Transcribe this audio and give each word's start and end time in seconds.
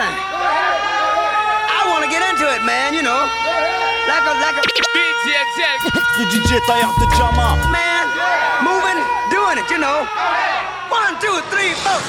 thing. 0.00 0.16
I 1.76 1.84
want 1.92 2.00
to 2.04 2.10
get 2.10 2.24
into 2.24 2.48
it, 2.48 2.64
man, 2.64 2.96
you 2.96 3.04
know. 3.04 3.20
Like 4.08 4.24
a, 4.24 4.32
like 4.40 4.56
a. 4.56 4.64
DJ 6.32 6.60
Taillard 6.68 6.96
de 7.00 7.06
Jama. 7.16 7.56
Man, 7.68 8.04
moving, 8.64 9.00
doing 9.28 9.56
it, 9.60 9.68
you 9.68 9.78
know. 9.78 10.08
One, 10.88 11.14
two, 11.20 11.36
three, 11.52 11.72
four. 11.84 12.00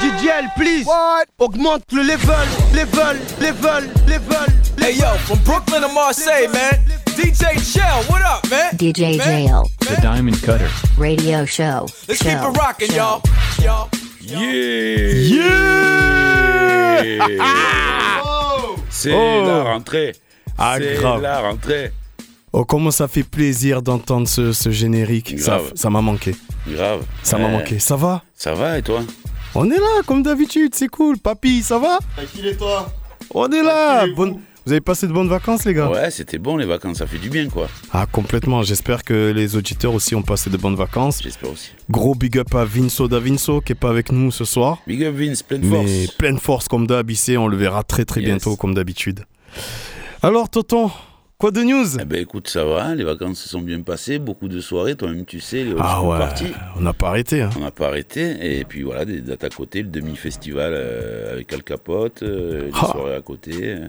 DJL, 0.00 0.46
please. 0.56 0.86
Augmente 1.38 1.92
le 1.92 2.02
level, 2.02 2.34
level, 2.72 3.16
level, 3.40 3.82
level. 4.06 4.46
Hey 4.78 4.94
yo, 4.94 5.16
from 5.26 5.38
Brooklyn 5.44 5.82
to 5.82 5.88
Marseille, 5.88 6.48
man. 6.48 6.97
DJ 7.18 7.58
Shell, 7.58 8.04
what 8.08 8.22
up, 8.22 8.48
man? 8.48 8.76
DJ 8.76 9.16
Man, 9.18 9.26
Jail. 9.26 9.48
man. 9.50 9.96
The 9.96 10.00
Diamond 10.00 10.40
Cutter. 10.40 10.70
Radio 10.96 11.44
show. 11.44 11.86
Let's 12.06 12.22
keep 12.22 12.38
it 12.38 12.56
rocking, 12.56 12.92
y'all. 12.92 13.22
Y'all. 13.60 13.88
C'est 18.90 19.12
Oh. 19.12 19.44
la 19.46 19.62
rentrée. 19.64 20.12
Ah, 20.56 20.76
C'est 20.78 20.94
grave. 20.94 21.22
la 21.22 21.40
rentrée. 21.40 21.92
Oh, 22.52 22.64
comment 22.64 22.90
ça 22.92 23.08
fait 23.08 23.22
plaisir 23.24 23.82
d'entendre 23.82 24.28
ce, 24.28 24.52
ce 24.52 24.70
générique. 24.70 25.38
Ça 25.40 25.56
Grave. 25.58 25.72
ça 25.74 25.90
m'a 25.90 26.00
manqué. 26.00 26.36
Grave. 26.68 27.04
Ça 27.24 27.36
m'a 27.38 27.48
manqué. 27.48 27.78
Ça 27.80 27.96
va? 27.96 28.22
Ça 28.34 28.54
va 28.54 28.78
et 28.78 28.82
toi? 28.82 29.00
On 29.56 29.68
est 29.70 29.76
là, 29.76 30.02
comme 30.06 30.22
d'habitude, 30.22 30.72
c'est 30.74 30.88
cool. 30.88 31.18
Papy, 31.18 31.62
ça 31.62 31.78
va? 31.78 31.98
Tranquille 32.16 32.46
et 32.46 32.56
toi? 32.56 32.92
On 33.34 33.48
est 33.50 33.62
là. 33.62 34.06
Bonne- 34.16 34.40
vous 34.68 34.72
avez 34.72 34.82
passé 34.82 35.06
de 35.06 35.12
bonnes 35.14 35.28
vacances, 35.30 35.64
les 35.64 35.72
gars 35.72 35.88
Ouais, 35.88 36.10
c'était 36.10 36.36
bon 36.36 36.58
les 36.58 36.66
vacances, 36.66 36.98
ça 36.98 37.06
fait 37.06 37.16
du 37.16 37.30
bien 37.30 37.48
quoi. 37.48 37.68
Ah, 37.90 38.04
complètement. 38.04 38.62
J'espère 38.62 39.02
que 39.02 39.32
les 39.34 39.56
auditeurs 39.56 39.94
aussi 39.94 40.14
ont 40.14 40.20
passé 40.22 40.50
de 40.50 40.58
bonnes 40.58 40.74
vacances. 40.76 41.22
J'espère 41.22 41.50
aussi. 41.52 41.70
Gros 41.90 42.14
big 42.14 42.36
up 42.38 42.54
à 42.54 42.66
Vinso 42.66 43.08
da 43.08 43.18
Vinso 43.18 43.62
qui 43.62 43.72
est 43.72 43.74
pas 43.74 43.88
avec 43.88 44.12
nous 44.12 44.30
ce 44.30 44.44
soir. 44.44 44.76
Big 44.86 45.02
up 45.04 45.14
Vince, 45.14 45.42
pleine 45.42 45.62
Mais 45.64 45.86
force. 46.04 46.16
pleine 46.18 46.38
force 46.38 46.68
comme 46.68 46.86
d'hab 46.86 47.10
ici, 47.10 47.34
on 47.38 47.48
le 47.48 47.56
verra 47.56 47.82
très 47.82 48.04
très 48.04 48.20
Yes. 48.20 48.28
bientôt 48.28 48.56
comme 48.56 48.74
d'habitude. 48.74 49.20
Alors 50.22 50.50
Tonton, 50.50 50.90
quoi 51.38 51.50
de 51.50 51.62
news 51.62 51.86
Eh 51.98 52.04
ben 52.04 52.20
écoute, 52.20 52.48
ça 52.48 52.64
va, 52.66 52.94
les 52.94 53.04
vacances 53.04 53.38
se 53.40 53.48
sont 53.48 53.62
bien 53.62 53.80
passées, 53.80 54.18
beaucoup 54.18 54.48
de 54.48 54.60
soirées, 54.60 54.96
toi-même 54.96 55.24
tu 55.24 55.40
sais, 55.40 55.64
les 55.64 55.74
Ah 55.78 56.02
ouais, 56.02 56.18
parties. 56.18 56.52
on 56.76 56.82
n'a 56.82 56.92
pas 56.92 57.08
arrêté. 57.08 57.40
Hein. 57.40 57.48
On 57.56 57.60
n'a 57.60 57.70
pas 57.70 57.86
arrêté, 57.86 58.58
et 58.60 58.64
puis 58.64 58.82
voilà, 58.82 59.06
des 59.06 59.22
dates 59.22 59.44
à 59.44 59.48
côté, 59.48 59.80
le 59.82 59.88
demi-festival 59.88 60.72
euh, 60.74 61.32
avec 61.32 61.50
Al 61.54 61.62
Capote, 61.62 62.22
euh, 62.22 62.66
des 62.66 62.70
Ah. 62.74 62.88
soirées 62.92 63.14
à 63.14 63.22
côté. 63.22 63.52
euh. 63.62 63.88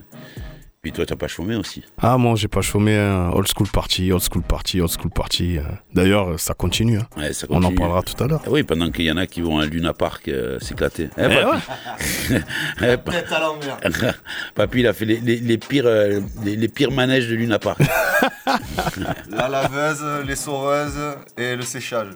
Puis 0.81 0.93
toi, 0.93 1.05
t'as 1.05 1.17
pas 1.17 1.27
chômé 1.27 1.57
aussi. 1.57 1.83
Ah 2.01 2.17
moi 2.17 2.35
j'ai 2.37 2.47
pas 2.47 2.61
chômé, 2.61 2.95
hein. 2.97 3.31
old 3.33 3.49
school 3.53 3.67
party, 3.67 4.13
old 4.13 4.21
school 4.23 4.41
party, 4.41 4.79
old 4.79 4.89
school 4.89 5.11
party. 5.11 5.57
euh. 5.57 5.63
D'ailleurs 5.93 6.39
ça 6.39 6.53
continue, 6.53 6.99
hein. 6.99 7.07
Ouais, 7.17 7.33
ça 7.33 7.47
on 7.49 7.57
en 7.57 7.61
continue. 7.63 7.75
parlera 7.79 8.01
tout 8.01 8.23
à 8.23 8.27
l'heure. 8.27 8.41
Ah 8.45 8.49
Oui, 8.49 8.63
pendant 8.63 8.89
qu'il 8.89 9.03
y 9.03 9.11
en 9.11 9.17
a 9.17 9.27
qui 9.27 9.41
vont 9.41 9.59
à 9.59 9.65
Luna 9.65 9.91
Park 9.93 10.29
euh, 10.29 10.57
s'éclater. 10.61 11.09
Eh, 11.17 11.23
Eh 11.25 11.27
papy. 11.27 12.39
Eh, 12.81 12.97
pa-. 12.97 13.11
Papy, 14.55 14.79
il 14.79 14.87
a 14.87 14.93
fait 14.93 15.03
les, 15.03 15.17
les- 15.19 15.39
les 15.41 15.57
pires, 15.57 15.83
euh, 15.85 16.21
les, 16.45 16.55
les 16.55 16.67
pires 16.69 16.91
manèges 16.91 17.27
de 17.27 17.35
Luna 17.35 17.59
Park. 17.59 17.79
La 19.29 19.47
laveuse, 19.49 20.03
les 20.25 20.35
soreuses 20.35 20.97
et 21.37 21.55
le 21.57 21.61
séchage. 21.61 22.07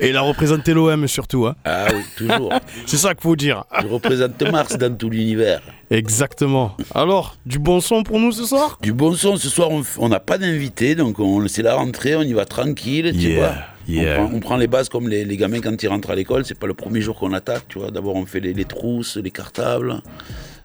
Et 0.00 0.08
il 0.08 0.16
a 0.16 0.20
représenté 0.22 0.72
l'OM 0.74 1.06
surtout, 1.06 1.46
hein. 1.46 1.54
ah 1.64 1.86
oui, 1.92 2.02
toujours. 2.16 2.52
c'est 2.86 2.96
ça 2.96 3.14
qu'il 3.14 3.22
faut 3.22 3.36
dire. 3.36 3.64
Je 3.82 3.86
représente 3.86 4.42
Mars 4.50 4.76
dans 4.78 4.94
tout 4.96 5.10
l'univers. 5.10 5.60
Exactement. 5.92 6.74
Alors, 6.94 7.36
du 7.44 7.58
bon 7.58 7.80
son 7.80 8.02
pour 8.02 8.18
nous 8.18 8.32
ce 8.32 8.44
soir? 8.44 8.78
Du 8.82 8.92
bon 8.92 9.14
son, 9.14 9.36
ce 9.36 9.48
soir, 9.48 9.68
on 9.98 10.08
n'a 10.08 10.20
pas 10.20 10.38
d'invité, 10.38 10.94
donc 10.94 11.18
on 11.20 11.46
c'est 11.48 11.62
la 11.62 11.74
rentrée, 11.74 12.16
on 12.16 12.22
y 12.22 12.32
va 12.32 12.44
tranquille, 12.46 13.12
tu 13.12 13.28
Yeah, 13.28 13.38
vois. 13.38 13.54
yeah. 13.88 14.22
On, 14.22 14.26
prend, 14.26 14.36
on 14.36 14.40
prend 14.40 14.56
les 14.56 14.66
bases 14.68 14.88
comme 14.88 15.08
les, 15.08 15.24
les 15.24 15.36
gamins 15.36 15.60
quand 15.60 15.80
ils 15.82 15.88
rentrent 15.88 16.10
à 16.10 16.14
l'école, 16.14 16.44
c'est 16.46 16.58
pas 16.58 16.66
le 16.66 16.74
premier 16.74 17.02
jour 17.02 17.18
qu'on 17.18 17.32
attaque, 17.34 17.68
tu 17.68 17.78
vois. 17.78 17.90
D'abord, 17.90 18.14
on 18.16 18.24
fait 18.24 18.40
les, 18.40 18.54
les 18.54 18.64
trousses, 18.64 19.16
les 19.18 19.30
cartables, 19.30 20.00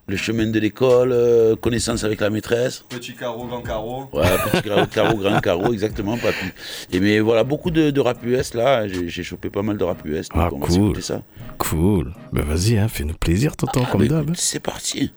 le 0.07 0.15
chemin 0.17 0.47
de 0.47 0.59
l'école, 0.59 1.11
euh, 1.11 1.55
connaissance 1.57 2.03
avec 2.03 2.21
la 2.21 2.29
maîtresse. 2.29 2.85
Petit 2.89 3.13
carreau, 3.13 3.45
grand 3.45 3.61
carreau. 3.61 4.09
Ouais, 4.13 4.23
petit 4.51 4.61
carreau, 4.69 4.85
carreau, 4.93 5.17
grand 5.17 5.39
carreau, 5.41 5.73
exactement, 5.73 6.17
papy. 6.17 6.45
Et 6.91 6.99
mais 6.99 7.19
voilà, 7.19 7.43
beaucoup 7.43 7.71
de, 7.71 7.89
de 7.91 7.99
rap 7.99 8.23
US 8.23 8.53
là, 8.53 8.87
j'ai 8.87 9.23
chopé 9.23 9.49
pas 9.49 9.61
mal 9.63 9.77
de 9.77 9.83
rap 9.83 10.03
US, 10.05 10.29
donc 10.29 10.37
Ah, 10.41 10.49
on 10.53 10.59
va 10.59 10.65
cool. 10.67 11.03
ça. 11.03 11.21
Cool. 11.57 12.13
Ben 12.31 12.43
vas-y, 12.45 12.77
hein, 12.77 12.87
fais-nous 12.87 13.15
plaisir 13.15 13.55
Tonton, 13.57 13.83
Ah, 13.85 13.89
comme 13.91 14.07
d'hab. 14.07 14.31
C'est 14.35 14.59
parti. 14.61 15.11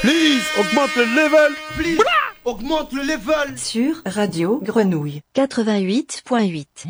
Please, 0.00 0.42
augmente 0.58 0.94
le 0.96 1.04
level 1.04 1.52
Please, 1.78 1.98
augmente 2.44 2.92
le 2.92 3.02
level 3.02 3.56
Sur 3.56 4.02
Radio 4.04 4.60
Grenouille 4.62 5.22
88.8. 5.34 6.84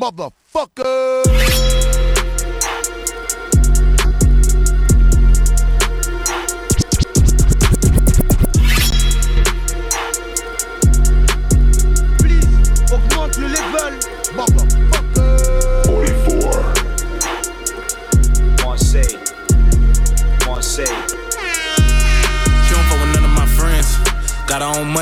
Please, 0.75 1.94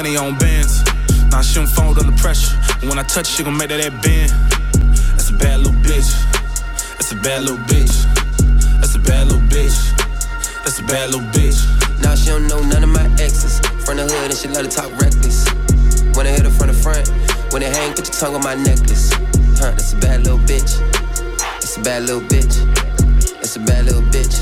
money 0.02 0.16
on 0.16 0.36
bands. 0.36 0.82
Nah, 1.30 1.42
she 1.42 1.54
don't 1.54 1.68
fold 1.68 1.96
under 1.96 2.16
pressure. 2.18 2.58
And 2.80 2.88
when 2.88 2.98
I 2.98 3.04
touch, 3.04 3.28
she 3.28 3.44
gon' 3.44 3.56
make 3.56 3.68
that 3.68 3.78
that 3.78 3.94
bend. 4.02 4.34
That's 5.14 5.30
a 5.30 5.34
bad 5.34 5.60
little 5.60 5.78
bitch. 5.78 6.10
That's 6.98 7.12
a 7.12 7.16
bad 7.22 7.42
little 7.42 7.62
bitch. 7.70 7.94
That's 8.80 8.96
a 8.96 8.98
bad 8.98 9.28
little 9.28 9.46
bitch. 9.46 9.78
That's 10.64 10.80
a 10.80 10.82
bad 10.82 11.10
little 11.10 11.28
bitch. 11.30 11.62
Now 12.02 12.16
she 12.16 12.30
don't 12.30 12.48
know 12.48 12.60
none 12.62 12.82
of 12.82 12.90
my 12.90 13.06
exes. 13.22 13.60
From 13.86 13.98
the 13.98 14.10
hood 14.10 14.30
and 14.30 14.34
she 14.34 14.48
love 14.48 14.66
to 14.66 14.74
talk 14.74 14.90
reckless. 14.98 15.46
When 16.18 16.26
I 16.26 16.30
hit 16.30 16.42
her 16.42 16.50
from 16.50 16.66
the 16.66 16.74
front, 16.74 17.06
when 17.52 17.62
it 17.62 17.70
hang, 17.70 17.94
put 17.94 18.10
your 18.10 18.18
tongue 18.18 18.34
on 18.34 18.42
my 18.42 18.56
necklace. 18.56 19.12
Huh, 19.54 19.70
that's 19.70 19.92
a 19.92 19.98
bad 20.02 20.24
little 20.24 20.42
bitch. 20.50 20.82
That's 21.62 21.76
a 21.76 21.80
bad 21.80 22.02
little 22.10 22.26
bitch. 22.26 22.58
That's 23.38 23.54
a 23.54 23.60
bad 23.60 23.84
little 23.84 24.02
bitch. 24.10 24.34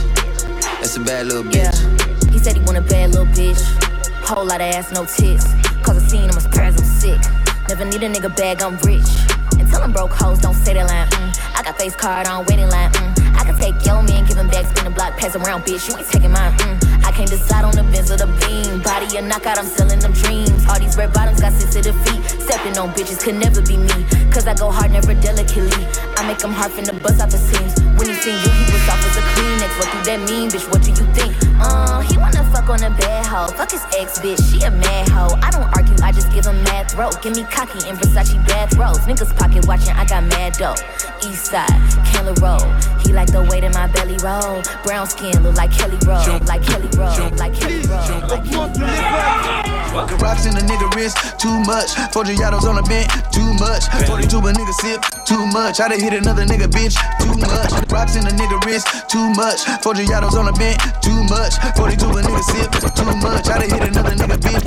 That's 0.81 0.97
a 0.97 1.01
bad 1.01 1.27
little 1.27 1.45
bitch. 1.45 1.77
Yeah, 1.77 2.33
he 2.33 2.39
said 2.39 2.57
he 2.57 2.63
want 2.65 2.79
a 2.79 2.87
bad 2.89 3.11
little 3.11 3.29
bitch. 3.29 3.90
Whole 4.31 4.47
lot 4.47 4.61
of 4.61 4.71
ass, 4.71 4.93
no 4.93 5.03
tits. 5.05 5.43
Cause 5.83 5.99
I 5.99 6.07
seen 6.07 6.31
him 6.31 6.39
as 6.39 6.47
prayers, 6.47 6.79
I'm 6.79 6.87
sick. 6.87 7.19
Never 7.67 7.85
need 7.85 8.01
a 8.05 8.09
nigga 8.09 8.31
bag, 8.37 8.63
I'm 8.63 8.79
rich. 8.87 9.11
And 9.59 9.67
tell 9.67 9.83
him 9.83 9.91
broke 9.91 10.13
hoes, 10.13 10.39
don't 10.39 10.55
say 10.55 10.75
that 10.75 10.87
line. 10.87 11.11
Mm. 11.11 11.59
I 11.59 11.65
got 11.65 11.77
face 11.77 11.97
card 11.97 12.29
on 12.29 12.47
waiting 12.47 12.71
line. 12.71 12.93
Mm. 12.93 13.35
I 13.35 13.43
can 13.43 13.59
take 13.59 13.75
your 13.85 14.01
man, 14.07 14.25
give 14.27 14.39
him 14.39 14.47
back, 14.47 14.71
spin 14.71 14.85
the 14.85 14.95
block, 14.95 15.19
pass 15.19 15.35
around, 15.35 15.67
bitch. 15.67 15.91
You 15.91 15.99
ain't 15.99 16.07
taking 16.07 16.31
mine. 16.31 16.55
Mm. 16.63 17.03
I 17.03 17.11
can't 17.11 17.29
decide 17.29 17.65
on 17.65 17.75
the 17.75 17.83
Benz 17.91 18.13
or 18.13 18.23
the 18.23 18.31
beam. 18.39 18.79
Body 18.87 19.11
a 19.19 19.21
knockout, 19.21 19.59
I'm 19.59 19.67
selling 19.67 19.99
them 19.99 20.13
dreams. 20.13 20.63
All 20.71 20.79
these 20.79 20.97
red 20.97 21.13
bottoms 21.13 21.41
got 21.41 21.51
sensitive 21.51 21.99
feet. 22.07 22.23
Stepping 22.47 22.79
on 22.79 22.95
bitches 22.95 23.19
could 23.19 23.35
never 23.35 23.61
be 23.67 23.83
me. 23.83 24.07
Cause 24.31 24.47
I 24.47 24.55
go 24.55 24.71
hard, 24.71 24.93
never 24.95 25.11
delicately. 25.11 25.83
I 26.15 26.23
make 26.23 26.39
him 26.39 26.55
hard 26.55 26.71
from 26.71 26.85
the 26.87 26.95
buzz 27.03 27.19
off 27.19 27.35
the 27.35 27.43
seams. 27.51 27.83
When 27.99 28.07
he 28.07 28.15
seen 28.15 28.39
you, 28.39 28.51
he 28.63 28.65
was 28.71 28.87
off 28.87 29.03
as 29.11 29.19
a 29.19 29.27
Kleenex. 29.35 29.70
What 29.81 29.89
do 29.97 29.99
that 30.13 30.21
mean, 30.29 30.51
bitch? 30.53 30.69
What 30.69 30.85
do 30.85 30.91
you 30.93 31.09
think? 31.17 31.33
Uh, 31.57 32.01
he 32.05 32.19
wanna 32.19 32.45
fuck 32.53 32.69
on 32.69 32.85
a 32.85 32.91
bad 33.01 33.25
hoe. 33.25 33.49
Fuck 33.57 33.71
his 33.73 33.81
ex, 33.97 34.19
bitch. 34.21 34.37
She 34.53 34.61
a 34.61 34.71
mad 34.71 35.09
hoe. 35.09 35.41
I 35.41 35.51
don't 35.51 35.65
argue, 35.73 35.97
I 36.05 36.13
just 36.13 36.31
give 36.33 36.45
him 36.45 36.63
mad 36.65 36.91
throat. 36.91 37.17
Give 37.23 37.35
me 37.35 37.45
cocky 37.45 37.81
in 37.89 37.97
Versace 37.97 38.37
bathrobes. 38.47 39.01
Niggas 39.09 39.35
pocket 39.41 39.67
watching, 39.67 39.97
I 39.97 40.05
got 40.05 40.25
mad 40.25 40.53
dough. 40.61 40.77
East 41.25 41.47
side, 41.47 41.73
Candler 42.05 42.37
Road. 42.45 42.69
He 43.01 43.15
like 43.17 43.33
the 43.33 43.41
weight 43.49 43.65
in 43.65 43.73
my 43.73 43.87
belly 43.89 44.21
roll. 44.21 44.61
Brown 44.85 45.07
skin 45.09 45.43
look 45.43 45.57
like 45.57 45.73
Kelly 45.73 45.97
Roll. 46.05 46.21
Like 46.45 46.63
Kelly 46.63 46.89
Roll. 47.01 47.33
Like 47.41 47.55
Kelly 47.57 47.81
Roll. 47.89 48.21
Like 48.29 48.45
Kelly 48.45 48.77
Roll. 48.77 50.21
Rocks 50.21 50.45
in 50.45 50.55
the 50.55 50.63
nigga 50.63 50.93
wrist, 50.95 51.17
too 51.41 51.59
much. 51.65 51.97
40 52.13 52.37
yados 52.37 52.69
on 52.69 52.77
the 52.77 52.85
bench, 52.85 53.09
too 53.33 53.49
much. 53.57 53.89
42 54.07 54.39
a 54.39 54.53
nigga 54.53 54.75
sip, 54.85 55.01
too 55.31 55.47
much. 55.55 55.79
I 55.79 55.87
done 55.87 56.01
hit 56.01 56.13
another 56.13 56.45
nigga 56.45 56.67
bitch, 56.67 56.99
too 57.23 57.31
much. 57.39 57.71
Rocks 57.95 58.19
in 58.19 58.27
the 58.27 58.35
nigga 58.35 58.59
wrist, 58.67 58.91
too 59.07 59.31
much. 59.39 59.63
40 59.87 60.03
yados 60.11 60.35
on 60.35 60.51
the 60.51 60.55
bench, 60.59 60.83
too 61.07 61.23
much. 61.31 61.55
42 61.79 62.03
a 62.03 62.21
nigga 62.27 62.43
sip, 62.43 62.71
too 62.99 63.15
much. 63.23 63.47
I 63.47 63.63
done 63.63 63.71
hit 63.71 63.95
another 63.95 64.15
nigga 64.19 64.37
bitch. 64.43 64.67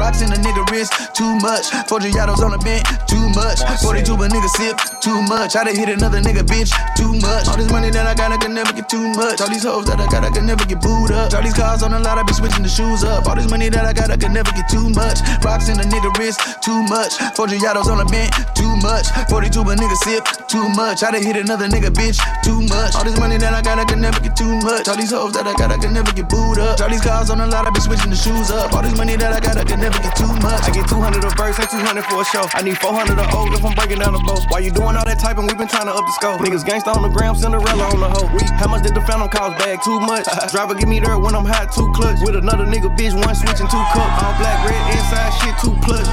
Rocks 0.00 0.24
in 0.24 0.32
the 0.32 0.40
nigga 0.40 0.64
wrist, 0.72 0.96
too 1.12 1.36
much. 1.44 1.68
40 1.92 2.08
yados 2.08 2.40
on 2.40 2.56
the 2.56 2.60
bench, 2.64 2.88
too 3.04 3.20
much. 3.36 3.60
42 3.84 4.16
a 4.16 4.26
nigga 4.32 4.48
sip, 4.56 4.80
too 5.04 5.20
much. 5.28 5.52
I 5.56 5.64
done 5.64 5.76
hit 5.76 5.92
another 5.92 6.24
nigga 6.24 6.40
bitch, 6.40 6.72
too 6.96 7.12
much. 7.20 7.44
All 7.48 7.60
this 7.60 7.68
money 7.68 7.90
that 7.90 8.08
I 8.08 8.14
got, 8.16 8.32
I 8.32 8.38
can 8.40 8.56
never 8.56 8.72
get 8.72 8.88
too 8.88 9.12
much. 9.12 9.44
All 9.44 9.52
these 9.52 9.68
hoes 9.68 9.84
that 9.92 10.00
I 10.00 10.08
got, 10.08 10.24
I 10.24 10.30
can 10.30 10.46
never 10.46 10.64
get 10.64 10.80
booed 10.80 11.12
up. 11.12 11.36
All 11.36 11.42
these 11.42 11.52
cars 11.52 11.82
on 11.82 11.92
the 11.92 12.00
lot, 12.00 12.16
I 12.16 12.24
be 12.24 12.32
switching 12.32 12.64
the 12.64 12.72
shoes 12.72 13.04
up. 13.04 13.28
All 13.28 13.36
this 13.36 13.50
money 13.50 13.68
that 13.68 13.84
I 13.84 13.92
got, 13.92 14.08
I 14.08 14.16
can 14.16 14.32
never 14.32 14.52
get 14.56 14.72
too 14.72 14.88
much. 14.96 15.20
Rocks 15.44 15.68
in 15.68 15.76
the 15.76 15.84
nigga 15.84 16.08
wrist, 16.16 16.40
too 16.64 16.80
much. 16.88 17.12
40 17.36 17.60
yados 17.60 17.92
on 17.92 17.98
the 18.00 18.08
bench, 18.08 18.32
too 18.56 18.72
much. 18.80 19.04
42 19.28 19.49
a 19.58 19.74
nigga 19.74 19.96
sip, 20.06 20.22
too 20.46 20.68
much. 20.78 21.02
I 21.02 21.10
done 21.10 21.22
hit 21.22 21.36
another 21.36 21.66
nigga 21.66 21.90
bitch, 21.90 22.22
too 22.44 22.62
much. 22.70 22.94
All 22.94 23.04
this 23.04 23.18
money 23.18 23.36
that 23.38 23.52
I 23.52 23.60
got, 23.60 23.78
I 23.78 23.84
can 23.84 24.00
never 24.00 24.20
get 24.20 24.36
too 24.36 24.54
much. 24.62 24.86
All 24.86 24.96
these 24.96 25.10
hoes 25.10 25.32
that 25.34 25.46
I 25.46 25.54
got, 25.54 25.72
I 25.72 25.78
can 25.78 25.92
never 25.92 26.12
get 26.12 26.28
booed 26.28 26.58
up. 26.58 26.80
All 26.80 26.88
these 26.88 27.02
cars 27.02 27.30
on 27.30 27.38
the 27.38 27.46
lot, 27.46 27.66
I 27.66 27.70
be 27.70 27.80
switching 27.80 28.10
the 28.10 28.16
shoes 28.16 28.50
up. 28.50 28.72
All 28.72 28.82
this 28.82 28.96
money 28.96 29.16
that 29.16 29.32
I 29.32 29.40
got, 29.40 29.58
I 29.58 29.64
can 29.64 29.80
never 29.80 29.98
get 29.98 30.14
too 30.14 30.30
much. 30.40 30.62
I 30.62 30.70
get 30.70 30.86
200 30.88 31.24
a 31.24 31.30
verse, 31.34 31.58
and 31.58 31.68
200 31.68 32.04
for 32.06 32.22
a 32.22 32.24
show. 32.30 32.46
I 32.54 32.62
need 32.62 32.78
400 32.78 33.18
a 33.18 33.26
old 33.34 33.52
if 33.52 33.64
I'm 33.64 33.74
breaking 33.74 33.98
down 33.98 34.14
the 34.14 34.22
boat. 34.22 34.46
Why 34.48 34.60
you 34.60 34.70
doing 34.70 34.94
all 34.94 35.04
that 35.04 35.18
typing? 35.18 35.50
we 35.50 35.54
been 35.54 35.68
trying 35.68 35.86
to 35.86 35.94
up 35.94 36.06
the 36.06 36.14
scope. 36.14 36.38
Niggas 36.40 36.62
gangsta 36.62 36.94
on 36.94 37.02
the 37.02 37.10
gram, 37.10 37.34
Cinderella 37.34 37.90
on 37.90 38.00
the 38.00 38.10
hoe. 38.10 38.30
How 38.56 38.68
much 38.68 38.82
did 38.86 38.94
the 38.94 39.02
phantom 39.02 39.28
cost? 39.28 39.58
Bag 39.58 39.82
too 39.82 39.98
much. 40.00 40.26
Driver 40.52 40.74
give 40.74 40.88
me 40.88 41.00
there 41.00 41.18
when 41.18 41.34
I'm 41.34 41.44
hot, 41.44 41.72
two 41.74 41.90
clutch. 41.92 42.22
With 42.22 42.36
another 42.36 42.66
nigga, 42.66 42.94
bitch, 42.94 43.14
one 43.18 43.34
switch 43.34 43.58
and 43.58 43.70
two 43.70 43.84
cup. 43.90 44.10
All 44.22 44.34
black, 44.38 44.62
red, 44.62 44.82
inside 44.94 45.32
shit, 45.42 45.54
two 45.58 45.74
plus. 45.82 46.06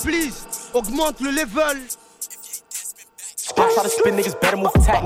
Please, 0.00 0.46
augmente 0.74 1.22
le 1.22 1.32
level. 1.32 1.76
I 3.56 3.74
try 3.74 3.82
to 3.82 3.88
spin 3.88 4.14
niggas 4.16 4.40
better 4.40 4.56
move 4.56 4.70
attack. 4.74 5.04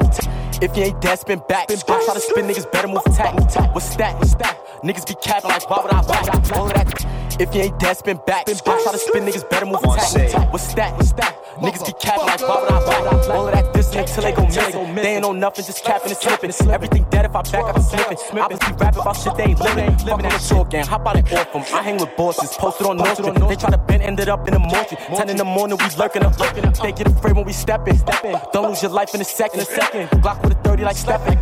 If 0.62 0.76
you 0.76 0.84
ain't 0.84 1.00
dead, 1.00 1.18
spin 1.18 1.40
back. 1.48 1.70
I 1.70 1.76
try 1.76 2.14
to 2.14 2.20
spin 2.20 2.46
niggas 2.46 2.70
better 2.70 2.88
move 2.88 3.02
attack. 3.06 3.34
What's 3.74 3.96
that? 3.96 4.18
What's 4.18 4.34
that? 4.36 4.58
Niggas 4.82 5.06
be 5.06 5.14
capping 5.22 5.50
like 5.50 5.68
why 5.68 5.82
would 5.82 5.92
I 5.92 6.02
back? 6.06 6.52
All 6.56 6.66
of 6.66 6.74
that. 6.74 7.40
If 7.40 7.54
you 7.54 7.62
ain't 7.62 7.78
dead, 7.80 7.96
spin 7.96 8.20
back. 8.26 8.48
I 8.48 8.54
try 8.54 8.92
to 8.92 8.98
spin 8.98 9.24
niggas 9.24 9.48
better 9.50 9.66
move 9.66 9.82
attack. 9.82 10.52
What's 10.52 10.74
that? 10.74 10.96
What's 10.96 11.12
that? 11.14 11.43
Niggas 11.58 11.86
be 11.86 11.92
capping 12.00 12.26
like 12.26 12.40
why 12.40 12.60
would 12.60 12.72
I 12.72 12.86
back? 12.86 13.28
All 13.30 13.46
of 13.46 13.54
that 13.54 13.64
dissing 13.74 14.06
till 14.12 14.22
they 14.22 14.32
go 14.32 14.44
missing. 14.46 14.94
They 14.94 15.14
ain't 15.14 15.22
know 15.22 15.32
nothing, 15.32 15.64
just 15.64 15.84
capping 15.84 16.10
and 16.10 16.18
slipping. 16.18 16.50
Everything 16.70 17.06
dead 17.10 17.24
if 17.24 17.34
I 17.34 17.42
back, 17.42 17.64
I 17.64 17.72
be 17.72 17.80
slipping. 17.80 18.18
I 18.38 18.48
be 18.48 18.56
rapping 18.56 19.00
about 19.00 19.16
shit 19.16 19.36
they 19.36 19.44
ain't 19.44 19.60
living. 19.60 19.96
Fucking 19.98 20.26
on 20.26 20.32
the 20.32 20.38
short 20.38 20.70
game, 20.70 20.84
hop 20.84 21.06
out 21.06 21.16
and 21.16 21.32
off 21.32 21.52
them. 21.52 21.62
I 21.72 21.82
hang 21.82 21.98
with 21.98 22.16
bosses, 22.16 22.50
posted 22.56 22.86
on 22.86 22.96
North 22.96 23.14
Street. 23.14 23.34
They 23.34 23.56
try 23.56 23.70
to 23.70 23.78
bend, 23.78 24.02
ended 24.02 24.28
up 24.28 24.46
in 24.48 24.54
the 24.54 24.60
mortuary. 24.60 25.16
10 25.16 25.28
in 25.30 25.36
the 25.36 25.44
morning, 25.44 25.78
we 25.78 25.96
lurking 25.96 26.24
up. 26.24 26.36
They 26.36 26.92
get 26.92 27.06
afraid 27.06 27.36
when 27.36 27.44
we 27.44 27.52
step 27.52 27.86
in. 27.86 27.96
Don't 28.52 28.68
lose 28.68 28.82
your 28.82 28.90
life 28.90 29.14
in 29.14 29.20
a 29.20 29.24
second. 29.24 29.60
A 29.60 29.64
second. 29.64 30.22
Block 30.22 30.42
with 30.42 30.52
a 30.52 30.62
30 30.62 30.84
like 30.84 30.96
Stephen. 30.96 31.38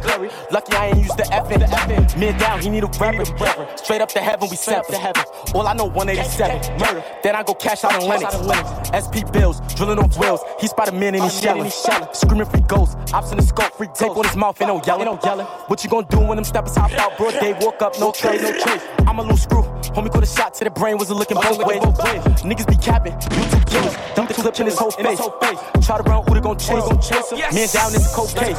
Lucky 0.50 0.76
I 0.76 0.88
ain't 0.88 0.98
used 0.98 1.16
the 1.16 1.24
effing. 1.24 2.18
Man 2.18 2.38
down, 2.38 2.60
he 2.60 2.68
need 2.68 2.84
a 2.84 2.90
weapon. 3.00 3.24
Straight 3.76 4.00
up 4.00 4.10
to 4.10 4.20
heaven, 4.20 4.48
we 4.50 4.56
step 4.56 4.86
to 4.88 4.96
heaven. 4.96 5.22
All 5.54 5.66
I 5.66 5.72
know, 5.74 5.86
187. 5.86 6.78
Murder. 6.78 7.04
Then 7.22 7.34
I 7.34 7.42
go 7.42 7.54
cash 7.54 7.84
out 7.84 8.00
in 8.00 8.08
Lennox. 8.08 8.36
SP 8.92 9.24
bills, 9.32 9.60
drilling 9.74 9.98
on 10.02 10.10
wheels. 10.10 10.40
He 10.60 10.66
Spider 10.66 10.92
Man 10.92 11.14
and 11.14 11.24
he 11.24 11.30
shelling. 11.30 11.70
Screaming 12.12 12.46
free 12.46 12.60
ghosts. 12.66 12.96
Ops 13.12 13.30
in 13.30 13.38
the 13.38 13.42
scope, 13.42 13.72
free 13.74 13.88
tape 13.94 14.16
on 14.16 14.24
his 14.24 14.36
mouth, 14.36 14.60
ain't 14.60 14.68
no 14.68 14.82
yelling. 14.84 15.08
What 15.68 15.82
you 15.84 15.90
gonna 15.90 16.06
do 16.08 16.20
when 16.20 16.36
them 16.36 16.44
steppers 16.44 16.76
hop 16.76 16.92
out? 16.92 17.16
Bro, 17.16 17.32
they 17.32 17.52
walk 17.54 17.80
up, 17.82 17.98
no 17.98 18.12
trace, 18.12 18.42
no 18.42 18.52
trace. 18.52 18.82
I'm 19.06 19.18
a 19.18 19.22
little 19.22 19.36
screw. 19.36 19.62
Homie 19.90 20.10
put 20.10 20.22
a 20.22 20.26
shot 20.26 20.54
to 20.54 20.64
the 20.64 20.70
brain, 20.70 20.96
wasn't 20.96 21.18
looking 21.18 21.36
both 21.36 21.58
ways. 21.58 21.82
Niggas 22.42 22.66
be 22.68 22.76
capping, 22.76 23.12
YouTube 23.14 23.66
killers. 23.66 23.96
Dump 24.14 24.28
the 24.28 24.34
clip 24.34 24.58
in 24.60 24.66
his 24.66 24.78
whole 24.78 24.90
face. 24.90 25.18
Try 25.86 25.98
to 25.98 26.02
run, 26.04 26.24
who 26.26 26.34
they 26.34 26.40
gon' 26.40 26.58
chase? 26.58 27.30
Him. 27.30 27.38
Man 27.38 27.68
down, 27.68 27.92
this 27.92 28.14
cold 28.14 28.34
case. 28.34 28.56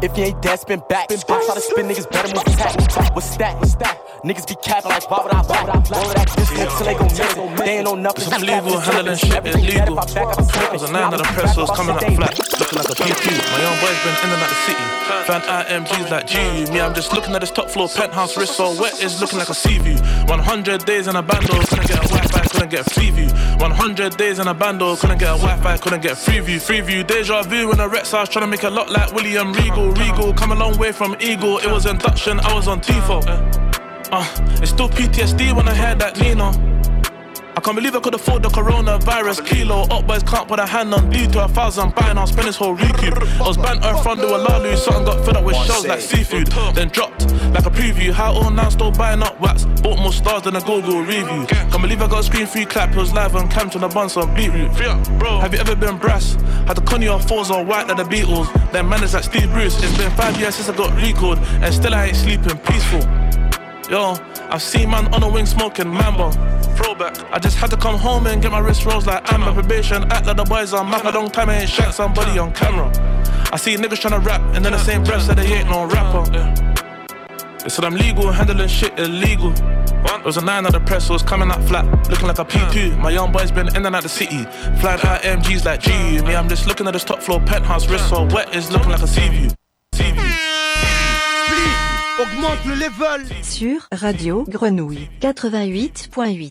If 0.00 0.16
you 0.16 0.24
ain't 0.24 0.42
dead, 0.42 0.60
spin 0.60 0.82
back. 0.88 1.10
I 1.10 1.16
try 1.16 1.54
to 1.54 1.60
spin 1.60 1.86
niggas 1.86 2.10
better 2.10 2.28
move 2.34 2.46
attack. 2.46 3.14
What's 3.14 3.36
that? 3.36 3.58
What's 3.58 3.74
that? 3.76 3.98
Niggas 4.24 4.46
be 4.48 4.56
capping 4.62 4.90
like 4.90 5.08
why 5.10 5.22
would 5.22 5.32
I 5.32 5.42
back? 5.42 5.68
All 5.68 6.06
of 6.06 6.14
that 6.14 6.26
distance 6.34 6.74
till 6.76 6.86
they 6.86 6.94
gon' 6.94 7.06
miss 7.06 7.20
it. 7.20 7.56
They 7.58 7.78
ain't 7.78 7.84
know 7.84 7.94
nothing. 7.94 8.32
I'm 8.32 8.42
legal, 8.42 8.78
handling 8.78 9.16
shit 9.16 9.46
is 9.46 9.54
illegal. 9.54 9.96
Cause 9.96 10.82
a 10.82 10.92
nine 10.92 11.12
of 11.14 11.18
the 11.18 11.24
press 11.34 11.54
coming 11.54 11.94
up 11.94 12.02
flat, 12.02 12.38
looking 12.58 12.78
like 12.78 12.90
a 12.90 12.94
PP. 12.94 13.26
My 13.50 13.58
young 13.62 13.78
boy's 13.82 13.98
been 14.02 14.14
in 14.22 14.30
and 14.34 14.42
out 14.42 14.50
the 14.50 14.58
city. 14.66 14.84
Fan 15.26 15.42
IMGs 15.42 16.10
like 16.10 16.26
G. 16.26 16.38
Me, 16.72 16.80
I'm 16.80 16.94
just 16.94 17.12
looking 17.12 17.34
at 17.34 17.40
this 17.40 17.50
top 17.50 17.68
floor 17.68 17.88
penthouse 17.88 18.36
wrist 18.36 18.56
so 18.56 18.74
wet, 18.80 19.02
it's 19.02 19.20
looking 19.20 19.38
like 19.38 19.48
a 19.48 19.54
view. 19.76 19.96
100 20.26 20.86
days 20.86 21.06
in 21.08 21.16
a 21.16 21.22
bando, 21.22 21.52
couldn't 21.66 21.86
get 21.86 22.02
a 22.02 22.08
Wi-Fi, 22.08 22.40
couldn't 22.48 22.70
get 22.70 22.90
free 22.90 23.10
view. 23.10 23.28
100 23.58 24.16
days 24.16 24.38
in 24.38 24.48
a 24.48 24.54
bando, 24.54 24.96
couldn't 24.96 25.18
get 25.18 25.34
a 25.34 25.38
Wi-Fi, 25.38 25.76
couldn't 25.76 26.00
get 26.00 26.16
free 26.16 26.40
view. 26.40 26.58
Free 26.58 26.80
view, 26.80 27.04
deja 27.04 27.42
vu 27.42 27.70
in 27.70 27.80
a 27.80 27.88
Rex 27.88 28.12
house, 28.12 28.30
trying 28.30 28.44
to 28.44 28.50
make 28.50 28.62
a 28.62 28.70
lot 28.70 28.90
like 28.90 29.12
William 29.12 29.52
Regal. 29.52 29.90
Regal, 29.90 30.32
come 30.32 30.52
a 30.52 30.54
long 30.54 30.78
way 30.78 30.92
from 30.92 31.14
Eagle. 31.20 31.58
It 31.58 31.70
was 31.70 31.84
induction, 31.84 32.40
I 32.40 32.54
was 32.54 32.68
on 32.68 32.80
Tifo. 32.80 33.20
Uh, 34.10 34.24
it's 34.62 34.70
still 34.70 34.88
PTSD 34.88 35.54
when 35.54 35.68
I 35.68 35.74
hear 35.74 35.94
that 35.96 36.18
Nino. 36.18 36.77
I 37.58 37.60
can't 37.60 37.74
believe 37.74 37.96
I 37.96 37.98
could 37.98 38.14
afford 38.14 38.44
the 38.44 38.50
coronavirus 38.50 39.44
kilo. 39.44 39.82
Up 39.90 40.06
boys 40.06 40.22
can't 40.22 40.46
put 40.46 40.60
a 40.60 40.64
hand 40.64 40.94
on 40.94 41.10
D 41.10 41.26
to 41.26 41.44
a 41.44 41.48
thousand 41.48 41.92
buying. 41.92 42.16
I'll 42.16 42.28
spend 42.28 42.46
this 42.46 42.54
whole 42.54 42.74
recoup. 42.74 43.20
I 43.20 43.48
was 43.48 43.56
banned 43.56 43.84
earth 43.84 44.00
front 44.04 44.20
to 44.20 44.28
a 44.28 44.38
lalu. 44.38 44.76
Something 44.76 45.04
got 45.04 45.26
fed 45.26 45.36
up 45.38 45.44
with 45.44 45.56
shells 45.66 45.84
like 45.84 46.00
seafood. 46.00 46.46
Then 46.76 46.86
dropped 46.90 47.26
like 47.52 47.66
a 47.66 47.70
preview. 47.70 48.12
How 48.12 48.32
all 48.32 48.52
now 48.52 48.68
still 48.68 48.92
buying 48.92 49.24
up 49.24 49.40
wax. 49.40 49.64
Bought 49.82 49.98
more 49.98 50.12
stars 50.12 50.42
than 50.42 50.54
a 50.54 50.60
Google 50.60 51.00
review. 51.00 51.46
Can't 51.48 51.82
believe 51.82 52.00
I 52.00 52.06
got 52.06 52.20
a 52.20 52.22
screen 52.22 52.46
free 52.46 52.64
clap. 52.64 52.92
It 52.92 52.96
was 52.96 53.12
live 53.12 53.34
on 53.34 53.48
cam 53.48 53.70
to 53.70 53.80
the 53.80 53.88
buns 53.88 54.16
on 54.16 54.32
beetroot. 54.36 54.70
Have 54.70 55.52
you 55.52 55.58
ever 55.58 55.74
been 55.74 55.98
brass? 55.98 56.34
Had 56.68 56.76
the 56.76 56.82
Connie 56.82 57.08
on 57.08 57.20
fours 57.20 57.50
on 57.50 57.66
white 57.66 57.88
like 57.88 57.96
the 57.96 58.04
Beatles. 58.04 58.46
Then 58.70 58.88
managed 58.88 59.14
like 59.14 59.24
Steve 59.24 59.50
Bruce. 59.50 59.82
It's 59.82 59.98
been 59.98 60.12
five 60.12 60.38
years 60.38 60.54
since 60.54 60.68
I 60.68 60.76
got 60.76 60.94
recalled. 60.94 61.38
And 61.38 61.74
still 61.74 61.92
I 61.92 62.06
ain't 62.06 62.16
sleeping 62.16 62.56
peaceful. 62.58 63.00
Yo, 63.90 64.14
I've 64.48 64.62
seen 64.62 64.90
man 64.90 65.12
on 65.12 65.24
a 65.24 65.28
wing 65.28 65.46
smoking 65.46 65.88
Mamba. 65.88 66.57
I 66.80 67.38
just 67.40 67.56
had 67.56 67.70
to 67.70 67.76
come 67.76 67.98
home 67.98 68.26
and 68.26 68.40
get 68.40 68.50
my 68.50 68.58
wrist 68.58 68.84
rolls 68.84 69.06
like 69.06 69.32
Amber. 69.32 69.52
Probation, 69.52 70.04
act 70.12 70.26
like 70.26 70.36
the 70.36 70.44
boys 70.44 70.72
on 70.72 70.90
map. 70.90 71.04
I 71.04 71.10
don't 71.10 71.32
time, 71.32 71.50
I 71.50 71.60
ain't 71.60 71.68
shot 71.68 71.94
somebody 71.94 72.38
on 72.38 72.52
camera. 72.52 72.90
I 73.52 73.56
see 73.56 73.76
niggas 73.76 74.00
tryna 74.00 74.24
rap, 74.24 74.40
and 74.54 74.64
then 74.64 74.72
the 74.72 74.78
same 74.78 75.02
breath 75.04 75.22
said 75.22 75.38
they 75.38 75.46
ain't 75.46 75.68
no 75.68 75.86
rapper. 75.86 76.30
They 77.62 77.68
said 77.68 77.84
I'm 77.84 77.94
legal, 77.94 78.30
handling 78.30 78.68
shit 78.68 78.98
illegal. 78.98 79.52
There 79.52 80.22
was 80.24 80.36
a 80.36 80.44
nine 80.44 80.66
at 80.66 80.72
the 80.72 80.80
press, 80.80 81.06
so 81.06 81.14
it's 81.14 81.22
coming 81.22 81.50
out 81.50 81.62
flat, 81.64 81.84
looking 82.08 82.28
like 82.28 82.38
a 82.38 82.44
PP. 82.44 82.98
My 82.98 83.10
young 83.10 83.32
boy's 83.32 83.50
been 83.50 83.68
in 83.76 83.84
and 83.84 83.94
out 83.94 84.02
the 84.02 84.08
city, 84.08 84.44
flying 84.80 85.00
out 85.02 85.22
IMGs 85.22 85.64
like 85.64 85.80
G. 85.80 85.90
Me, 86.22 86.34
I'm 86.34 86.48
just 86.48 86.66
looking 86.66 86.86
at 86.86 86.92
this 86.92 87.04
top 87.04 87.20
floor 87.22 87.40
penthouse, 87.40 87.88
wrist 87.88 88.08
so 88.08 88.24
wet, 88.26 88.54
it's 88.54 88.70
looking 88.70 88.90
like 88.90 89.02
a. 89.02 89.06
Sea 89.06 89.28
view. 89.28 89.50
Augmente 92.20 92.64
le 92.64 92.74
level. 92.74 93.44
Sur 93.44 93.86
Radio 93.92 94.44
Grenouille 94.48 95.08
88.8. 95.20 96.50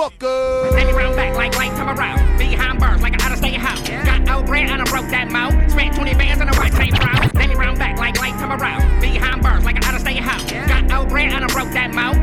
Motherfucker. 0.00 0.72
Let 0.72 0.86
me 0.86 0.92
round 0.94 1.14
back 1.14 1.36
like 1.36 1.54
light 1.56 1.72
come 1.72 1.90
around. 1.90 2.38
Behind 2.38 2.80
bars 2.80 3.02
like 3.02 3.12
an 3.12 3.20
out 3.20 3.32
of 3.32 3.38
state 3.38 3.56
house. 3.56 3.86
Got 3.86 4.22
no 4.22 4.42
bread 4.42 4.70
and 4.70 4.80
I 4.80 4.84
broke 4.86 5.10
that 5.10 5.30
mouth. 5.30 5.52
Spent 5.70 5.94
20 5.94 6.14
bands 6.14 6.40
on 6.40 6.48
a 6.48 6.56
white 6.56 6.72
tank 6.72 6.96
brown. 6.96 7.30
Let 7.34 7.48
me 7.50 7.54
round 7.54 7.78
back 7.78 7.98
like 7.98 8.18
light 8.18 8.32
come 8.34 8.50
around. 8.50 9.00
Behind 9.00 9.42
bars 9.42 9.62
like 9.62 9.76
an 9.76 9.84
out 9.84 9.94
of 9.94 10.00
state 10.00 10.16
house. 10.16 10.50
Got 10.50 10.84
no 10.84 11.04
bread 11.04 11.30
and 11.32 11.44
I 11.44 11.48
broke 11.48 11.70
that 11.72 11.92
mouth. 11.92 12.16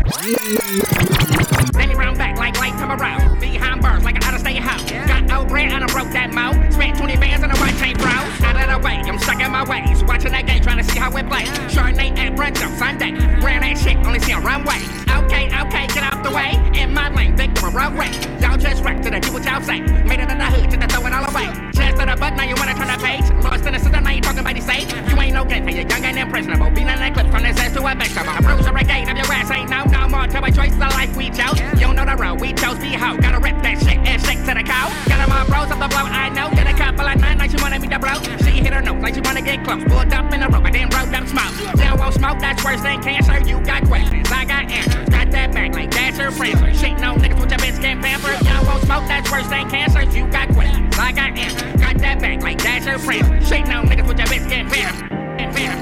Let 1.77 1.89
me 1.89 1.94
round 1.94 2.18
back 2.18 2.39
like 2.39 2.57
light 2.57 2.74
come 2.74 2.91
around. 2.91 3.39
Behind 3.39 3.79
bars 3.79 4.03
like 4.03 4.15
an 4.15 4.24
out 4.24 4.33
of 4.33 4.39
state 4.39 4.57
house. 4.57 4.89
Got 5.07 5.25
no 5.25 5.45
bread 5.45 5.71
and 5.71 5.83
I 5.83 5.88
broke 5.88 6.09
that 6.13 6.33
mouth. 6.33 6.56
Spent 6.74 6.97
20 6.97 7.15
bands 7.18 7.44
on 7.44 7.51
a 7.51 7.57
white 7.57 7.77
tank 7.77 8.00
brown. 8.00 8.25
Out 8.41 8.57
of 8.57 8.81
the 8.81 8.88
way, 8.88 8.95
I'm 9.06 9.19
stuck 9.19 9.39
in 9.39 9.51
my 9.51 9.63
ways. 9.69 10.03
Watching 10.03 10.31
that 10.31 10.47
game, 10.47 10.63
trying 10.63 10.77
to 10.77 10.83
see 10.83 10.97
how 10.97 11.15
it 11.15 11.27
plays. 11.29 11.50
Chardonnay 11.69 12.18
at 12.18 12.33
brunch 12.33 12.57
on 12.65 12.75
Sunday. 12.75 13.12
Brand 13.39 13.62
that 13.62 13.77
shit, 13.77 13.97
only 13.97 14.19
see 14.21 14.31
a 14.31 14.39
runway. 14.39 14.81
Okay, 15.25 15.45
okay, 15.45 15.86
get 15.93 16.01
out 16.01 16.24
the 16.24 16.31
way. 16.31 16.57
In 16.74 16.93
my 16.93 17.10
lane, 17.13 17.36
victim 17.67 17.75
of 17.75 17.75
roadway. 17.75 18.12
Y'all 18.39 18.57
just 18.57 18.83
wrecked 18.83 19.03
to 19.03 19.09
the 19.09 19.19
what 19.31 19.43
y'all 19.43 19.62
say. 19.62 19.79
Made 19.81 20.19
it 20.19 20.29
in 20.29 20.38
the 20.38 20.45
hood, 20.45 20.69
just 20.69 20.81
to 20.81 20.88
throw 20.88 21.05
it 21.05 21.13
all 21.13 21.25
away. 21.25 21.47
Chest 21.74 21.97
to 22.00 22.05
the 22.05 22.15
butt, 22.15 22.36
now 22.36 22.43
you 22.43 22.55
wanna 22.55 22.74
turn 22.74 22.88
the 22.88 22.97
page. 23.03 23.25
Lost 23.43 23.65
in 23.65 23.74
the 23.74 23.79
system, 23.79 24.03
now 24.03 24.12
you 24.12 24.21
talking 24.21 24.39
about 24.39 24.55
the 24.55 24.62
safe. 24.62 24.88
You 25.09 25.19
ain't 25.19 25.33
no 25.33 25.43
good, 25.43 25.63
you're 25.69 25.88
young 25.88 26.05
and 26.05 26.17
impressionable. 26.17 26.69
Being 26.71 26.88
in 26.88 27.00
that 27.00 27.13
clip 27.13 27.27
from 27.31 27.43
this 27.43 27.57
ass 27.59 27.74
to 27.74 27.81
a 27.86 27.95
vegetable. 27.95 28.33
A 28.33 28.71
or 28.71 28.77
a 28.77 28.83
gate 28.83 29.09
of 29.09 29.17
your 29.17 29.31
ass 29.31 29.51
ain't 29.51 29.69
no, 29.69 29.83
no 29.86 30.07
more. 30.09 30.27
Tell 30.27 30.41
my 30.41 30.51
choice 30.51 30.74
the 30.74 30.89
life 30.95 31.15
we 31.15 31.29
chose. 31.29 31.59
You 31.79 31.88
don't 31.88 31.95
know 31.95 32.05
the 32.05 32.15
road, 32.15 32.39
we 32.39 32.53
chose 32.53 32.79
be 32.79 32.93
hoe. 32.93 33.17
Gotta 33.17 33.39
rip 33.39 33.62
that 33.63 33.79
shit 33.79 34.00
and 34.00 34.21
shake 34.21 34.41
to 34.45 34.53
the 34.53 34.63
cow. 34.63 34.88
Got 35.09 35.19
them 35.21 35.31
all 35.31 35.45
bros 35.45 35.71
up 35.71 35.79
the 35.79 35.89
blow, 35.89 36.05
I 36.07 36.29
know. 36.29 36.50
Get 36.51 36.67
a 36.67 36.75
couple 36.75 37.05
like 37.05 37.19
nine, 37.19 37.38
like 37.38 37.51
she 37.51 37.57
wanted 37.57 37.81
me 37.81 37.88
to 37.89 38.00
blow. 38.00 38.19
She 38.45 38.63
hit 38.63 38.74
her 38.74 38.81
nose, 38.81 39.01
like 39.01 39.15
she 39.15 39.21
wanna 39.21 39.41
get 39.41 39.63
close. 39.63 39.83
Pulled 39.83 40.13
up 40.13 40.31
in 40.33 40.39
the 40.39 40.47
rope, 40.47 40.65
I 40.65 40.71
then 40.71 40.89
rolled 40.89 41.13
up 41.13 41.27
smoke. 41.27 41.53
Still 41.75 41.97
won't 41.97 42.13
smoke, 42.13 42.39
that's 42.39 42.63
worse 42.63 42.81
than 42.81 43.01
cancer. 43.03 43.39
You 43.43 43.59
got 43.65 43.83
questions, 43.86 44.31
I 44.31 44.45
got 44.45 44.71
answers. 44.71 45.09
Got 45.09 45.31
that 45.31 45.51
back 45.51 45.74
like 45.74 45.91
that's 45.91 46.17
Dasher 46.17 46.31
Prancer. 46.31 46.74
Shit, 46.74 47.00
no 47.00 47.15
niggas 47.15 47.39
with 47.39 47.51
your 47.51 47.56
bitch 47.57 47.81
can't 47.81 48.01
pamper. 48.01 48.31
Y'all 48.45 48.65
won't 48.65 48.83
smoke, 48.83 49.07
that's 49.07 49.29
worse 49.31 49.47
than 49.47 49.69
cancer. 49.69 50.03
You 50.03 50.27
got 50.27 50.49
questions, 50.53 50.95
I 50.97 51.11
got. 51.11 51.35
Got 51.79 51.97
that 51.99 52.19
back 52.19 52.41
like 52.41 52.57
Dasher 52.63 52.99
Prancer. 52.99 53.41
Shit, 53.45 53.67
no 53.67 53.83
niggas 53.83 54.07
with 54.07 54.17
your 54.17 54.27
bitch 54.27 54.49
can't 54.49 54.71
pamper. 54.71 55.07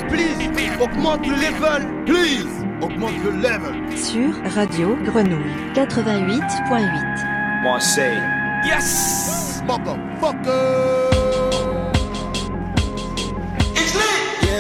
Please, 0.10 0.72
augmente 0.80 1.28
le 1.28 1.38
level. 1.38 2.06
Please, 2.06 2.64
augmente 2.82 3.24
le 3.24 3.32
level. 3.42 3.98
Sur 3.98 4.34
Radio 4.56 4.96
Grenouille 5.04 5.74
88.8. 5.76 7.64
Marseille. 7.64 8.22
Yes, 8.66 9.62
motherfucker. 9.68 11.25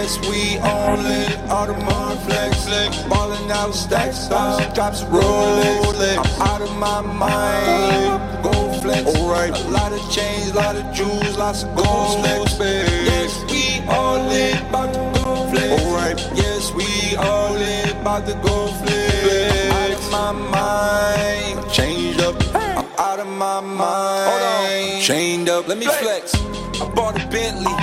Yes, 0.05 0.19
we 0.29 0.59
all 0.59 0.99
in 0.99 1.31
Audemars 1.49 2.23
flex, 2.27 3.01
ballin' 3.09 3.49
out 3.49 3.73
stacks, 3.73 4.19
stocks, 4.19 4.71
drops 4.75 5.01
rolling. 5.05 6.19
I'm 6.19 6.41
out 6.43 6.61
of 6.61 6.77
my 6.77 7.01
mind. 7.01 8.43
Gold 8.43 8.83
flex, 8.83 9.03
alright. 9.17 9.59
A 9.59 9.67
lot 9.69 9.91
of 9.91 10.11
chains, 10.11 10.53
lot 10.53 10.75
of 10.75 10.93
jewels, 10.93 11.39
lots 11.39 11.63
of 11.63 11.75
gold 11.75 12.21
flex. 12.21 12.55
Yes, 12.59 13.43
we 13.49 13.83
all 13.87 14.29
in 14.29 14.55
about 14.67 14.93
the 14.93 15.23
gold 15.23 15.49
flex, 15.49 15.81
alright. 15.81 16.19
Yes, 16.35 16.71
we 16.71 17.15
all 17.15 17.55
in 17.55 17.89
about 17.97 18.27
the 18.27 18.35
gold 18.45 18.77
flex. 18.77 19.73
Out 19.73 19.89
of 19.89 20.11
my 20.11 20.31
mind, 20.33 21.71
changed 21.71 22.21
up. 22.21 22.35
I'm 22.53 22.85
out 22.99 23.19
of 23.19 23.27
my 23.27 23.59
mind. 23.59 24.29
Hold 24.29 24.41
on, 24.43 25.01
chained 25.01 25.49
up. 25.49 25.67
Let 25.67 25.79
me 25.79 25.87
flex. 25.87 26.35
I 26.79 26.91
bought 26.93 27.19
a 27.19 27.25
Bentley. 27.29 27.73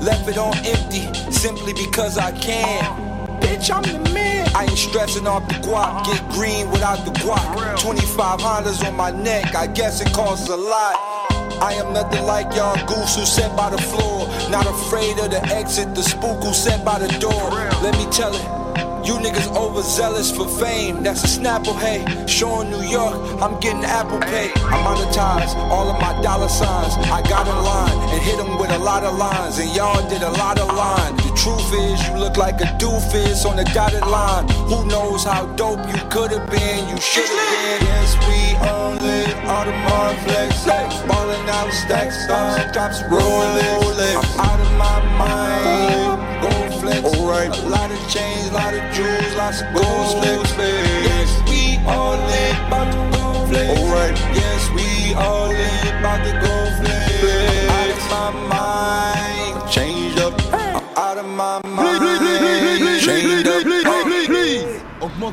Left 0.00 0.28
it 0.28 0.38
on 0.38 0.54
empty 0.58 1.25
simply 1.46 1.72
because 1.72 2.18
I 2.18 2.32
can. 2.32 2.82
Bitch, 3.40 3.70
I'm 3.70 3.84
the 3.84 4.10
man. 4.10 4.48
I 4.56 4.64
ain't 4.64 4.76
stressing 4.76 5.28
off 5.28 5.46
the 5.46 5.54
guap, 5.66 6.04
get 6.04 6.20
green 6.30 6.68
without 6.72 7.04
the 7.04 7.12
guap. 7.20 7.80
25 7.80 8.40
Hondas 8.40 8.84
on 8.84 8.96
my 8.96 9.12
neck, 9.12 9.54
I 9.54 9.68
guess 9.68 10.00
it 10.00 10.12
costs 10.12 10.48
a 10.48 10.56
lot. 10.56 10.96
I 11.62 11.74
am 11.74 11.92
nothing 11.92 12.24
like 12.24 12.52
y'all 12.56 12.74
goose 12.88 13.14
who 13.14 13.24
sat 13.24 13.56
by 13.56 13.70
the 13.70 13.78
floor. 13.78 14.26
Not 14.50 14.66
afraid 14.66 15.20
of 15.20 15.30
the 15.30 15.40
exit, 15.54 15.94
the 15.94 16.02
spook 16.02 16.42
who 16.42 16.52
sat 16.52 16.84
by 16.84 16.98
the 16.98 17.12
door. 17.20 17.50
Let 17.80 17.94
me 17.96 18.10
tell 18.10 18.34
it. 18.34 18.65
You 19.06 19.14
niggas 19.22 19.54
overzealous 19.54 20.34
for 20.34 20.48
fame, 20.48 21.04
that's 21.04 21.22
a 21.22 21.28
snapple, 21.38 21.78
hey. 21.78 22.02
Showing 22.26 22.70
New 22.70 22.82
York, 22.82 23.14
I'm 23.40 23.54
getting 23.60 23.84
Apple 23.84 24.18
Pay. 24.18 24.50
I 24.50 24.76
monetize 24.82 25.54
all 25.70 25.88
of 25.88 26.00
my 26.00 26.20
dollar 26.22 26.48
signs. 26.48 26.94
I 27.06 27.22
got 27.22 27.46
in 27.46 27.54
line 27.54 27.96
and 28.10 28.20
hit 28.20 28.36
them 28.36 28.58
with 28.58 28.70
a 28.70 28.78
lot 28.78 29.04
of 29.04 29.16
lines, 29.16 29.60
and 29.60 29.70
y'all 29.76 30.02
did 30.08 30.22
a 30.22 30.30
lot 30.32 30.58
of 30.58 30.74
lines. 30.74 31.22
The 31.22 31.30
truth 31.38 31.70
is, 31.72 32.02
you 32.08 32.18
look 32.18 32.36
like 32.36 32.60
a 32.60 32.68
doofus 32.82 33.46
on 33.46 33.54
the 33.54 33.64
dotted 33.72 34.06
line. 34.06 34.48
Who 34.66 34.84
knows 34.86 35.22
how 35.22 35.46
dope 35.54 35.86
you 35.86 36.02
could 36.10 36.32
have 36.32 36.50
been, 36.50 36.88
you 36.88 37.00
should 37.00 37.30
have 37.30 37.78
been. 37.78 37.86
Yes, 37.86 38.10
we 38.26 38.40
own 38.68 38.98
it, 38.98 39.36
Audemars 39.46 40.18
flex, 40.64 41.00
ballin' 41.06 41.48
out 41.48 41.72
stacks, 41.72 42.26
drops 42.72 43.02
rolling. 43.08 44.16
I'm 44.18 44.40
out 44.40 44.60
of 44.60 44.72
my 44.74 44.98
mind, 45.16 46.05
a 47.44 47.68
lot 47.68 47.90
of 47.90 47.98
chains, 48.08 48.50
lot 48.52 48.72
of 48.72 48.80
jewels, 48.94 49.34
lots 49.36 49.60
of 49.60 49.72
gold 49.74 50.22
flex. 50.22 50.56
Yes, 50.56 51.30
we 51.48 51.76
all 51.86 52.14
in, 52.14 52.70
bout 52.70 52.90
to 52.90 53.16
go 53.16 53.46
flex. 53.46 53.80
Alright, 53.80 54.18
yes, 54.34 54.70
we 54.70 55.14
all 55.14 55.50
in, 55.50 56.02
bout 56.02 56.24
to 56.24 56.32
go 56.40 56.55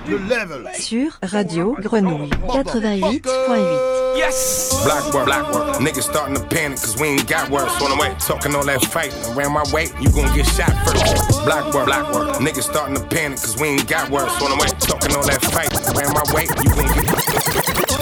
Sur 0.06 1.18
Radio 1.24 1.76
Grenouille 1.80 2.30
88.8. 2.50 4.18
Yes! 4.18 4.82
Black 4.84 5.14
work, 5.14 5.26
black 5.26 5.54
work. 5.54 5.78
Niggas 5.78 6.04
starting 6.04 6.36
to 6.36 6.44
panic 6.44 6.78
cause 6.78 7.00
we 7.00 7.08
ain't 7.08 7.28
got 7.28 7.50
work. 7.50 7.70
On 7.82 7.90
the 7.90 7.96
way, 7.96 8.14
talking 8.20 8.54
all 8.54 8.66
that 8.66 8.84
fighting. 8.86 9.18
Around 9.34 9.54
my 9.54 9.64
way, 9.72 9.88
you 10.02 10.10
gon' 10.12 10.34
get 10.36 10.46
shot 10.46 10.72
first. 10.86 11.46
Black 11.46 11.74
work, 11.74 11.86
black 11.86 12.14
work. 12.14 12.36
Niggas 12.38 12.64
starting 12.64 12.96
to 12.96 13.04
panic 13.08 13.40
cause 13.40 13.58
we 13.60 13.70
ain't 13.70 13.88
got 13.88 14.10
work. 14.10 14.28
On 14.42 14.52
the 14.52 14.58
way, 14.60 14.68
talking 14.84 15.16
all 15.16 15.24
that 15.24 15.42
fighting. 15.42 15.80
Around 15.96 16.14
my 16.14 16.26
way, 16.36 16.44
you 16.52 16.70
gon' 16.76 16.92
get 16.94 17.08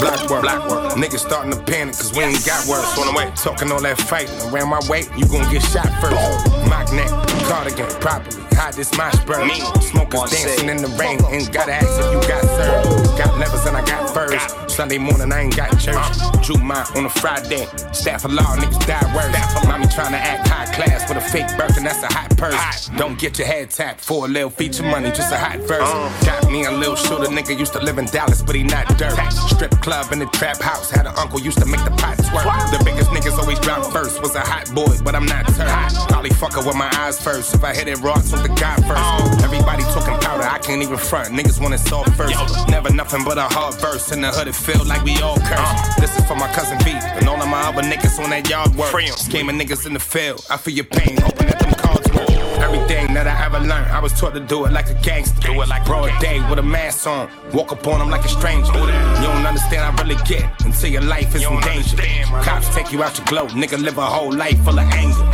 Black 0.01 0.29
work, 0.29 0.41
black 0.41 0.69
work. 0.69 0.93
Niggas 0.93 1.19
starting 1.19 1.51
to 1.53 1.61
panic 1.63 1.93
cause 1.95 2.11
we 2.17 2.23
ain't 2.23 2.45
got 2.45 2.65
work. 2.67 2.85
On 2.97 3.05
the 3.05 3.13
way, 3.13 3.31
talking 3.35 3.71
all 3.71 3.81
that 3.81 3.99
fighting. 4.01 4.33
Around 4.49 4.69
my 4.69 4.81
way, 4.89 5.05
you 5.15 5.25
gon' 5.29 5.45
get 5.53 5.61
shot 5.61 5.87
first. 6.01 6.17
Mock 6.65 6.91
neck, 6.93 7.09
cardigan, 7.45 7.87
properly. 8.01 8.40
Hide 8.61 8.75
this 8.75 8.95
my 8.95 9.09
spur. 9.09 9.41
Smokers 9.81 10.29
dancing 10.29 10.69
in 10.69 10.77
the 10.77 10.87
rain. 10.99 11.17
Ain't 11.31 11.51
gotta 11.51 11.73
ask 11.73 11.89
if 11.97 12.13
you 12.13 12.21
got 12.29 12.45
served. 12.45 13.17
Got 13.17 13.35
levers 13.39 13.65
and 13.65 13.75
I 13.75 13.83
got 13.83 14.13
furs. 14.13 14.39
Sunday 14.71 14.99
morning, 14.99 15.33
I 15.33 15.41
ain't 15.41 15.57
got 15.57 15.71
church. 15.79 16.45
Drew 16.45 16.57
mine 16.57 16.85
on 16.95 17.05
a 17.05 17.09
Friday. 17.09 17.65
Staff 17.91 18.25
of 18.25 18.33
law, 18.33 18.55
niggas 18.57 18.85
die 18.85 19.15
worse. 19.15 19.65
Mommy 19.65 19.87
trying 19.87 20.11
to 20.11 20.21
act 20.21 20.47
high 20.47 20.71
class 20.75 21.09
with 21.09 21.17
a 21.17 21.21
fake 21.21 21.49
birth, 21.57 21.75
and 21.75 21.87
that's 21.87 22.03
a 22.03 22.13
hot 22.13 22.37
purse. 22.37 22.89
Don't 22.97 23.17
get 23.17 23.39
your 23.39 23.47
head 23.47 23.71
tapped 23.71 23.99
for 23.99 24.25
a 24.25 24.27
little 24.27 24.51
feature 24.51 24.83
money, 24.83 25.09
just 25.09 25.33
a 25.33 25.37
hot 25.37 25.57
verse. 25.65 25.89
Got 26.23 26.51
me 26.51 26.65
a 26.65 26.71
little 26.71 26.95
shooter, 26.95 27.31
nigga 27.33 27.57
used 27.57 27.73
to 27.73 27.79
live 27.79 27.97
in 27.97 28.05
Dallas, 28.05 28.43
but 28.43 28.53
he 28.53 28.61
not 28.61 28.87
dirt. 28.99 29.17
Strip 29.49 29.71
club 29.81 30.11
in 30.11 30.19
the 30.19 30.27
trap 30.27 30.61
house, 30.61 30.91
had 30.91 31.07
an 31.07 31.13
uncle 31.17 31.39
used 31.39 31.57
to 31.57 31.65
make 31.65 31.83
the 31.83 31.91
pot 31.97 32.19
work. 32.31 32.45
The 32.69 32.81
biggest 32.85 33.09
niggas 33.09 33.39
always 33.39 33.59
drop 33.59 33.91
first. 33.91 34.21
Was 34.21 34.35
a 34.35 34.41
hot 34.41 34.69
boy, 34.75 34.97
but 35.03 35.15
I'm 35.15 35.25
not 35.25 35.47
turned. 35.55 35.95
Probably 36.09 36.29
fucker 36.29 36.63
with 36.65 36.75
my 36.75 36.89
eyes 36.97 37.19
first. 37.19 37.55
If 37.55 37.63
I 37.63 37.73
hit 37.73 37.87
it 37.87 37.99
raw, 38.01 38.21
with 38.31 38.43
the 38.43 38.50
guy 38.59 38.75
first. 38.87 39.43
Everybody 39.43 39.83
talking 39.83 40.17
powder, 40.19 40.43
I 40.43 40.59
can't 40.59 40.81
even 40.81 40.97
front. 40.97 41.29
Niggas 41.29 41.59
want 41.61 41.73
it 41.73 41.79
soft 41.79 42.15
first. 42.15 42.35
Never 42.69 42.91
nothing 42.93 43.23
but 43.23 43.37
a 43.37 43.43
hard 43.43 43.75
verse. 43.75 44.11
In 44.11 44.21
the 44.21 44.29
hood, 44.29 44.47
it 44.47 44.55
feel 44.55 44.83
like 44.85 45.03
we 45.03 45.19
all 45.21 45.37
cursed. 45.37 45.99
This 45.99 46.17
is 46.17 46.25
for 46.25 46.35
my 46.35 46.51
cousin 46.53 46.77
B 46.83 46.91
and 46.91 47.27
all 47.27 47.41
of 47.41 47.47
my 47.47 47.61
other 47.61 47.81
niggas 47.81 48.19
on 48.23 48.29
that 48.29 48.49
yard 48.49 48.73
work. 48.75 48.91
Scheming 49.17 49.57
niggas 49.59 49.85
in 49.85 49.93
the 49.93 49.99
field. 49.99 50.45
I 50.49 50.57
feel 50.57 50.73
your 50.73 50.85
pain. 50.85 51.17
Hoping 51.21 51.47
that 51.47 51.59
them 51.59 51.73
cards 51.73 52.11
work. 52.13 52.29
Everything 52.61 53.13
that 53.15 53.27
I 53.27 53.45
ever 53.45 53.59
learned, 53.59 53.91
I 53.91 53.99
was 53.99 54.13
taught 54.13 54.33
to 54.35 54.39
do 54.39 54.65
it 54.65 54.71
like 54.71 54.89
a 54.89 54.93
gangster. 55.01 55.47
Do 55.47 55.61
it 55.61 55.67
like 55.67 55.83
broad 55.85 56.11
day 56.21 56.39
with 56.49 56.59
a 56.59 56.63
mask 56.63 57.07
on. 57.07 57.29
Walk 57.53 57.71
up 57.71 57.85
on 57.87 57.99
them 57.99 58.09
like 58.09 58.23
a 58.23 58.29
stranger. 58.29 58.71
You 58.71 59.27
don't 59.27 59.45
understand, 59.45 59.81
I 59.81 60.01
really 60.01 60.15
get 60.25 60.45
until 60.63 60.89
your 60.89 61.01
life 61.01 61.33
is 61.35 61.43
in 61.43 61.59
danger. 61.61 61.97
Cops 62.43 62.73
take 62.73 62.91
you 62.91 63.03
out 63.03 63.17
your 63.17 63.25
glow, 63.25 63.47
nigga 63.47 63.81
live 63.81 63.97
a 63.97 64.05
whole 64.05 64.31
life 64.31 64.63
full 64.63 64.77
of 64.77 64.87
anger. 64.93 65.25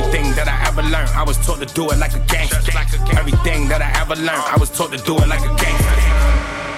Everything 0.00 0.32
that 0.34 0.48
I 0.48 0.66
ever 0.68 0.82
learned, 0.82 1.10
I 1.14 1.22
was 1.24 1.36
taught 1.44 1.60
to 1.60 1.66
do 1.74 1.90
it 1.90 1.98
like 1.98 2.14
a 2.14 2.20
gangster. 2.26 2.56
Everything 3.18 3.68
that 3.68 3.82
I 3.82 3.90
ever 4.00 4.16
learned, 4.16 4.44
I 4.48 4.56
was 4.58 4.70
taught 4.70 4.92
to 4.92 4.98
do 5.04 5.14
it 5.18 5.28
like 5.28 5.40
a 5.40 5.52
gangster. 5.60 6.00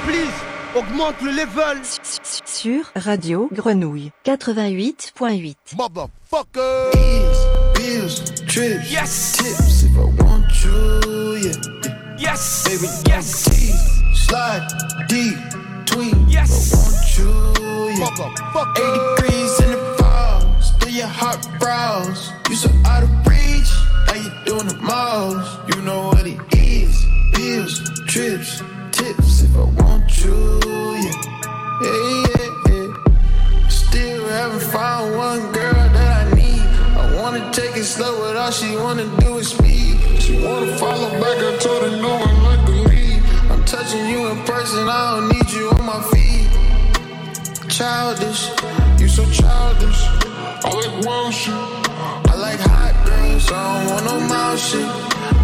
Please, 0.04 0.34
augmente 0.74 1.22
le 1.22 1.30
level. 1.32 1.78
Sur 2.44 2.82
Radio 2.96 3.48
Grenouille 3.52 4.10
88.8. 4.24 5.56
Motherfucker. 5.76 6.90
Bills, 7.76 8.24
trips, 8.48 8.90
Yes. 8.90 9.36
tips 9.38 9.84
if 9.84 9.96
I 9.96 10.04
want 10.24 10.46
you, 10.64 11.36
yeah. 11.36 12.18
Yes. 12.18 12.64
Baby, 12.66 12.88
Yes. 13.06 13.44
tease, 13.44 14.02
slide 14.26 14.66
deep, 15.08 15.38
between 15.84 16.28
Yes. 16.28 16.50
if 16.50 16.74
I 16.74 16.76
want 16.82 17.18
you, 17.18 17.30
yeah. 17.88 18.04
Motherfucker. 18.04 18.78
80 18.78 18.98
degrees 19.14 19.60
in 19.60 19.70
the 19.70 19.81
your 20.92 21.06
hot 21.06 21.40
brows. 21.58 22.32
You 22.50 22.56
so 22.56 22.68
out 22.84 23.02
of 23.02 23.10
reach, 23.26 23.70
how 24.06 24.14
you 24.14 24.30
doing 24.44 24.68
the 24.68 24.76
most? 24.82 25.48
You 25.74 25.82
know 25.82 26.08
what 26.08 26.26
it 26.26 26.38
is. 26.52 27.06
Bills, 27.32 27.80
trips, 28.06 28.62
tips 28.92 29.42
if 29.42 29.56
I 29.56 29.64
want 29.80 30.04
you, 30.22 30.60
yeah. 31.00 31.16
Hey, 31.80 32.24
yeah, 32.28 32.50
yeah. 32.68 33.68
Still 33.68 34.28
haven't 34.28 34.60
found 34.70 35.16
one 35.16 35.40
girl 35.52 35.72
that 35.72 36.26
I 36.26 36.34
need. 36.34 36.60
I 37.00 37.22
wanna 37.22 37.50
take 37.52 37.74
it 37.76 37.84
slow, 37.84 38.18
but 38.20 38.36
all 38.36 38.50
she 38.50 38.76
wanna 38.76 39.08
do 39.20 39.38
is 39.38 39.48
speed. 39.48 39.96
She 40.20 40.44
wanna 40.44 40.76
follow 40.76 41.08
back, 41.22 41.38
I 41.38 41.56
told 41.56 41.82
her 41.84 41.96
no, 42.02 42.12
I'm 42.16 42.42
not 42.42 42.66
the 42.66 42.72
lead. 42.72 43.22
I'm 43.50 43.64
touching 43.64 44.08
you 44.10 44.28
in 44.28 44.38
person, 44.44 44.86
I 44.86 45.16
don't 45.16 45.28
need 45.30 45.50
you 45.52 45.70
on 45.70 45.86
my 45.86 46.02
feet. 46.12 46.50
Childish, 47.70 48.50
you 49.00 49.08
so 49.08 49.24
childish. 49.30 50.31
I 50.64 50.70
like 50.70 51.04
wild 51.04 51.34
shit. 51.34 51.54
I 51.54 52.34
like 52.36 52.60
hot 52.60 52.94
girls, 53.04 53.50
I 53.50 53.80
don't 53.80 53.90
want 53.90 54.04
no 54.04 54.28
mouth 54.28 54.58
shit. 54.58 54.86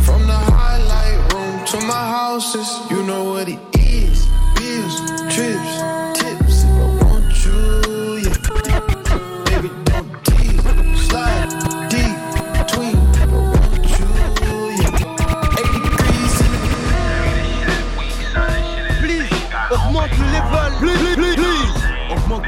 From 0.06 0.26
the 0.28 0.32
highlight 0.32 1.32
room 1.32 1.66
to 1.66 1.86
my 1.86 2.04
houses, 2.16 2.68
you 2.90 3.02
know 3.02 3.24
what 3.24 3.48
it 3.48 3.58
is. 3.80 4.28
Bills, 4.54 4.96
trips, 5.34 5.97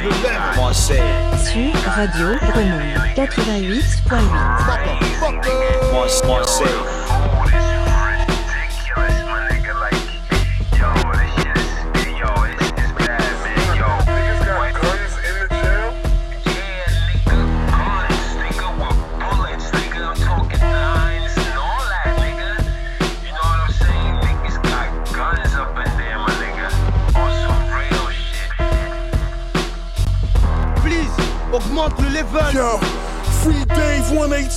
Augmente 0.00 0.22
le 0.22 0.22
level. 0.22 0.58
One 0.58 0.74
say, 0.74 1.00
Sur 1.36 1.90
Radio 1.90 2.36
Grenouille 2.52 2.94
88.8. 3.16 4.20
Motherfucker. 5.92 6.99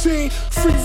Free 0.03 0.29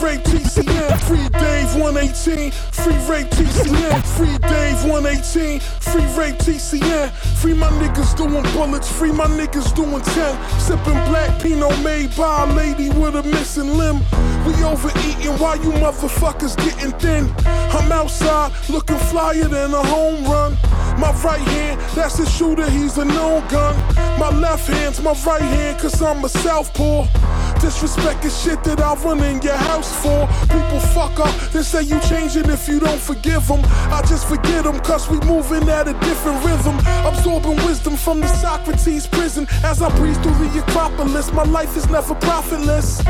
rate 0.01 0.23
TCM. 0.23 0.97
Free 1.09 1.29
Dave 1.41 1.75
118. 1.75 2.53
Free 2.53 2.95
rate 3.11 3.27
TCM. 3.33 4.07
Free 4.17 4.39
Dave 4.39 4.85
118. 4.85 5.59
Free 5.59 6.07
Rape 6.17 6.39
TCM. 6.39 7.11
Free 7.41 7.55
my 7.55 7.67
niggas 7.83 8.17
doing 8.17 8.45
bullets. 8.55 8.89
Free 8.89 9.11
my 9.11 9.27
niggas 9.27 9.75
doing 9.75 10.01
10. 10.01 10.61
Sipping 10.61 11.01
black 11.11 11.43
Pinot 11.43 11.83
made 11.83 12.15
by 12.17 12.45
a 12.45 12.55
lady 12.55 12.91
with 12.91 13.17
a 13.17 13.25
missing 13.25 13.77
limb. 13.77 13.99
We 14.47 14.55
overeating 14.63 15.37
while 15.39 15.57
you 15.57 15.73
motherfuckers 15.73 16.57
getting 16.57 16.93
thin. 17.01 17.35
I'm 17.45 17.91
outside 17.91 18.53
looking 18.69 18.99
flyer 19.11 19.49
than 19.49 19.75
a 19.75 19.83
home 19.83 20.25
run. 20.27 20.57
My 20.99 21.13
right 21.23 21.41
hand, 21.41 21.81
that's 21.95 22.17
the 22.19 22.27
shooter, 22.27 22.69
he's 22.69 22.99
a 22.99 23.05
known 23.05 23.47
gun. 23.49 23.77
My 24.19 24.31
left 24.31 24.67
hand's 24.67 25.01
my 25.01 25.13
right 25.25 25.41
hand, 25.41 25.79
cause 25.79 26.03
I'm 26.03 26.25
a 26.25 26.29
southpaw. 26.29 27.07
Disrespect 27.61 28.25
is 28.25 28.37
shit 28.43 28.65
that 28.65 28.81
I 28.81 28.95
run 28.95 29.23
in 29.23 29.41
your 29.41 29.55
house 29.55 29.95
for. 30.03 30.27
People 30.49 30.81
fuck 30.81 31.21
up, 31.21 31.33
they 31.53 31.63
say 31.63 31.83
you 31.83 32.01
changing 32.01 32.51
if 32.51 32.67
you 32.67 32.81
don't 32.81 33.01
forgive 33.01 33.47
them. 33.47 33.61
I 33.95 34.03
just 34.09 34.27
forget 34.29 34.65
them, 34.65 34.81
cause 34.81 35.09
we 35.09 35.21
moving 35.21 35.69
at 35.69 35.87
a 35.87 35.93
different 36.01 36.45
rhythm. 36.45 36.77
Absorbing 37.07 37.57
wisdom 37.65 37.97
from 37.97 38.21
the 38.21 38.27
Socrates 38.27 39.07
prison. 39.07 39.47
As 39.63 39.81
I 39.81 39.97
breeze 39.97 40.19
through 40.19 40.35
the 40.35 40.65
Acropolis, 40.67 41.33
my 41.33 41.45
life 41.45 41.77
is 41.77 41.89
never 41.89 42.17
profitless. 42.17 43.01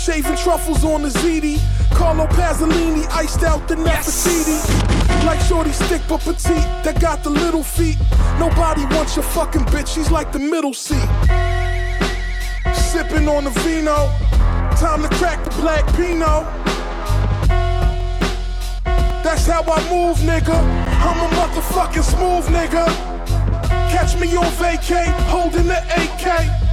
Shaving 0.00 0.36
truffles 0.36 0.82
on 0.82 1.02
the 1.02 1.10
ZD. 1.10 1.60
Carlo 1.90 2.26
Pasolini 2.28 3.06
iced 3.10 3.42
out 3.42 3.68
the 3.68 3.74
Nefertiti. 3.74 5.26
Like 5.26 5.38
Shorty 5.40 5.72
stick 5.72 6.00
but 6.08 6.20
petite 6.20 6.64
that 6.84 6.98
got 7.02 7.22
the 7.22 7.28
little 7.28 7.62
feet. 7.62 7.98
Nobody 8.38 8.86
wants 8.94 9.16
your 9.16 9.24
fucking 9.24 9.60
bitch, 9.66 9.88
she's 9.94 10.10
like 10.10 10.32
the 10.32 10.38
middle 10.38 10.72
seat. 10.72 11.06
Sipping 12.72 13.28
on 13.28 13.44
the 13.44 13.50
vino. 13.60 14.08
Time 14.76 15.02
to 15.02 15.14
crack 15.16 15.44
the 15.44 15.50
black 15.60 15.84
pino. 15.94 16.48
That's 19.22 19.46
how 19.46 19.62
I 19.62 19.82
move, 19.90 20.16
nigga. 20.24 20.56
I'm 21.04 21.20
a 21.20 21.28
motherfucking 21.36 22.04
smooth 22.04 22.46
nigga. 22.46 22.86
Catch 23.90 24.18
me 24.18 24.34
on 24.34 24.50
vacay, 24.52 25.04
holding 25.28 25.66
the 25.66 25.76
AK. 25.76 26.69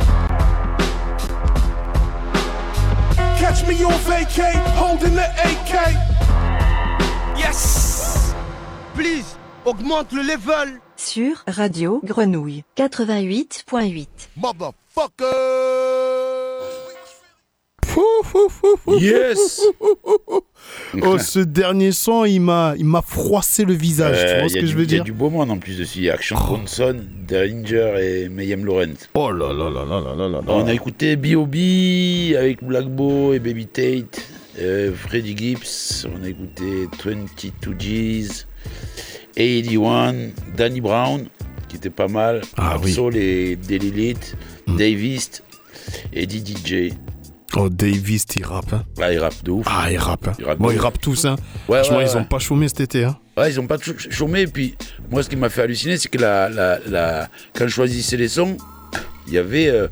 Catch 3.40 3.68
me 3.68 3.84
on 3.86 3.92
vacay, 3.92 4.54
holding 4.76 5.14
the 5.14 5.26
AK. 5.44 5.94
Yes. 7.38 8.34
Please, 8.96 9.38
augmente 9.66 10.12
le 10.12 10.24
level. 10.24 10.80
Sur 10.96 11.44
Radio 11.48 12.02
Grenouille 12.04 12.64
88.8. 12.78 14.30
Yes 19.00 19.62
Oh, 21.02 21.18
ce 21.18 21.40
dernier 21.40 21.92
son, 21.92 22.26
il 22.26 22.40
m'a, 22.40 22.74
il 22.78 22.86
m'a 22.86 23.02
froissé 23.02 23.66
le 23.66 23.74
visage. 23.74 24.18
tu 24.18 24.24
Euh, 24.26 24.40
vois 24.40 24.50
ce 24.50 24.54
que 24.56 24.60
du- 24.62 24.68
je 24.68 24.76
veux 24.78 24.84
Il 24.84 24.92
y 24.92 24.94
a 24.94 24.98
dire 24.98 25.04
du 25.04 25.12
beau 25.14 25.30
monde 25.30 25.52
en 25.52 25.58
plus 25.58 25.78
dessus. 25.78 26.00
Il 26.00 26.04
y 26.06 26.10
a 26.10 26.14
Action 26.14 26.36
Bronson, 26.38 26.96
Danger 27.28 27.96
et 28.02 28.30
Mayhem 28.30 28.66
Lawrence. 28.66 29.10
Oh 29.14 29.32
là 29.32 29.54
là 29.54 29.70
là 29.70 29.86
là 29.86 30.00
là 30.02 30.16
là 30.16 30.28
là. 30.30 30.42
On 30.48 30.66
a 30.68 30.74
écouté 30.74 31.16
B.O.B. 31.16 32.36
avec 32.38 32.64
Black 32.64 32.86
Bo 32.88 33.34
et 33.34 33.40
Baby 33.40 33.68
Tate, 33.68 34.22
euh, 34.60 34.94
Freddie 34.96 35.36
Gibbs. 35.38 36.08
On 36.18 36.24
a 36.24 36.30
écouté 36.30 36.88
22 37.04 37.74
G's, 37.78 38.48
81, 39.36 40.32
Danny 40.56 40.82
Brown, 40.82 41.28
qui 41.68 41.76
était 41.78 41.90
pas 41.90 42.08
mal. 42.08 42.42
Ah 42.58 42.78
oui. 42.82 42.92
Soul 42.94 43.16
et 43.18 43.56
Delilith, 43.56 44.36
Dave 44.68 45.04
East 45.04 45.44
et 46.14 46.28
DJ. 46.28 46.94
Oh, 47.56 47.70
Davis, 47.70 48.26
il 48.36 48.44
rappe. 48.46 48.74
Hein. 48.74 48.84
Là, 48.98 49.14
il 49.14 49.20
rappe 49.20 49.42
de 49.44 49.52
ouf. 49.52 49.66
Ah, 49.70 49.88
il 49.92 49.98
rappe. 49.98 50.28
hein. 50.28 50.34
Il 50.38 50.46
rappe 50.46 50.60
bon, 50.60 50.70
ils 50.72 50.78
rappent 50.80 51.00
tous. 51.00 51.26
Hein. 51.26 51.38
Ouais, 51.70 51.80
Franchement, 51.80 51.98
ouais, 51.98 52.06
ils 52.06 52.16
ont 52.18 52.20
ouais. 52.20 52.26
pas 52.26 52.40
chômé 52.40 52.68
cet 52.68 52.82
été. 52.82 53.04
Hein. 53.06 53.18
Ouais, 53.38 53.50
ils 53.50 53.60
ont 53.60 53.68
pas 53.68 53.78
ch- 53.78 54.10
chômé. 54.10 54.42
Et 54.42 54.48
puis, 54.48 54.76
moi, 55.10 55.24
ce 55.24 55.30
qui 55.30 55.38
m'a 55.38 55.50
fait 55.50 55.62
halluciner, 55.62 55.98
c'est 55.98 56.10
que 56.10 56.18
la, 56.18 56.50
la, 56.50 56.80
la- 56.88 57.30
quand 57.54 57.66
je 57.68 57.74
choisissais 57.74 58.18
les 58.18 58.28
sons, 58.28 58.58
il 59.28 59.34
y 59.34 59.38
avait 59.38 59.70
euh, 59.70 59.88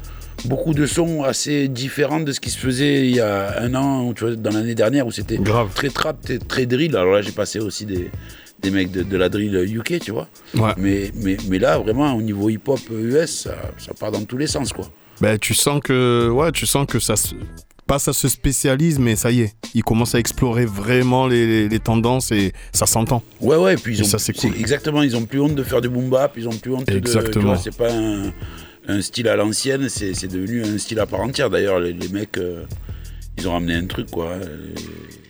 beaucoup 0.45 0.73
de 0.73 0.85
sons 0.85 1.23
assez 1.23 1.67
différents 1.69 2.19
de 2.19 2.31
ce 2.33 2.39
qui 2.41 2.49
se 2.49 2.57
faisait 2.57 3.07
il 3.07 3.15
y 3.15 3.21
a 3.21 3.61
un 3.61 3.73
an, 3.73 4.05
ou 4.05 4.13
tu 4.13 4.25
vois, 4.25 4.35
dans 4.35 4.51
l'année 4.51 4.75
dernière, 4.75 5.07
où 5.07 5.11
c'était 5.11 5.39
très 5.73 5.89
trap, 5.89 6.21
très, 6.21 6.37
très 6.39 6.65
drill. 6.65 6.95
Alors 6.97 7.13
là, 7.15 7.21
j'ai 7.21 7.31
passé 7.31 7.59
aussi 7.59 7.85
des, 7.85 8.11
des 8.59 8.69
mecs 8.69 8.91
de, 8.91 9.01
de 9.03 9.17
la 9.17 9.29
drill 9.29 9.55
UK, 9.77 9.99
tu 10.01 10.11
vois. 10.11 10.27
Ouais. 10.55 10.71
Mais, 10.77 11.11
mais, 11.15 11.37
mais 11.47 11.59
là, 11.59 11.77
vraiment, 11.77 12.13
au 12.13 12.21
niveau 12.21 12.49
hip-hop 12.49 12.79
US, 12.91 13.43
ça, 13.43 13.55
ça 13.77 13.93
part 13.97 14.11
dans 14.11 14.23
tous 14.25 14.37
les 14.37 14.47
sens, 14.47 14.73
quoi. 14.73 14.89
Ben, 15.21 15.37
tu 15.37 15.53
sens 15.53 15.79
que, 15.83 16.29
ouais, 16.29 16.51
tu 16.51 16.65
sens 16.65 16.85
que 16.87 16.99
ça 16.99 17.15
se, 17.15 17.33
pas 17.87 17.99
ça 17.99 18.13
se 18.13 18.27
spécialise, 18.27 18.99
mais 18.99 19.15
ça 19.15 19.31
y 19.31 19.41
est, 19.41 19.55
ils 19.73 19.83
commencent 19.83 20.15
à 20.15 20.19
explorer 20.19 20.65
vraiment 20.65 21.27
les, 21.27 21.45
les- 21.45 21.69
les 21.69 21.79
tendances 21.79 22.31
et 22.31 22.51
ça 22.73 22.85
s'entend. 22.85 23.23
Ouais, 23.39 23.55
ouais, 23.57 23.73
et 23.75 23.77
puis 23.77 23.95
ils 23.95 23.99
Et 23.99 24.03
ont, 24.03 24.07
ça, 24.07 24.17
c'est 24.19 24.33
cool. 24.33 24.51
Exactement, 24.59 25.01
ils 25.03 25.15
ont 25.15 25.25
plus 25.25 25.39
honte 25.39 25.55
de 25.55 25.63
faire 25.63 25.81
du 25.81 25.89
boom 25.89 26.09
bap, 26.09 26.33
ils 26.37 26.47
ont 26.47 26.57
plus 26.57 26.73
honte 26.73 26.87
de. 26.87 26.97
Exactement. 26.97 27.53
vois, 27.53 27.57
C'est 27.57 27.75
pas 27.77 27.91
un, 27.93 28.31
un 28.87 29.01
style 29.01 29.27
à 29.27 29.35
l'ancienne, 29.35 29.87
c'est 29.89 30.13
c'est 30.13 30.27
devenu 30.27 30.63
un 30.63 30.77
style 30.77 30.99
à 30.99 31.05
part 31.05 31.21
entière. 31.21 31.49
D'ailleurs, 31.49 31.79
les, 31.79 31.93
les 31.93 32.09
mecs, 32.09 32.37
euh, 32.37 32.63
ils 33.37 33.47
ont 33.47 33.51
ramené 33.53 33.75
un 33.75 33.85
truc, 33.85 34.09
quoi. 34.11 34.31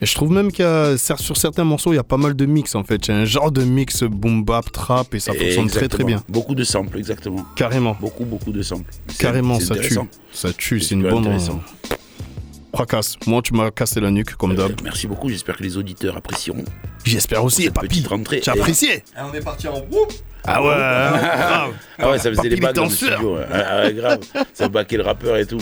Et 0.02 0.06
je 0.06 0.14
trouve 0.14 0.32
même 0.32 0.52
qu'il 0.52 0.64
y 0.66 0.68
a, 0.68 0.96
cer- 0.96 1.18
sur 1.20 1.38
certains 1.38 1.64
morceaux, 1.64 1.94
il 1.94 1.96
y 1.96 2.00
a 2.00 2.04
pas 2.04 2.18
mal 2.18 2.36
de 2.36 2.46
mix 2.46 2.76
en 2.76 2.84
fait. 2.84 3.10
A 3.10 3.14
un 3.14 3.26
genre 3.26 3.52
de 3.52 3.64
mix 3.64 4.04
boom 4.04 4.44
bap, 4.44 4.72
trap 4.72 5.14
et 5.16 5.20
ça 5.20 5.34
fonctionne 5.34 5.68
très 5.70 5.88
très 5.88 6.04
bien. 6.04 6.22
Beaucoup 6.30 6.54
de 6.56 6.64
samples, 6.64 6.98
exactement. 6.98 7.46
Carrément. 7.56 7.96
Beaucoup, 8.00 8.26
beaucoup 8.26 8.52
de 8.52 8.62
samples. 8.62 8.92
C'est- 9.08 9.18
Carrément, 9.18 9.60
c'est 9.60 9.66
ça 9.66 9.76
tue. 9.78 9.98
Ça 10.32 10.52
tue, 10.54 10.80
C'est 10.82 10.90
c'est 10.90 10.96
une 10.96 11.04
bonne. 11.04 11.28
Fracasse. 12.76 13.16
Moi, 13.26 13.42
tu 13.42 13.54
m'as 13.54 13.72
cassé 13.72 14.02
la 14.02 14.12
nuque, 14.12 14.36
comme 14.36 14.54
d'hab. 14.54 14.74
Merci 14.84 15.08
beaucoup, 15.08 15.30
j'espère 15.30 15.56
que 15.56 15.64
les 15.64 15.78
auditeurs 15.78 16.18
apprécieront. 16.18 16.66
J'espère 17.06 17.44
aussi, 17.46 17.70
papy. 17.70 18.06
Tu 18.42 18.50
as 18.50 18.54
apprécié 18.54 19.02
Ah, 19.16 19.30
on 19.32 19.34
est 19.34 19.40
parti 19.42 19.68
en 19.70 19.78
whoop 19.78 20.12
Ah 20.48 20.64
ouais, 20.64 20.70
hein, 20.74 21.12
grave. 21.12 21.74
Ah 21.98 22.12
ouais, 22.12 22.18
ça 22.20 22.30
faisait 22.30 22.48
il 22.50 22.60
bagues 22.60 22.76
dans 22.76 22.84
le 22.84 22.90
studio. 22.90 23.36
ouais. 23.38 23.46
Ah 23.52 23.82
ouais, 23.84 23.94
grave. 23.94 24.20
Ça 24.54 24.68
baquait 24.70 24.98
le 24.98 25.04
rappeur 25.04 25.38
et 25.38 25.46
tout. 25.46 25.58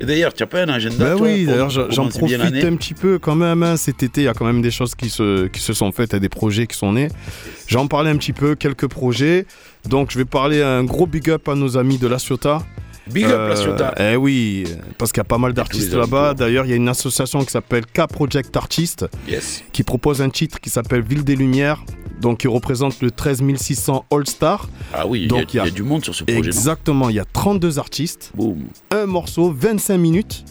Et 0.00 0.06
d'ailleurs, 0.06 0.32
tu 0.34 0.42
as 0.42 0.46
pas 0.46 0.62
un 0.62 0.68
agenda 0.68 1.04
Bah 1.04 1.16
toi, 1.16 1.26
oui, 1.26 1.44
d'ailleurs 1.46 1.70
j'en 1.70 2.08
profite 2.08 2.40
un 2.40 2.76
petit 2.76 2.94
peu 2.94 3.18
quand 3.18 3.34
même. 3.34 3.62
hein. 3.62 3.76
Cet 3.76 4.02
été, 4.02 4.20
il 4.22 4.24
y 4.24 4.28
a 4.28 4.34
quand 4.34 4.44
même 4.44 4.62
des 4.62 4.70
choses 4.70 4.94
qui 4.94 5.10
se, 5.10 5.46
qui 5.48 5.60
se 5.60 5.72
sont 5.72 5.90
faites, 5.92 6.10
il 6.10 6.14
y 6.14 6.16
a 6.16 6.20
des 6.20 6.28
projets 6.28 6.66
qui 6.66 6.76
sont 6.76 6.92
nés. 6.92 7.08
J'en 7.66 7.86
parlais 7.88 8.10
un 8.10 8.16
petit 8.16 8.32
peu, 8.32 8.54
quelques 8.54 8.88
projets. 8.88 9.46
Donc 9.88 10.10
je 10.10 10.18
vais 10.18 10.24
parler 10.24 10.62
un 10.62 10.84
gros 10.84 11.06
big 11.06 11.30
up 11.30 11.48
à 11.48 11.54
nos 11.54 11.76
amis 11.78 11.98
de 11.98 12.06
La 12.06 12.18
Ciotat. 12.18 12.62
Big 13.12 13.24
up, 13.24 13.48
La 13.48 13.56
Ciotat. 13.56 13.94
Eh 13.98 14.16
oui, 14.16 14.64
parce 14.98 15.12
qu'il 15.12 15.20
y 15.20 15.22
a 15.22 15.24
pas 15.24 15.38
mal 15.38 15.52
d'artistes 15.52 15.92
là-bas. 15.94 16.34
D'ailleurs, 16.34 16.64
il 16.64 16.70
y 16.70 16.72
a 16.72 16.76
une 16.76 16.88
association 16.88 17.44
qui 17.44 17.50
s'appelle 17.50 17.86
K 17.86 18.06
Project 18.06 18.56
Artist 18.56 19.06
Yes. 19.28 19.62
qui 19.72 19.82
propose 19.82 20.20
un 20.22 20.30
titre 20.30 20.60
qui 20.60 20.70
s'appelle 20.70 21.02
Ville 21.02 21.24
des 21.24 21.36
Lumières. 21.36 21.84
Donc, 22.20 22.38
qui 22.38 22.48
représente 22.48 23.00
le 23.00 23.12
13 23.12 23.42
600 23.56 24.04
All 24.10 24.26
Star. 24.26 24.68
Ah 24.92 25.06
oui, 25.06 25.20
il 25.20 25.22
y 25.22 25.26
a- 25.26 25.28
Donc, 25.40 25.54
il 25.54 25.56
y, 25.58 25.60
a 25.60 25.70
du 25.70 25.84
monde 25.84 26.02
sur 26.02 26.12
ce 26.14 26.24
projet. 26.24 26.38
Exactement, 26.40 27.08
il 27.10 27.14
y 27.14 27.20
a 27.20 27.24
32 27.24 27.78
artistes. 27.78 28.32
Boum. 28.34 28.64
Un 28.90 29.06
morceau, 29.06 29.54
25 29.56 29.98
minutes. 29.98 30.44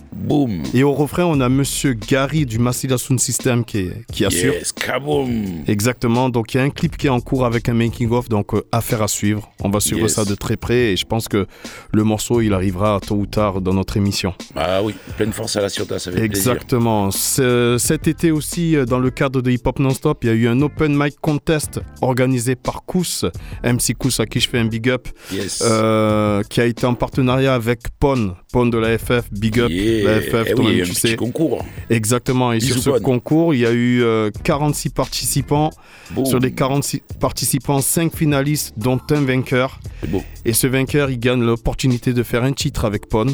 Et 0.73 0.83
au 0.83 0.93
refrain, 0.93 1.23
on 1.25 1.39
a 1.41 1.49
Monsieur 1.49 1.93
Gary 1.93 2.45
du 2.45 2.59
Massila 2.59 2.97
Sound 2.97 3.19
System 3.19 3.63
qui, 3.63 3.89
qui 4.11 4.25
assure. 4.25 4.53
Yes, 4.53 4.71
kaboum. 4.73 5.63
Exactement, 5.67 6.29
donc 6.29 6.53
il 6.53 6.57
y 6.57 6.59
a 6.59 6.63
un 6.63 6.69
clip 6.69 6.97
qui 6.97 7.07
est 7.07 7.09
en 7.11 7.19
cours 7.19 7.45
avec 7.45 7.69
un 7.69 7.73
making-of, 7.73 8.29
donc 8.29 8.53
euh, 8.53 8.61
affaire 8.71 9.01
à 9.01 9.07
suivre. 9.07 9.49
On 9.63 9.69
va 9.69 9.79
suivre 9.79 10.01
Yes. 10.01 10.13
ça 10.13 10.25
de 10.25 10.35
très 10.35 10.57
près 10.57 10.93
et 10.93 10.97
je 10.97 11.05
pense 11.05 11.27
que 11.27 11.47
le 11.93 12.03
morceau, 12.03 12.41
il 12.41 12.53
arrivera 12.53 12.99
tôt 13.05 13.15
ou 13.15 13.25
tard 13.25 13.61
dans 13.61 13.73
notre 13.73 13.97
émission. 13.97 14.33
Ah 14.55 14.81
oui, 14.83 14.93
pleine 15.17 15.33
force 15.33 15.55
à 15.55 15.61
la 15.61 15.69
Ciotat, 15.69 15.99
ça 15.99 16.11
fait. 16.11 16.21
Exactement. 16.23 17.11
Ce- 17.11 17.77
Cet 17.79 18.07
été 18.07 18.31
aussi, 18.31 18.75
euh, 18.75 18.85
dans 18.85 18.99
le 18.99 19.09
cadre 19.09 19.41
de 19.41 19.51
Hip 19.51 19.61
Hop 19.65 19.79
Non-Stop, 19.79 20.23
il 20.23 20.27
y 20.27 20.31
a 20.31 20.35
eu 20.35 20.47
un 20.47 20.61
open 20.61 20.95
mic 20.95 21.15
contest 21.21 21.79
organisé 22.01 22.55
par 22.55 22.83
Kous, 22.85 23.25
MC 23.63 23.93
Kous 23.97 24.19
à 24.19 24.25
qui 24.25 24.39
je 24.39 24.49
fais 24.49 24.57
un 24.59 24.65
big 24.65 24.89
up, 24.89 25.07
Yes. 25.31 25.63
euh, 25.65 26.41
qui 26.49 26.61
a 26.61 26.65
été 26.65 26.85
en 26.85 26.93
partenariat 26.95 27.53
avec 27.55 27.79
PON, 27.99 28.35
PON 28.51 28.65
de 28.67 28.77
la 28.77 28.97
FF, 28.97 29.31
big 29.31 29.59
up, 29.59 29.69
Yeah. 29.69 29.96
La 30.03 30.21
FF, 30.21 30.45
Eh 30.49 30.53
toi-même, 30.53 30.73
oui, 30.75 30.81
un 30.81 30.85
tu 30.85 30.91
petit 30.91 30.99
sais. 30.99 31.15
concours. 31.15 31.65
Exactement, 31.89 32.51
et 32.53 32.57
Bisous, 32.59 32.79
sur 32.81 32.95
ce 32.95 33.01
concours, 33.01 33.53
il 33.53 33.61
y 33.61 33.65
a 33.65 33.71
eu 33.71 34.01
euh, 34.03 34.29
46 34.43 34.89
participants. 34.89 35.69
Boum. 36.11 36.25
Sur 36.25 36.39
les 36.39 36.51
46 36.51 37.01
participants, 37.19 37.81
5 37.81 38.15
finalistes, 38.15 38.73
dont 38.77 38.99
un 39.11 39.21
vainqueur. 39.21 39.79
Beau. 40.07 40.23
Et 40.45 40.53
ce 40.53 40.67
vainqueur, 40.67 41.09
il 41.09 41.19
gagne 41.19 41.41
l'opportunité 41.43 42.13
de 42.13 42.23
faire 42.23 42.43
un 42.43 42.53
titre 42.53 42.85
avec 42.85 43.07
PON. 43.09 43.25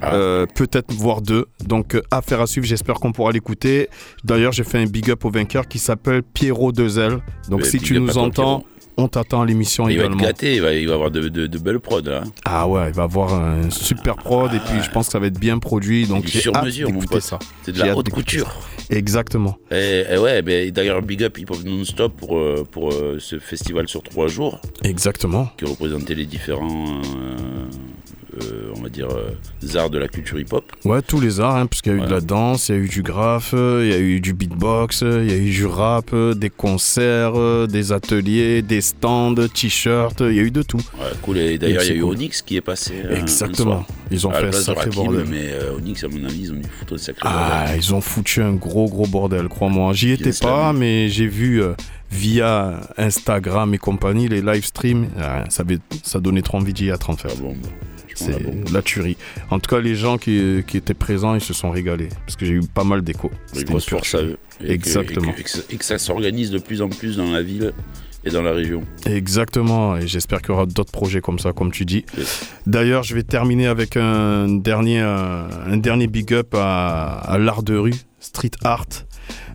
Ah. 0.00 0.14
Euh, 0.14 0.46
peut-être 0.46 0.92
voire 0.92 1.20
deux. 1.22 1.46
Donc, 1.66 1.94
euh, 1.94 2.02
affaire 2.10 2.40
à 2.40 2.46
suivre, 2.46 2.66
j'espère 2.66 2.94
qu'on 2.96 3.12
pourra 3.12 3.32
l'écouter. 3.32 3.88
D'ailleurs, 4.24 4.52
j'ai 4.52 4.64
fait 4.64 4.78
un 4.78 4.86
big 4.86 5.10
up 5.10 5.24
au 5.24 5.30
vainqueur 5.30 5.66
qui 5.68 5.78
s'appelle 5.78 6.22
Pierrot 6.22 6.72
Dezel. 6.72 7.18
Donc, 7.48 7.60
Mais 7.60 7.66
si 7.66 7.78
big 7.78 7.86
tu 7.86 8.00
nous 8.00 8.08
toi, 8.12 8.22
entends. 8.22 8.64
On 8.96 9.08
t'attend 9.08 9.42
à 9.42 9.46
l'émission 9.46 9.88
Il 9.88 9.96
va 9.96 10.04
être 10.04 10.10
également. 10.12 10.22
gâté, 10.24 10.54
il 10.56 10.62
va, 10.62 10.72
il 10.74 10.86
va 10.86 10.94
avoir 10.94 11.10
de, 11.10 11.28
de- 11.28 11.46
de 11.46 11.58
belles 11.58 11.80
prods. 11.80 12.02
Ah 12.44 12.68
ouais, 12.68 12.88
il 12.88 12.94
va 12.94 13.04
avoir 13.04 13.34
un 13.34 13.70
super 13.70 14.16
prod 14.16 14.52
et 14.52 14.58
puis 14.58 14.82
je 14.82 14.90
pense 14.90 15.06
que 15.06 15.12
ça 15.12 15.18
va 15.18 15.26
être 15.26 15.38
bien 15.40 15.58
produit. 15.58 16.06
Donc, 16.06 16.26
j'ai 16.26 16.40
sur 16.40 16.52
mesure, 16.62 16.90
mon 16.92 17.00
pote. 17.00 17.22
ça. 17.22 17.38
C'est 17.62 17.72
de 17.72 17.78
la 17.78 17.96
haute 17.96 18.10
couture. 18.10 18.52
Exactement. 18.90 19.56
Et, 19.70 20.04
et 20.10 20.18
ouais, 20.18 20.42
ben, 20.42 20.70
d'ailleurs, 20.70 21.00
big 21.02 21.22
up 21.22 21.38
Hip 21.38 21.46
Hop 21.50 21.64
Non-Stop 21.64 22.14
pour, 22.16 22.36
euh, 22.36 22.66
pour 22.70 22.92
euh, 22.92 23.16
ce 23.18 23.38
festival 23.38 23.88
sur 23.88 24.02
trois 24.02 24.26
jours 24.28 24.60
Exactement. 24.84 25.48
qui 25.56 25.64
représentait 25.64 26.14
les 26.14 26.26
différents, 26.26 27.00
euh, 27.00 27.64
on 28.76 28.80
va 28.82 28.88
dire, 28.88 29.08
euh, 29.10 29.78
arts 29.78 29.90
de 29.90 29.98
la 29.98 30.08
culture 30.08 30.38
hip-hop. 30.38 30.64
Ouais, 30.84 31.02
tous 31.02 31.20
les 31.20 31.40
arts, 31.40 31.56
hein, 31.56 31.66
parce 31.66 31.82
qu'il 31.82 31.92
y 31.92 31.94
a 31.94 31.98
eu 31.98 32.00
Ouais. 32.02 32.06
de 32.06 32.12
la 32.12 32.20
danse, 32.20 32.68
il 32.68 32.74
y 32.74 32.78
a 32.78 32.80
eu 32.80 32.88
du 32.88 33.02
graphe, 33.02 33.52
euh, 33.54 33.82
il 33.84 33.90
y 33.90 33.94
a 33.94 33.98
eu 33.98 34.20
du 34.20 34.32
beatbox, 34.32 35.02
euh, 35.02 35.24
il 35.24 35.30
y 35.30 35.34
a 35.34 35.38
eu 35.38 35.50
du 35.50 35.66
rap, 35.66 36.10
euh, 36.12 36.34
des 36.34 36.50
concerts, 36.50 37.32
euh, 37.36 37.66
des 37.66 37.92
ateliers, 37.92 38.62
des 38.62 38.80
stands, 38.80 39.34
t-shirts, 39.54 40.20
euh, 40.22 40.30
il 40.32 40.36
y 40.36 40.40
a 40.40 40.42
eu 40.42 40.50
de 40.50 40.62
tout. 40.62 40.78
Ouais, 40.78 41.06
cool. 41.22 41.38
Et 41.38 41.58
d'ailleurs, 41.58 41.82
il 41.84 41.88
y 41.88 41.92
a 41.92 41.94
eu 41.96 42.00
cool. 42.02 42.10
Onyx 42.16 42.42
qui 42.42 42.56
est 42.56 42.60
passé. 42.60 42.94
euh, 43.04 43.14
un 43.16 43.20
Exactement. 43.20 43.84
Ils 44.10 44.26
ont 44.26 44.30
À 44.30 44.34
fait 44.34 44.46
un 44.48 44.52
sacré 44.52 44.84
Rakim, 44.90 45.04
bordel. 45.04 45.26
Mais 45.30 45.50
euh, 45.52 45.76
Onyx, 45.76 46.04
à 46.04 46.08
mon 46.08 46.24
avis, 46.24 46.40
ils 46.42 46.52
ont 46.52 46.56
dû 46.56 46.68
foutre 46.68 46.94
un 46.94 46.98
sacré 46.98 47.22
Ah, 47.24 47.60
bordel. 47.64 47.76
ils 47.78 47.94
ont 47.94 48.00
foutu 48.00 48.42
un 48.42 48.52
gros 48.52 48.88
gros 48.88 49.06
bordel, 49.06 49.48
crois-moi. 49.48 49.92
J'y 49.94 50.10
étais 50.10 50.32
pas, 50.40 50.72
mais 50.72 51.08
j'ai 51.08 51.26
vu 51.26 51.62
euh, 51.62 51.72
via 52.10 52.80
Instagram 52.98 53.72
et 53.74 53.78
compagnie, 53.78 54.28
les 54.28 54.42
live 54.42 54.64
streams, 54.64 55.08
euh, 55.18 55.44
ça, 55.48 55.64
ça 56.02 56.20
donnait 56.20 56.42
trop 56.42 56.58
envie 56.58 56.72
d'y 56.74 56.88
être 56.88 57.08
en 57.10 57.16
fait. 57.16 57.32
C'est 58.26 58.72
la 58.72 58.82
tuerie. 58.82 59.16
En 59.50 59.58
tout 59.58 59.68
cas, 59.74 59.80
les 59.80 59.94
gens 59.94 60.18
qui, 60.18 60.62
qui 60.66 60.76
étaient 60.76 60.94
présents, 60.94 61.34
ils 61.34 61.40
se 61.40 61.52
sont 61.54 61.70
régalés. 61.70 62.08
Parce 62.26 62.36
que 62.36 62.44
j'ai 62.46 62.54
eu 62.54 62.60
pas 62.62 62.84
mal 62.84 63.02
d'échos. 63.02 63.30
Grosse 63.64 63.88
force 63.88 64.14
à 64.14 64.18
tuerie. 64.18 64.32
eux. 64.32 64.38
Et 64.62 64.66
que- 64.66 64.72
Exactement. 64.72 65.30
Et 65.30 65.34
que, 65.34 65.40
et 65.40 65.42
que 65.44 65.50
ça- 65.50 65.62
et 65.70 65.76
que 65.76 65.84
ça 65.84 65.98
s'organise 65.98 66.50
de 66.50 66.58
plus 66.58 66.82
en 66.82 66.88
plus 66.88 67.16
dans 67.16 67.30
la 67.30 67.42
ville 67.42 67.72
et 68.24 68.30
dans 68.30 68.42
la 68.42 68.52
région. 68.52 68.82
Exactement, 69.06 69.96
et 69.96 70.06
j'espère 70.06 70.40
qu'il 70.42 70.50
y 70.50 70.52
aura 70.52 70.66
d'autres 70.66 70.92
projets 70.92 71.20
comme 71.20 71.38
ça, 71.40 71.52
comme 71.52 71.72
tu 71.72 71.84
dis. 71.84 72.04
D'ailleurs, 72.66 73.02
je 73.02 73.14
vais 73.16 73.24
terminer 73.24 73.66
avec 73.66 73.96
un 73.96 74.48
dernier, 74.48 75.00
euh, 75.00 75.44
un 75.66 75.76
dernier 75.76 76.06
big 76.06 76.32
up 76.32 76.54
à, 76.54 77.18
à 77.18 77.38
l'art 77.38 77.62
de 77.62 77.76
rue, 77.76 77.94
street 78.20 78.52
art. 78.62 78.86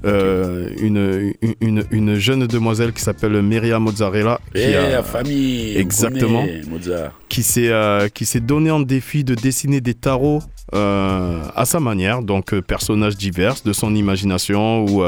Euh, 0.05 0.69
une, 0.79 1.33
une, 1.59 1.83
une 1.91 2.15
jeune 2.15 2.45
demoiselle 2.47 2.93
qui 2.93 3.01
s'appelle 3.01 3.41
Meria 3.41 3.79
Mozzarella. 3.79 4.39
qui 4.53 4.61
Et 4.61 4.75
a- 4.75 4.89
la 4.89 5.03
famille 5.03 5.75
Exactement. 5.77 6.41
connaît 6.45 6.61
Mozart. 6.69 7.11
qui 7.29 7.41
s'est 7.43 7.69
euh, 7.69 8.07
qui 8.09 8.25
s'est 8.25 8.39
donné 8.39 8.69
en 8.71 8.79
défi 8.79 9.23
de 9.23 9.33
dessiner 9.35 9.81
des 9.81 9.95
tarots 9.95 10.41
euh, 10.75 11.39
à 11.55 11.65
sa 11.65 11.79
manière, 11.79 12.21
donc 12.21 12.53
personnages 12.59 13.15
divers 13.17 13.55
de 13.65 13.73
son 13.73 13.95
imagination 13.95 14.85
ou 14.85 15.01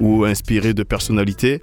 ou 0.00 0.24
inspirés 0.24 0.74
de 0.74 0.82
personnalités 0.82 1.60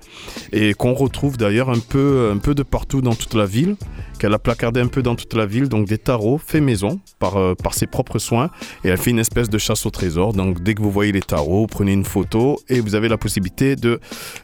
et 0.53 0.73
qu'on 0.73 0.93
retrouve 0.93 1.37
d'ailleurs 1.37 1.69
un 1.69 1.79
peu 1.79 2.31
un 2.33 2.37
peu 2.37 2.55
de 2.55 2.63
partout 2.63 3.01
dans 3.01 3.15
toute 3.15 3.33
la 3.33 3.45
ville, 3.45 3.75
qu'elle 4.21 4.33
a 4.35 4.39
placardé 4.39 4.79
un 4.79 4.87
peu 4.87 5.01
dans 5.01 5.15
toute 5.15 5.33
la 5.33 5.47
ville, 5.47 5.67
donc 5.67 5.87
des 5.87 5.97
tarots 5.97 6.37
faits 6.37 6.61
maison 6.61 6.99
par 7.17 7.37
euh, 7.37 7.55
par 7.55 7.73
ses 7.73 7.87
propres 7.87 8.19
soins 8.19 8.51
et 8.83 8.89
elle 8.89 8.97
fait 8.99 9.09
une 9.09 9.17
espèce 9.17 9.49
de 9.49 9.57
chasse 9.57 9.83
au 9.87 9.89
trésor. 9.89 10.33
Donc 10.33 10.61
dès 10.61 10.75
que 10.75 10.81
vous 10.83 10.91
voyez 10.91 11.11
les 11.11 11.21
tarots, 11.21 11.65
prenez 11.65 11.91
une 11.93 12.05
photo 12.05 12.59
et 12.69 12.81
vous 12.81 12.93
avez 12.93 13.07
la 13.09 13.17
possibilité 13.17 13.75
de 13.75 13.99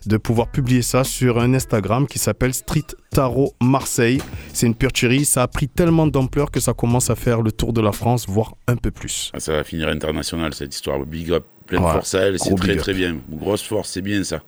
de 0.08 0.18
pouvoir 0.18 0.48
publier 0.52 0.82
ça 0.82 1.04
sur 1.04 1.38
un 1.38 1.54
Instagram 1.54 2.08
qui 2.08 2.18
s'appelle 2.18 2.56
Street 2.56 2.88
Tarot 3.12 3.54
Marseille. 3.62 4.20
C'est 4.52 4.66
une 4.66 4.74
pure 4.74 4.92
tuerie. 4.92 5.26
Ça 5.26 5.44
a 5.44 5.48
pris 5.48 5.68
tellement 5.68 6.08
d'ampleur 6.08 6.50
que 6.50 6.60
ça 6.60 6.74
commence 6.74 7.12
à 7.12 7.16
faire 7.16 7.44
le 7.44 7.52
tour 7.52 7.72
de 7.72 7.82
la 7.82 7.92
France, 7.92 8.26
voire 8.28 8.56
un 8.68 8.78
peu 8.78 8.90
plus. 8.90 9.32
Ah, 9.36 9.40
ça 9.40 9.54
va 9.54 9.64
finir 9.64 9.90
international 9.90 10.56
cette 10.56 10.74
histoire. 10.74 11.06
Big 11.06 11.32
up, 11.32 11.46
plein 11.68 11.80
de 11.80 11.86
Ouais, 11.86 11.92
force 11.92 12.16
à 12.16 12.22
elle, 12.22 12.40
c'est 12.40 12.56
très 12.56 12.72
up. 12.74 12.80
très 12.80 12.94
bien. 12.96 13.18
Grosse 13.30 13.62
force, 13.62 13.92
c'est 13.92 14.02
bien 14.02 14.24
ça. 14.24 14.42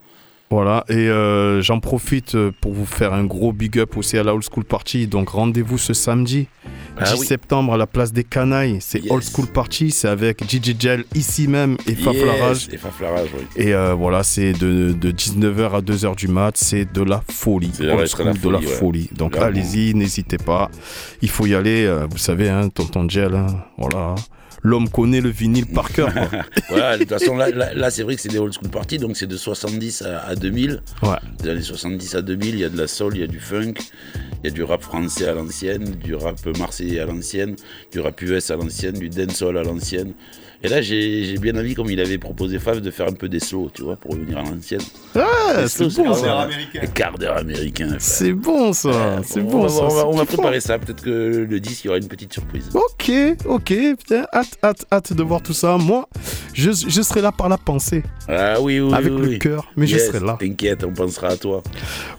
Voilà, 0.52 0.84
et 0.90 0.96
euh, 0.96 1.62
j'en 1.62 1.80
profite 1.80 2.34
euh, 2.34 2.52
pour 2.60 2.74
vous 2.74 2.88
faire 2.88 3.14
un 3.14 3.24
gros 3.24 3.54
big 3.54 3.78
up 3.78 3.96
aussi 3.98 4.18
à 4.18 4.24
la 4.24 4.34
Old 4.34 4.44
School 4.52 4.64
Party. 4.66 5.06
Donc 5.06 5.30
rendez-vous 5.30 5.78
ce 5.78 5.94
samedi, 5.94 6.48
Ah 6.98 7.04
10 7.04 7.20
oui. 7.20 7.28
septembre, 7.28 7.74
à 7.76 7.78
la 7.78 7.86
place 7.86 8.12
des 8.12 8.24
Canailles. 8.24 8.78
C'est 8.80 9.12
Old 9.12 9.24
School 9.24 9.46
Party, 9.46 9.92
c'est 9.92 10.08
avec 10.08 10.44
Gigi 10.50 10.76
Gel 10.80 11.04
ici 11.14 11.48
même 11.48 11.78
et 11.86 11.94
Faflarage. 11.94 12.66
Yes, 12.66 12.74
Et 12.74 12.78
Faflarage, 12.78 13.28
oui. 13.38 13.46
Et 13.64 13.76
euh, 13.76 13.94
voilà, 13.94 14.24
c'est 14.24 14.54
de, 14.54 14.92
de 15.00 15.12
19h 15.12 15.72
à 15.76 15.82
2h 15.82 16.16
du 16.16 16.28
mat, 16.28 16.58
c'est 16.58 16.92
de 16.92 17.04
la 17.04 17.22
folie. 17.32 17.72
Old 17.80 18.08
school, 18.08 18.26
la 18.26 18.34
de 18.34 18.50
la 18.50 18.58
folie, 18.58 18.66
ouais. 18.66 18.74
folie. 18.74 19.10
Donc 19.16 19.38
allez-y, 19.38 19.94
n'hésitez 19.94 20.38
pas. 20.40 20.72
Il 21.22 21.30
faut 21.30 21.46
y 21.46 21.54
aller, 21.54 21.86
euh, 21.86 22.08
vous 22.10 22.18
savez, 22.18 22.50
hein, 22.50 22.70
tonton 22.70 23.08
Gel, 23.08 23.36
hein, 23.36 23.46
voilà. 23.78 24.16
L'homme 24.64 24.90
connaît 24.90 25.22
le 25.22 25.30
vinyle 25.30 25.68
par 25.68 25.90
cœur. 25.94 26.10
voilà, 26.70 26.98
de 26.98 27.04
toute 27.04 27.10
façon, 27.10 27.38
là, 27.38 27.50
là, 27.50 27.74
là, 27.74 27.90
c'est 27.90 28.04
vrai 28.04 28.16
que 28.16 28.22
c'est 28.22 28.30
des 28.30 28.40
old 28.40 28.54
school 28.54 28.70
parties, 28.70 28.98
donc 28.98 29.18
c'est 29.18 29.28
de 29.28 29.38
70 29.38 30.02
à, 30.02 30.20
à 30.20 30.36
2000. 30.36 30.82
Ouais. 31.04 31.10
Des 31.42 31.50
années 31.50 31.62
70 31.62 32.16
à 32.16 32.22
2000, 32.22 32.56
il 32.56 32.60
y 32.60 32.64
a 32.64 32.70
de 32.70 32.78
la 32.78 32.88
soul, 32.88 33.16
il 33.16 33.22
y 33.22 33.24
a 33.24 33.28
du 33.28 33.40
funk, 33.40 33.76
il 34.44 34.46
y 34.46 34.48
a 34.48 34.52
du 34.52 34.64
rap 34.64 34.82
français 34.82 35.28
à 35.28 35.34
l'ancienne, 35.34 35.84
du 36.04 36.16
rap 36.16 36.38
marseillais 36.58 37.00
à 37.00 37.06
l'ancienne, 37.06 37.56
du 37.92 38.00
rap 38.00 38.22
US 38.22 38.52
à 38.52 38.56
l'ancienne, 38.56 38.98
du 39.00 39.10
dancehall 39.10 39.58
à 39.58 39.64
l'ancienne. 39.64 40.14
Et 40.62 40.68
là, 40.68 40.82
j'ai 40.82 41.36
bien 41.40 41.56
envie, 41.58 41.74
comme 41.74 41.90
il 41.90 42.00
avait 42.02 42.18
proposé 42.18 42.60
Faf, 42.60 42.82
de 42.82 42.92
faire 42.92 43.08
un 43.08 43.14
peu 43.14 43.30
des 43.30 43.40
slow, 43.40 43.72
tu 43.74 43.84
vois, 43.84 43.96
pour 43.96 44.12
revenir 44.12 44.40
à 44.40 44.42
l'ancienne. 44.44 44.82
Des 45.16 45.68
c'est 45.68 45.88
bon, 45.88 46.14
ça. 46.14 46.50
quarts 46.94 47.18
d'heure 47.18 47.38
américains. 47.38 47.88
frère. 47.88 48.02
C'est 48.02 48.34
bon 48.34 48.74
ça, 48.74 49.22
c'est 49.24 49.40
on 49.40 49.44
bon 49.46 49.70
ça. 49.70 50.06
On 50.06 50.12
va, 50.18 50.26
préparer 50.26 50.60
ça, 50.60 50.78
peut-être 50.78 51.02
que 51.02 51.48
le 51.50 51.60
disque, 51.62 51.86
il 51.86 51.88
y 51.88 51.90
aura 51.90 51.98
une 51.98 52.10
petite 52.10 52.34
surprise. 52.34 52.70
Ok, 52.74 53.10
ok, 53.46 53.74
putain, 53.98 54.26
hâte, 54.34 54.58
hâte, 54.62 54.86
hâte 54.92 55.14
de 55.14 55.24
voir 55.24 55.42
tout 55.42 55.54
ça. 55.54 55.78
Moi, 55.78 56.10
je, 56.54 56.72
je 56.72 57.02
serai 57.02 57.22
là 57.22 57.32
par 57.32 57.48
la 57.48 57.58
pensée. 57.58 58.04
Ah 58.28 58.60
oui, 58.60 58.82
oui, 58.82 58.94
Avec 58.94 59.14
oui, 59.14 59.22
le 59.22 59.28
oui. 59.30 59.40
cœur, 59.40 59.72
mais 59.78 59.88
je 59.88 59.98
serai 59.98 60.20
là. 60.20 60.36
T'inquiète, 60.40 60.84
on 60.84 60.92
pensera 60.92 61.30
à 61.30 61.38
toi. 61.38 61.64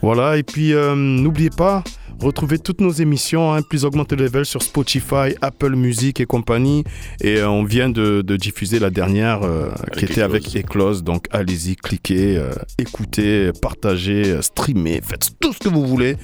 Voilà, 0.00 0.38
et 0.38 0.42
puis 0.42 0.72
euh, 0.72 0.94
n'oubliez 0.94 1.50
pas, 1.50 1.84
retrouvez 2.26 2.58
toutes 2.58 2.80
nos 2.80 2.92
émissions, 2.92 3.52
hein, 3.52 3.62
plus 3.62 3.84
augmente 3.84 4.12
le 4.12 4.24
level 4.24 4.44
sur 4.44 4.62
Spotify, 4.62 5.34
Apple 5.42 5.74
Music 5.74 6.20
et 6.20 6.26
compagnie. 6.26 6.84
Et 7.20 7.38
euh, 7.38 7.48
on 7.50 7.64
vient 7.64 7.88
de, 7.88 8.22
de 8.22 8.36
diffuser 8.36 8.78
la 8.78 8.90
dernière 8.90 9.42
euh, 9.42 9.70
qui 9.96 10.04
était 10.04 10.22
avec 10.22 10.54
Eclose. 10.56 11.02
Donc 11.02 11.26
allez-y, 11.30 11.76
cliquez, 11.76 12.36
euh, 12.36 12.52
écoutez, 12.78 13.50
partagez, 13.60 14.40
streamez, 14.42 15.00
faites 15.02 15.30
tout 15.40 15.52
ce 15.52 15.58
que 15.58 15.68
vous 15.68 15.86
voulez. 15.86 16.16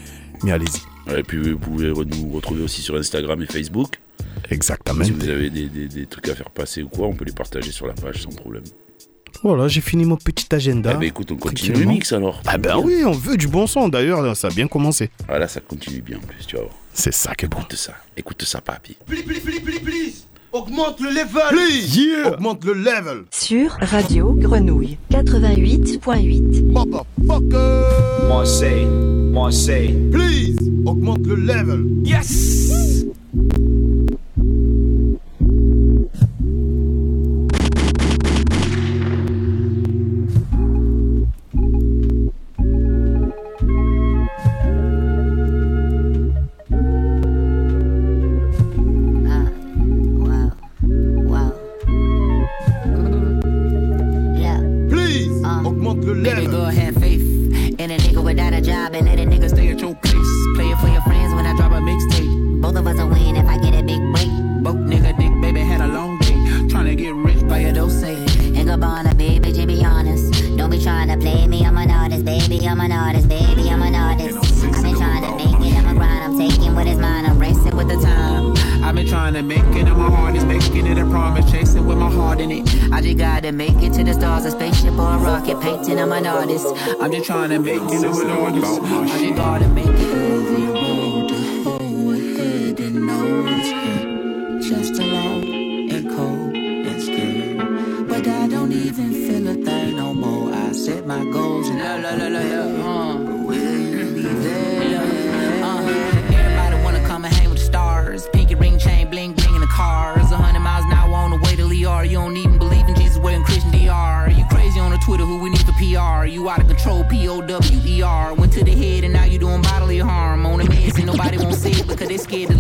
Mais 0.43 0.53
allez-y. 0.53 1.17
Et 1.19 1.23
puis 1.23 1.53
vous 1.53 1.59
pouvez 1.59 1.89
nous 1.93 2.31
retrouver 2.33 2.63
aussi 2.63 2.83
sur 2.83 2.97
Instagram 2.97 3.41
et 3.43 3.47
Facebook. 3.47 3.95
Exactement. 4.51 5.05
Si 5.05 5.13
vous 5.13 5.29
avez 5.29 5.51
des, 5.51 5.69
des- 5.69 5.89
des 5.89 6.07
trucs 6.07 6.29
à 6.29 6.35
faire 6.35 6.51
passer 6.51 6.83
ou 6.83 6.89
quoi, 6.89 7.07
on 7.07 7.15
peut 7.15 7.25
les 7.25 7.33
partager 7.33 7.71
sur 7.73 7.87
la 7.87 7.95
page 7.95 8.23
sans 8.23 8.31
problème. 8.31 8.65
Voilà, 9.43 9.69
j'ai 9.69 9.81
fini 9.81 10.05
mon 10.05 10.17
petit 10.17 10.47
agenda. 10.55 10.93
Eh 10.95 10.99
ben, 10.99 11.07
écoute, 11.07 11.31
on 11.33 11.37
continue 11.37 11.79
le 11.79 11.85
mix 11.87 12.13
alors. 12.13 12.41
Ah 12.47 12.59
ben 12.59 12.77
oui, 12.83 13.03
on 13.05 13.13
veut 13.13 13.37
du 13.37 13.49
bon 13.49 13.67
son. 13.67 13.89
D'ailleurs, 13.89 14.37
ça 14.37 14.49
a 14.49 14.51
bien 14.51 14.67
commencé. 14.69 15.11
Ah 15.29 15.39
là, 15.39 15.49
ça 15.49 15.61
continue 15.61 16.01
bien 16.01 16.19
en 16.19 16.21
plus, 16.21 16.47
tu 16.47 16.57
vas 16.57 16.63
voir. 16.63 16.75
C'est 16.93 17.13
ça 17.13 17.35
qui 17.35 17.45
est 17.45 17.49
bon. 17.49 17.59
Écoute 17.59 17.75
ça, 17.77 17.93
écoute 18.17 18.43
ça, 18.45 18.61
papy. 18.61 18.97
Please, 19.07 19.23
please, 19.23 19.41
please, 19.41 19.61
please, 19.61 19.81
please. 19.81 20.27
Augmente 20.53 21.01
le 21.01 21.11
level. 21.11 21.43
Please, 21.51 21.99
yeah. 21.99 22.33
Augmente 22.33 22.65
le 22.65 22.73
level. 22.73 23.25
Sur 23.31 23.77
Radio 23.81 24.33
Grenouille 24.33 24.97
88.8. 25.11 26.73
Motherfucker. 26.73 28.29
Marseille, 28.29 28.87
Marseille. 29.33 29.95
Please, 30.11 30.57
augmente 30.87 31.27
le 31.27 31.35
level. 31.35 31.85
Yes! 32.05 32.76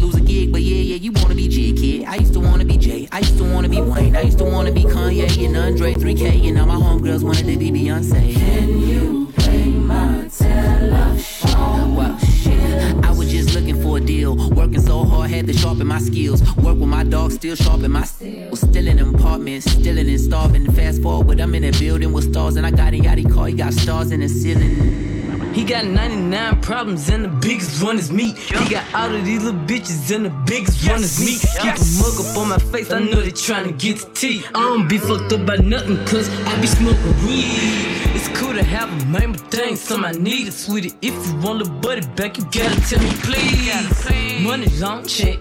Lose 0.07 0.17
a 0.17 0.21
gig. 0.21 0.53
But 0.53 0.63
yeah, 0.63 0.77
yeah, 0.77 0.97
you 0.97 1.13
wanna 1.13 1.35
be 1.35 1.49
J 1.49 1.73
kid. 1.73 2.05
I 2.07 2.17
used 2.17 2.33
to 2.35 2.41
wanna 2.41 2.65
be 2.65 2.77
Jay. 2.77 3.09
I 3.13 3.19
used 3.19 3.39
to 3.39 3.45
wanna 3.45 3.69
be 3.69 3.81
Wayne. 3.81 4.17
I 4.17 4.23
used 4.23 4.39
to 4.39 4.45
wanna 4.45 4.73
be 4.73 4.85
Kanye 4.85 5.45
and 5.45 5.57
Andre 5.57 5.95
3K. 5.95 6.47
And 6.47 6.57
now 6.57 6.67
my 6.67 6.77
homegirls 6.77 7.23
wanted 7.23 7.47
to 7.47 7.57
be 7.57 7.71
Beyonce. 7.71 8.35
Can 8.35 8.81
you 8.81 9.33
play 9.37 9.67
my 9.67 10.29
telephone? 10.29 11.97
Well, 11.97 12.19
shit. 12.19 13.05
I 13.05 13.11
was 13.11 13.31
just 13.31 13.55
looking 13.55 13.81
for 13.83 13.99
a 13.99 14.01
deal. 14.01 14.37
Working 14.51 14.81
so 14.81 15.05
hard, 15.05 15.31
had 15.31 15.47
to 15.49 15.53
sharpen 15.53 15.87
my 15.87 15.99
skills. 15.99 16.41
Work 16.57 16.79
with 16.79 16.89
my 16.89 17.05
dog, 17.05 17.33
still 17.33 17.57
sharpen 17.57 17.91
my 17.91 18.05
skills. 18.05 18.61
Still 18.61 18.87
in 18.87 18.99
apartments, 18.99 19.71
still 19.71 19.99
in 19.99 20.09
and 20.09 20.21
starving. 20.21 20.71
Fast 20.73 21.03
forward, 21.03 21.41
I'm 21.41 21.55
in 21.55 21.65
a 21.65 21.73
building 21.73 22.13
with 22.13 22.31
stars, 22.31 22.57
and 22.57 22.67
I 22.67 22.71
got 22.71 22.93
a 22.95 22.99
yachty 22.99 23.33
car. 23.33 23.49
You 23.49 23.57
got 23.57 23.73
stars 23.73 24.13
in 24.13 24.21
the 24.21 24.29
ceiling. 24.29 25.16
He 25.57 25.65
got 25.65 25.87
99 25.87 26.61
problems 26.61 27.09
and 27.09 27.25
the 27.25 27.29
biggest 27.29 27.83
one 27.83 27.99
is 27.99 28.13
me. 28.13 28.33
He 28.35 28.69
got 28.69 28.85
all 28.95 29.15
of 29.15 29.25
these 29.25 29.43
little 29.43 29.59
bitches 29.61 30.15
and 30.15 30.27
the 30.27 30.31
biggest 30.45 30.87
one 30.87 31.03
is 31.03 31.19
me. 31.19 31.39
Keep 31.63 31.77
a 31.81 31.87
mug 31.97 32.21
up 32.21 32.37
on 32.37 32.49
my 32.51 32.59
face, 32.59 32.91
I 32.93 32.99
know 32.99 33.23
they 33.23 33.31
tryna 33.31 33.79
get 33.79 33.97
to 34.01 34.13
tea. 34.13 34.45
I 34.49 34.61
don't 34.61 34.87
be 34.87 34.99
fucked 34.99 35.33
up 35.33 35.47
by 35.47 35.57
nothing, 35.57 35.97
cause 36.05 36.29
I 36.45 36.61
be 36.61 36.67
smoking 36.67 37.17
weed. 37.27 38.05
It's 38.15 38.29
cool 38.39 38.53
to 38.53 38.63
have 38.63 38.91
a 38.91 39.07
man, 39.07 39.33
but 39.33 39.51
there 39.51 39.67
ain't 39.67 39.79
something 39.79 40.05
I 40.05 40.13
need. 40.13 40.53
Sweetie, 40.53 40.93
if 41.01 41.15
you 41.27 41.37
want 41.41 41.65
the 41.65 41.71
buddy 41.71 42.07
back, 42.17 42.37
you 42.37 42.45
gotta 42.45 42.79
tell 42.83 43.03
me 43.03 43.13
please. 43.25 44.43
Money 44.43 44.67
long 44.79 45.07
check, 45.07 45.41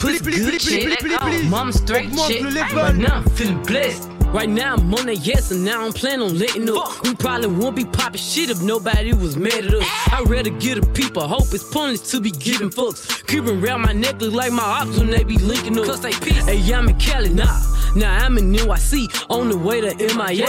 pussy 0.00 0.24
good 0.24 0.58
check, 0.58 1.44
mama 1.44 1.72
straight 1.72 2.10
check. 2.16 2.42
Right 2.74 2.96
now 2.96 3.18
I'm 3.18 3.30
feeling 3.30 3.62
blessed. 3.62 4.11
Right 4.32 4.48
now 4.48 4.74
I'm 4.74 4.94
on 4.94 5.06
that 5.06 5.26
yes, 5.26 5.50
and 5.50 5.62
now 5.62 5.84
I'm 5.84 5.92
planning 5.92 6.26
on 6.26 6.38
letting 6.38 6.68
up. 6.70 7.04
We 7.04 7.14
probably 7.14 7.48
won't 7.48 7.76
be 7.76 7.84
popping 7.84 8.18
shit 8.20 8.48
if 8.48 8.62
nobody 8.62 9.12
was 9.12 9.36
mad 9.36 9.66
at 9.66 9.74
us. 9.74 9.86
I'd 10.10 10.26
rather 10.26 10.48
get 10.48 10.78
a 10.78 10.86
people 10.92 11.28
hope 11.28 11.52
it's 11.52 11.70
pointless 11.70 12.10
to 12.12 12.20
be 12.20 12.30
giving 12.30 12.70
fucks. 12.70 13.26
Creeping 13.26 13.62
around 13.62 13.82
my 13.82 13.92
neck 13.92 14.20
look 14.22 14.32
like 14.32 14.50
my 14.50 14.62
ops 14.62 14.98
when 14.98 15.10
they 15.10 15.22
be 15.22 15.36
linking 15.36 15.78
up. 15.78 15.84
Cause 15.84 16.00
they 16.00 16.12
peace. 16.12 16.46
Hey, 16.46 16.72
I'm 16.72 16.88
in 16.88 16.98
Cali, 16.98 17.28
nah. 17.28 17.60
Now 17.94 18.24
I'm 18.24 18.38
in 18.38 18.50
NYC 18.54 19.26
on 19.28 19.50
the 19.50 19.58
way 19.58 19.82
to 19.82 19.94
MIA. 20.16 20.46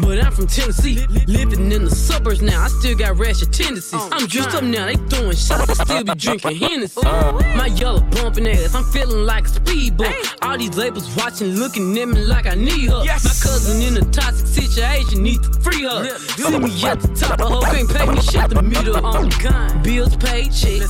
But 0.00 0.22
I'm 0.22 0.30
from 0.32 0.46
Tennessee, 0.46 1.06
living 1.26 1.72
in 1.72 1.84
the 1.86 1.90
suburbs 1.90 2.42
now. 2.42 2.62
I 2.62 2.68
still 2.68 2.94
got 2.94 3.16
rash 3.16 3.40
tendencies. 3.40 3.94
I'm 4.12 4.26
dressed 4.26 4.54
up 4.54 4.62
now, 4.62 4.84
they 4.84 4.96
throwing 4.96 5.34
shots, 5.34 5.80
I 5.80 5.84
still 5.84 6.04
be 6.04 6.14
drinking 6.14 6.56
Hennessy. 6.68 7.00
My 7.02 7.72
yellow 7.74 8.00
bumping 8.00 8.46
ass, 8.46 8.74
I'm 8.74 8.84
feeling 8.84 9.24
like 9.24 9.46
a 9.46 9.48
speed 9.48 9.96
bump. 9.96 10.14
All 10.42 10.58
these 10.58 10.76
labels 10.76 11.08
watching, 11.16 11.54
looking 11.54 11.96
at 11.98 12.08
me 12.08 12.24
like 12.26 12.46
I 12.46 12.56
need 12.56 12.90
her. 12.90 13.02
My 13.24 13.30
cousin 13.42 13.82
in 13.82 13.96
a 13.96 14.04
toxic 14.10 14.46
situation, 14.46 15.22
need 15.22 15.42
to 15.42 15.52
free 15.60 15.82
her. 15.84 16.18
See 16.18 16.58
me 16.58 16.84
at 16.84 17.00
the 17.00 17.08
top, 17.14 17.40
I 17.40 17.44
hope 17.44 17.74
ain't 17.74 17.88
pay 17.92 18.06
me 18.06 18.20
shit 18.20 18.50
to 18.50 18.62
meet 18.62 18.86
her 18.86 19.04
on 19.04 19.28
the 19.28 19.36
gun. 19.42 19.82
Bills 19.82 20.16
paid, 20.16 20.52
check. 20.52 20.82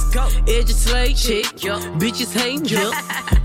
Edges 0.48 0.76
slave, 0.76 1.16
check. 1.16 1.44
Bitches 1.98 2.32
hating, 2.32 2.64
yup. 2.66 2.94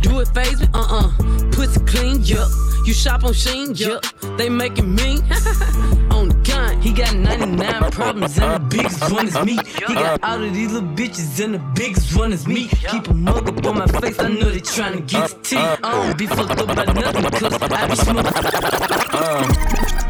Do 0.02 0.19
it 0.19 0.28
phase 0.30 0.60
me, 0.62 0.67
uh 0.73 0.88
uh. 0.89 1.12
Pussy 1.52 1.80
clean, 1.86 2.23
yup. 2.23 2.50
You 2.86 2.93
shop 2.93 3.26
on 3.26 3.34
Sheen, 3.34 3.76
yup. 3.76 4.02
They 4.38 4.47
making 4.47 4.95
me 4.95 5.15
on 6.10 6.30
the 6.30 6.41
gun. 6.47 6.82
He 6.82 6.93
got 6.93 7.13
99 7.13 7.91
problems 7.91 8.38
and 8.38 8.54
the 8.56 8.78
biggest 8.78 9.12
one 9.12 9.28
is 9.28 9.36
me. 9.43 9.60
He 9.88 9.93
got 9.93 10.23
all 10.23 10.41
of 10.41 10.54
these 10.54 10.71
little 10.71 10.88
bitches 10.89 11.43
and 11.43 11.56
the 11.56 11.60
biggest 11.76 12.15
one 12.15 12.32
is 12.32 12.47
me. 12.47 12.69
Keep 12.69 13.10
a 13.10 13.13
mug 13.13 13.50
up 13.50 13.65
on 13.65 13.80
my 13.80 13.88
face, 13.88 14.17
I 14.19 14.30
know 14.30 14.50
they 14.50 14.62
tryna 14.62 15.06
get 15.06 15.43
tea. 15.43 15.58
I 15.58 15.76
don't 15.82 16.17
be 16.17 16.28
fucked 16.28 16.62
up 16.62 16.67
by 16.67 16.86
nothing, 16.86 17.23
cause 17.32 17.62
I 17.62 17.88
be 17.88 17.95
smoking. 17.97 18.76
Uh, 18.79 19.47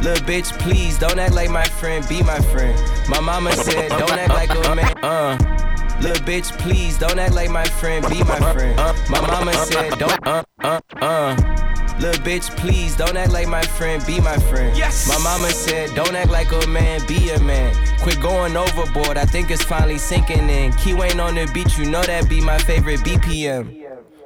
little 0.02 0.26
bitch, 0.26 0.58
please 0.60 0.98
don't 0.98 1.20
act 1.20 1.34
like 1.34 1.50
my 1.50 1.66
friend, 1.66 2.08
be 2.08 2.22
my 2.24 2.40
friend. 2.40 2.78
My 3.10 3.20
mama 3.20 3.52
said, 3.54 3.90
don't 3.90 4.12
act 4.12 4.30
like 4.30 4.50
a 4.50 4.76
man. 4.76 4.98
Uh, 5.04 5.98
little 6.02 6.24
bitch, 6.26 6.58
please 6.60 6.98
don't 6.98 7.20
act 7.20 7.34
like 7.34 7.50
my 7.50 7.66
friend, 7.66 8.08
be 8.10 8.24
my 8.24 8.40
friend. 8.54 8.76
My 9.10 9.22
mama 9.22 9.54
said, 9.54 9.98
don't. 9.98 10.28
Uh, 10.28 10.44
uh, 10.60 10.82
uh. 11.02 11.64
Little 12.00 12.24
bitch, 12.24 12.56
please 12.58 12.96
don't 12.96 13.18
act 13.18 13.32
like 13.32 13.48
my 13.48 13.64
friend, 13.64 14.06
be 14.06 14.22
my 14.22 14.38
friend. 14.38 14.78
Yes. 14.78 15.08
My 15.08 15.18
mama 15.24 15.50
said, 15.50 15.96
don't 15.96 16.16
act 16.16 16.30
like 16.30 16.52
a 16.52 16.68
man, 16.68 17.02
be 17.08 17.32
a 17.32 17.40
man. 17.40 17.74
Quit 18.02 18.22
going 18.22 18.56
overboard, 18.56 19.18
I 19.18 19.26
think 19.26 19.50
it's 19.50 19.64
finally 19.64 19.98
sinking 19.98 20.48
in. 20.48 20.74
Key 20.74 20.94
Wayne 20.94 21.20
on 21.20 21.34
the 21.34 21.50
beach, 21.56 21.76
you 21.76 21.90
know 21.90 22.04
that 22.04 22.30
be 22.30 22.40
my 22.40 22.60
favorite 22.60 23.00
BPM. 23.00 23.84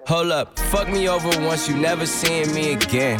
Hold 0.07 0.31
up, 0.31 0.59
fuck 0.59 0.89
me 0.89 1.07
over 1.07 1.29
once, 1.45 1.69
you 1.69 1.77
never 1.77 2.05
seeing 2.05 2.53
me 2.53 2.73
again. 2.73 3.19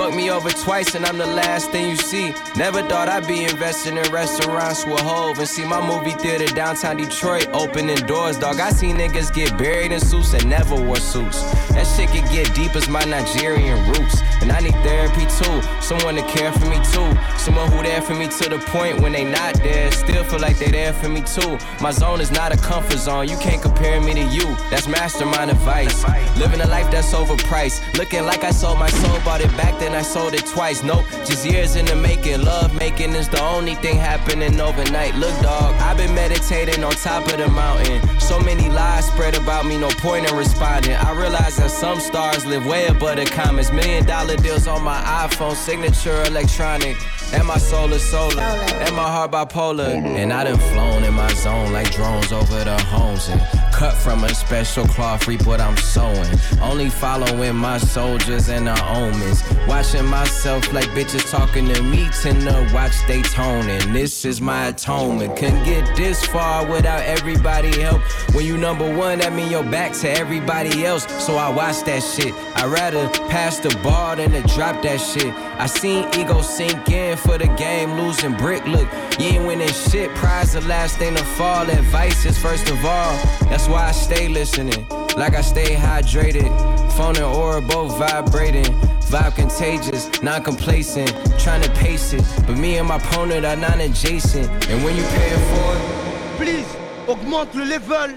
Fuck 0.00 0.14
me 0.14 0.30
over 0.30 0.48
twice 0.48 0.94
and 0.94 1.04
I'm 1.04 1.18
the 1.18 1.26
last 1.26 1.72
thing 1.72 1.90
you 1.90 1.96
see. 1.96 2.32
Never 2.56 2.80
thought 2.88 3.10
I'd 3.10 3.26
be 3.26 3.44
investing 3.44 3.98
in 3.98 4.10
restaurants 4.10 4.86
with 4.86 4.98
Hove 5.00 5.38
and 5.38 5.46
see 5.46 5.66
my 5.66 5.86
movie 5.86 6.16
theater 6.16 6.46
downtown 6.54 6.96
Detroit 6.96 7.48
opening 7.52 7.98
doors, 8.06 8.38
dog. 8.38 8.60
I 8.60 8.70
see 8.70 8.94
niggas 8.94 9.30
get 9.34 9.58
buried 9.58 9.92
in 9.92 10.00
suits 10.00 10.32
and 10.32 10.48
never 10.48 10.74
wore 10.74 10.96
suits. 10.96 11.42
That 11.74 11.84
shit 11.84 12.08
could 12.08 12.24
get 12.32 12.54
deep 12.54 12.74
as 12.76 12.88
my 12.88 13.04
Nigerian 13.04 13.76
roots. 13.90 14.22
And 14.40 14.50
I 14.50 14.60
need 14.60 14.72
therapy 14.76 15.26
too. 15.36 15.60
Someone 15.82 16.14
to 16.14 16.22
care 16.22 16.50
for 16.50 16.64
me 16.64 16.76
too. 16.76 17.12
Someone 17.36 17.70
who 17.70 17.82
there 17.82 18.00
for 18.00 18.14
me 18.14 18.26
to 18.26 18.48
the 18.48 18.58
point 18.72 19.02
when 19.02 19.12
they 19.12 19.30
not 19.30 19.52
there. 19.56 19.92
Still 19.92 20.24
feel 20.24 20.40
like 20.40 20.56
they 20.58 20.70
there 20.70 20.94
for 20.94 21.10
me 21.10 21.20
too. 21.20 21.58
My 21.82 21.90
zone 21.90 22.22
is 22.22 22.30
not 22.30 22.54
a 22.54 22.56
comfort 22.56 22.96
zone. 22.96 23.28
You 23.28 23.36
can't 23.36 23.60
compare 23.60 24.00
me 24.00 24.14
to 24.14 24.24
you. 24.24 24.46
That's 24.70 24.88
mastermind 24.88 25.50
advice. 25.50 26.02
Living 26.38 26.62
a 26.62 26.66
life 26.68 26.90
that's 26.90 27.12
overpriced. 27.12 27.98
Looking 27.98 28.24
like 28.24 28.44
I 28.44 28.50
sold 28.50 28.78
my 28.78 28.88
soul, 28.88 29.20
bought 29.26 29.42
it 29.42 29.54
back 29.58 29.78
I 29.94 30.02
sold 30.02 30.34
it 30.34 30.46
twice. 30.46 30.82
Nope, 30.82 31.04
just 31.24 31.44
years 31.44 31.76
in 31.76 31.84
the 31.86 31.96
making. 31.96 32.42
Love 32.42 32.74
making 32.78 33.14
is 33.14 33.28
the 33.28 33.42
only 33.42 33.74
thing 33.76 33.96
happening 33.96 34.60
overnight. 34.60 35.14
Look, 35.16 35.38
dog, 35.42 35.74
I've 35.80 35.96
been 35.96 36.14
meditating 36.14 36.82
on 36.84 36.92
top 36.92 37.26
of 37.26 37.38
the 37.38 37.48
mountain. 37.48 38.00
So 38.20 38.38
many 38.40 38.68
lies 38.68 39.06
spread 39.06 39.36
about 39.36 39.66
me, 39.66 39.78
no 39.78 39.88
point 39.88 40.30
in 40.30 40.36
responding. 40.36 40.94
I 40.94 41.12
realize 41.12 41.56
that 41.56 41.70
some 41.70 42.00
stars 42.00 42.44
live 42.46 42.66
way 42.66 42.86
above 42.86 43.16
the 43.16 43.26
comments. 43.26 43.72
Million 43.72 44.04
dollar 44.04 44.36
deals 44.36 44.66
on 44.66 44.82
my 44.82 45.00
iPhone, 45.26 45.54
signature 45.54 46.22
electronic. 46.24 46.96
And 47.32 47.46
my 47.46 47.58
soul 47.58 47.92
is 47.92 48.02
solar, 48.02 48.42
and 48.42 48.96
my 48.96 49.04
heart 49.04 49.30
bipolar. 49.30 49.88
And 49.88 50.32
I 50.32 50.44
done 50.44 50.58
flown 50.58 51.04
in 51.04 51.14
my 51.14 51.32
zone 51.34 51.72
like 51.72 51.90
drones 51.92 52.32
over 52.32 52.64
the 52.64 52.76
homes. 52.84 53.28
And 53.28 53.40
cut 53.72 53.94
from 53.94 54.24
a 54.24 54.34
special 54.34 54.84
cloth, 54.86 55.28
reap 55.28 55.46
what 55.46 55.60
I'm 55.60 55.76
sowing. 55.76 56.26
Only 56.60 56.90
following 56.90 57.54
my 57.54 57.78
soldiers 57.78 58.48
and 58.48 58.66
the 58.66 58.84
omens. 58.88 59.44
Watching 59.68 60.06
myself 60.06 60.72
like 60.72 60.86
bitches 60.86 61.30
talking 61.30 61.68
to 61.72 61.82
me, 61.82 62.08
tend 62.20 62.42
to 62.42 62.70
watch 62.74 62.96
they 63.06 63.22
tone. 63.22 63.68
And 63.68 63.94
this 63.94 64.24
is 64.24 64.40
my 64.40 64.66
atonement. 64.66 65.36
Couldn't 65.36 65.64
get 65.64 65.96
this 65.96 66.24
far 66.26 66.66
without 66.66 67.02
everybody 67.02 67.80
help. 67.80 68.02
When 68.34 68.44
you 68.44 68.56
number 68.56 68.92
one, 68.94 69.20
that 69.20 69.32
mean 69.32 69.50
your 69.50 69.64
back 69.64 69.92
to 70.00 70.10
everybody 70.10 70.84
else. 70.84 71.06
So 71.24 71.36
I 71.36 71.48
watch 71.48 71.84
that 71.84 72.02
shit. 72.02 72.34
I'd 72.56 72.66
rather 72.70 73.08
pass 73.28 73.60
the 73.60 73.70
ball 73.82 74.16
than 74.16 74.32
to 74.32 74.42
drop 74.54 74.82
that 74.82 74.98
shit. 74.98 75.32
I 75.60 75.66
seen 75.66 76.08
ego 76.18 76.42
sink 76.42 76.88
in 76.90 77.16
for 77.20 77.38
the 77.38 77.48
game, 77.56 77.92
losing 78.00 78.36
brick. 78.36 78.66
Look, 78.66 78.88
you 79.18 79.26
ain't 79.26 79.46
winning 79.46 79.68
shit. 79.68 80.14
Prize 80.14 80.52
the 80.52 80.60
last 80.62 80.98
thing 80.98 81.14
to 81.16 81.24
fall. 81.24 81.68
Advice 81.68 82.24
is 82.24 82.38
first 82.38 82.68
of 82.70 82.84
all. 82.84 83.12
That's 83.48 83.68
why 83.68 83.88
I 83.88 83.92
stay 83.92 84.28
listening, 84.28 84.86
like 85.16 85.34
I 85.34 85.42
stay 85.42 85.74
hydrated. 85.74 86.48
Phone 86.92 87.16
and 87.16 87.24
aura 87.24 87.60
both 87.60 87.96
vibrating. 87.98 88.72
Vibe 89.10 89.34
contagious, 89.34 90.22
non 90.22 90.42
complacent. 90.42 91.10
Trying 91.38 91.62
to 91.62 91.70
pace 91.72 92.12
it, 92.12 92.24
but 92.46 92.56
me 92.56 92.78
and 92.78 92.88
my 92.88 92.96
opponent 92.96 93.44
are 93.44 93.56
non 93.56 93.80
adjacent. 93.80 94.46
And 94.68 94.84
when 94.84 94.96
you 94.96 95.02
pay 95.02 95.30
it 95.30 95.42
for 95.50 95.76
it, 95.76 96.36
please 96.36 96.76
augmente 97.08 97.54
le 97.54 97.64
level. 97.64 98.10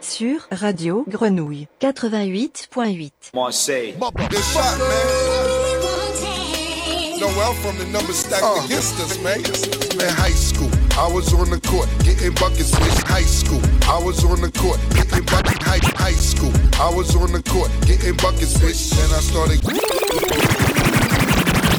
Sur 0.00 0.46
Radio 0.52 1.04
Grenouille 1.08 1.66
88.8. 1.80 3.30
Marseille. 3.34 3.94
I'm 7.36 7.54
from 7.60 7.76
the 7.76 7.84
number 7.92 8.12
stacked 8.12 8.42
uh, 8.42 8.64
against 8.64 8.96
us, 9.04 9.20
man. 9.20 9.44
In 9.44 10.14
high 10.16 10.32
school, 10.32 10.70
I 10.96 11.12
was 11.12 11.32
on 11.34 11.50
the 11.50 11.60
court 11.60 11.88
getting 12.00 12.32
buckets 12.34 12.72
with 12.72 13.04
high 13.04 13.28
school. 13.28 13.60
I 13.84 14.00
was 14.00 14.24
on 14.24 14.40
the 14.40 14.50
court 14.50 14.80
getting 14.96 15.24
buckets 15.28 15.60
high, 15.60 15.84
high 16.00 16.16
school. 16.16 16.52
I 16.80 16.88
was 16.88 17.14
on 17.14 17.32
the 17.32 17.42
court 17.44 17.68
getting 17.84 18.16
buckets 18.16 18.56
with. 18.64 18.72
Then 18.96 19.12
I 19.12 19.20
started 19.20 19.60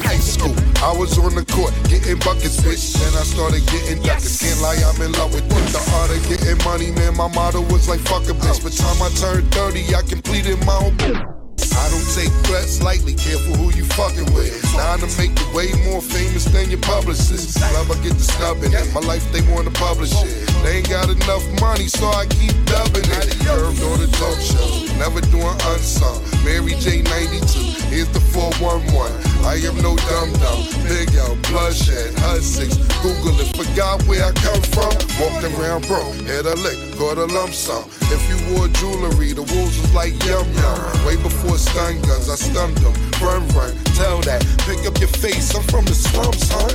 high 0.06 0.22
school. 0.22 0.54
I 0.78 0.94
was 0.94 1.18
on 1.18 1.34
the 1.34 1.44
court 1.44 1.74
getting 1.90 2.18
buckets, 2.22 2.62
bitch. 2.62 2.94
Then 2.94 3.12
I 3.18 3.26
started 3.26 3.66
getting 3.66 4.02
duckets. 4.06 4.38
Can't 4.38 4.60
lie, 4.62 4.78
I'm 4.86 5.02
in 5.02 5.12
love 5.18 5.34
with 5.34 5.44
it. 5.44 5.66
The 5.74 5.82
art 5.98 6.14
of 6.14 6.22
getting 6.30 6.58
money, 6.62 6.90
man. 6.94 7.16
My 7.16 7.28
motto 7.34 7.60
was 7.72 7.88
like 7.88 8.00
fuck 8.06 8.22
a 8.30 8.34
bitch. 8.38 8.62
By 8.62 8.70
the 8.70 8.76
time 8.78 9.02
I 9.02 9.10
turned 9.18 9.50
30, 9.52 9.94
I 9.98 10.02
completed 10.06 10.62
my 10.64 10.78
own. 10.78 11.40
I 11.76 11.90
don't 11.90 12.08
take 12.14 12.32
threats 12.46 12.82
lightly, 12.82 13.14
careful 13.14 13.54
who 13.54 13.70
you 13.76 13.84
fucking 13.96 14.32
with. 14.34 14.56
Now 14.74 14.96
to 14.96 15.06
make 15.18 15.38
you 15.38 15.46
way 15.54 15.72
more 15.84 16.00
famous 16.00 16.44
than 16.44 16.70
your 16.70 16.80
publicist. 16.80 17.60
Love, 17.74 17.90
I 17.90 17.94
get 18.02 18.14
the 18.14 18.24
snubbing 18.24 18.72
it. 18.72 18.86
My 18.92 19.00
life, 19.00 19.24
they 19.32 19.42
wanna 19.52 19.70
publish 19.70 20.12
it. 20.12 20.48
They 20.62 20.78
ain't 20.78 20.88
got 20.88 21.08
enough 21.08 21.44
money, 21.60 21.88
so 21.88 22.06
I 22.08 22.26
keep 22.26 22.52
dubbing 22.66 23.06
it. 23.06 23.28
Curved 23.44 23.82
on 23.82 24.00
the 24.00 24.08
talk 24.18 24.38
show, 24.40 24.68
never 24.98 25.20
doing 25.32 25.56
unsung. 25.72 26.20
Mary 26.44 26.74
J 26.80 27.02
92, 27.02 27.88
here's 27.88 28.08
the 28.10 28.20
411. 28.20 29.30
I 29.44 29.56
am 29.64 29.76
no 29.80 29.96
dum 29.96 30.32
dum. 30.36 30.60
Big 30.84 31.14
L, 31.16 31.36
bloodshed, 31.48 32.12
6. 32.42 32.76
Google 33.00 33.40
it, 33.40 33.56
forgot 33.56 34.02
where 34.04 34.24
I 34.24 34.32
come 34.44 34.60
from. 34.74 34.92
Walked 35.16 35.44
around 35.44 35.86
broke, 35.88 36.14
hit 36.28 36.44
a 36.44 36.54
lick, 36.60 36.76
got 36.98 37.16
a 37.16 37.24
lump 37.24 37.54
sum. 37.54 37.84
If 38.12 38.20
you 38.28 38.36
wore 38.52 38.68
jewelry, 38.68 39.32
the 39.32 39.42
wolves 39.42 39.80
was 39.80 39.92
like 39.94 40.12
yum 40.24 40.44
yum. 40.52 41.06
Way 41.06 41.16
before 41.16 41.56
stun 41.70 42.00
guns, 42.02 42.28
I 42.28 42.34
stunned 42.34 42.76
them. 42.78 42.92
Run, 43.22 43.46
run, 43.54 43.74
tell 43.94 44.20
that. 44.22 44.42
Pick 44.66 44.86
up 44.86 44.98
your 44.98 45.08
face, 45.08 45.54
I'm 45.54 45.62
from 45.64 45.84
the 45.84 45.94
slums, 45.94 46.48
son. 46.48 46.70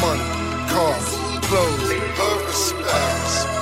Money, 0.00 0.26
cars, 0.72 1.08
clothes, 1.46 1.88
love, 2.18 2.46
respect. 2.46 3.56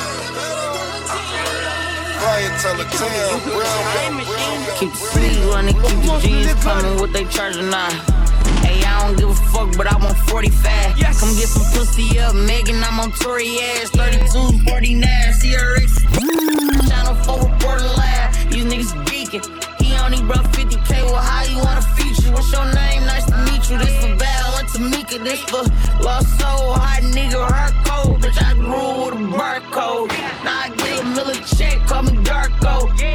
Keep 4.79 4.91
the 4.91 4.97
sleeves 4.97 5.39
running, 5.47 5.75
keep 5.75 6.01
the 6.03 6.19
G's 6.23 6.55
coming, 6.65 6.99
what 6.99 7.13
they 7.13 7.25
charging 7.27 7.71
now. 7.71 8.24
Hey, 8.65 8.83
I 8.85 9.07
don't 9.07 9.17
give 9.17 9.31
a 9.31 9.35
fuck, 9.35 9.77
but 9.77 9.87
I 9.87 9.97
want 9.97 10.17
45. 10.29 10.99
Yes. 10.99 11.21
Come 11.21 11.35
get 11.37 11.49
some 11.49 11.67
pussy 11.73 12.19
up, 12.19 12.35
Megan, 12.35 12.83
I'm 12.83 12.99
on 13.01 13.13
Tory 13.13 13.59
ass. 13.61 13.91
32, 13.91 14.65
49, 14.65 15.33
CRX. 15.39 16.89
Channel 16.89 17.15
4 17.25 17.39
reporter 17.51 17.85
live. 17.85 18.51
These 18.51 18.65
niggas 18.65 18.93
geeking. 19.07 19.45
He 19.81 19.95
only 19.97 20.23
brought 20.23 20.45
50k, 20.53 21.05
well, 21.05 21.17
how 21.17 21.45
you 21.45 21.59
wanna 21.59 21.83
feature? 21.83 22.33
What's 22.33 22.51
your 22.53 22.65
name? 22.75 23.05
Nice 23.05 23.27
to 23.27 23.37
meet 23.47 23.69
you. 23.71 23.79
This 23.79 23.95
for 24.01 24.15
Val 24.17 24.57
and 24.59 24.69
Tamika. 24.69 25.23
This 25.23 25.41
for 25.51 25.65
Lost 26.03 26.29
Soul, 26.41 26.73
hot 26.73 27.03
nigga, 27.03 27.41
heart 27.47 27.75
cold. 27.85 28.23
Bitch, 28.23 28.41
I 28.43 28.55
grew 28.55 29.05
with 29.05 29.15
a 29.15 29.37
barcode. 29.37 30.09
Now 30.45 30.63
I 30.65 30.69
get 30.77 31.01
a 31.01 31.05
million 31.05 31.45
check, 31.45 31.87
call 31.87 32.03
me 32.03 32.13
Darko. 32.25 32.75
Bad 32.99 33.14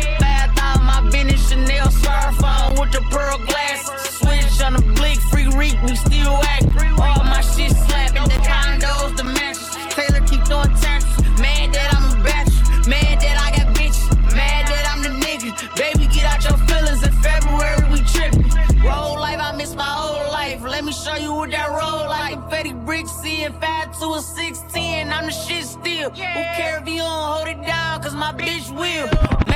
we 5.83 5.95
still 5.95 6.39
act. 6.43 6.65
All 6.99 7.23
my 7.23 7.41
shit 7.41 7.71
slapping, 7.71 8.23
the 8.23 8.39
condos, 8.43 9.15
the 9.17 9.23
matches. 9.23 9.69
Taylor 9.95 10.25
keep 10.27 10.45
throwing 10.45 10.73
taxes. 10.75 11.23
Mad 11.39 11.73
that 11.73 11.93
I'm 11.95 12.19
a 12.19 12.23
bachelor. 12.23 12.89
Mad 12.89 13.19
that 13.21 13.37
I 13.45 13.57
got 13.57 13.75
bitches. 13.75 14.35
Mad 14.35 14.67
that 14.67 14.85
I'm 14.91 15.01
the 15.03 15.09
nigga. 15.25 15.51
Baby, 15.75 16.07
get 16.13 16.25
out 16.25 16.43
your 16.43 16.57
feelings. 16.67 17.03
In 17.03 17.13
February, 17.21 17.91
we 17.91 17.99
tripping. 18.01 18.49
Roll 18.83 19.19
life, 19.19 19.39
I 19.39 19.55
miss 19.55 19.75
my 19.75 19.83
whole 19.83 20.31
life. 20.31 20.61
Let 20.61 20.83
me 20.83 20.91
show 20.91 21.15
you 21.15 21.33
what 21.33 21.51
that 21.51 21.69
roll 21.69 22.07
like. 22.09 22.37
Fetty 22.49 22.73
bricks, 22.85 23.11
seeing 23.11 23.53
5 23.53 23.99
to 23.99 24.05
a 24.13 24.21
610. 24.21 25.11
I'm 25.11 25.25
the 25.25 25.31
shit 25.31 25.65
still. 25.65 26.09
Who 26.09 26.43
care 26.55 26.79
if 26.81 26.87
you 26.87 26.99
don't 26.99 27.23
hold 27.31 27.47
it 27.47 27.61
down? 27.65 28.01
Cause 28.01 28.15
my 28.15 28.33
bitch 28.33 28.69
will. 28.71 29.48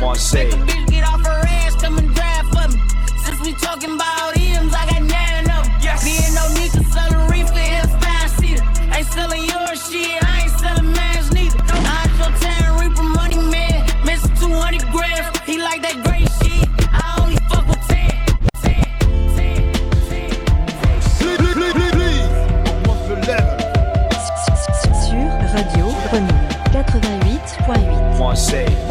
Marseille. 0.00 0.44
Make 0.44 0.54
a 0.54 0.56
bitch 0.66 0.90
get 0.90 1.04
off 1.08 1.24
her 1.24 1.46
ass, 1.46 1.74
come 1.76 1.98
and 1.98 2.14
drive 2.14 2.46
for 2.48 2.68
me. 2.68 2.80
Since 3.24 3.40
we 3.40 3.52
talking 3.54 3.94
about 3.94 4.36
M's, 4.36 4.74
I 4.74 4.86
got 4.90 5.02
nine 5.02 5.44
of 5.44 5.64
them. 5.64 5.80
Yes. 5.80 6.04
Me 6.04 6.16
and 6.24 6.34
no 6.34 6.44
nigga 6.58 6.84
selling 6.92 7.28
reefer 7.30 7.58
in 7.58 7.84
a 7.84 7.88
five 8.00 8.30
seater. 8.38 8.64
Ain't 8.94 9.06
selling 9.08 9.44
your 9.44 9.74
shit, 9.76 10.22
I 10.22 10.42
ain't 10.42 10.52
selling 10.60 10.92
mine 10.92 11.24
neither. 11.32 11.58
I 11.68 12.06
your 12.18 12.32
town 12.40 12.80
reaper 12.80 13.02
money 13.02 13.38
man, 13.38 13.86
missing 14.04 14.34
200 14.36 14.82
grams. 14.92 15.38
He 15.44 15.58
like 15.58 15.82
that 15.82 16.02
great 16.04 16.28
shit. 16.40 16.68
I 16.92 17.16
only 17.20 17.36
fuck 17.48 17.66
with 17.66 17.82
10. 17.88 18.16
Sur 25.08 25.28
Radio 25.54 25.86
Grenouille 26.10 26.56
88.8. 26.72 28.18
Marseille. 28.18 28.85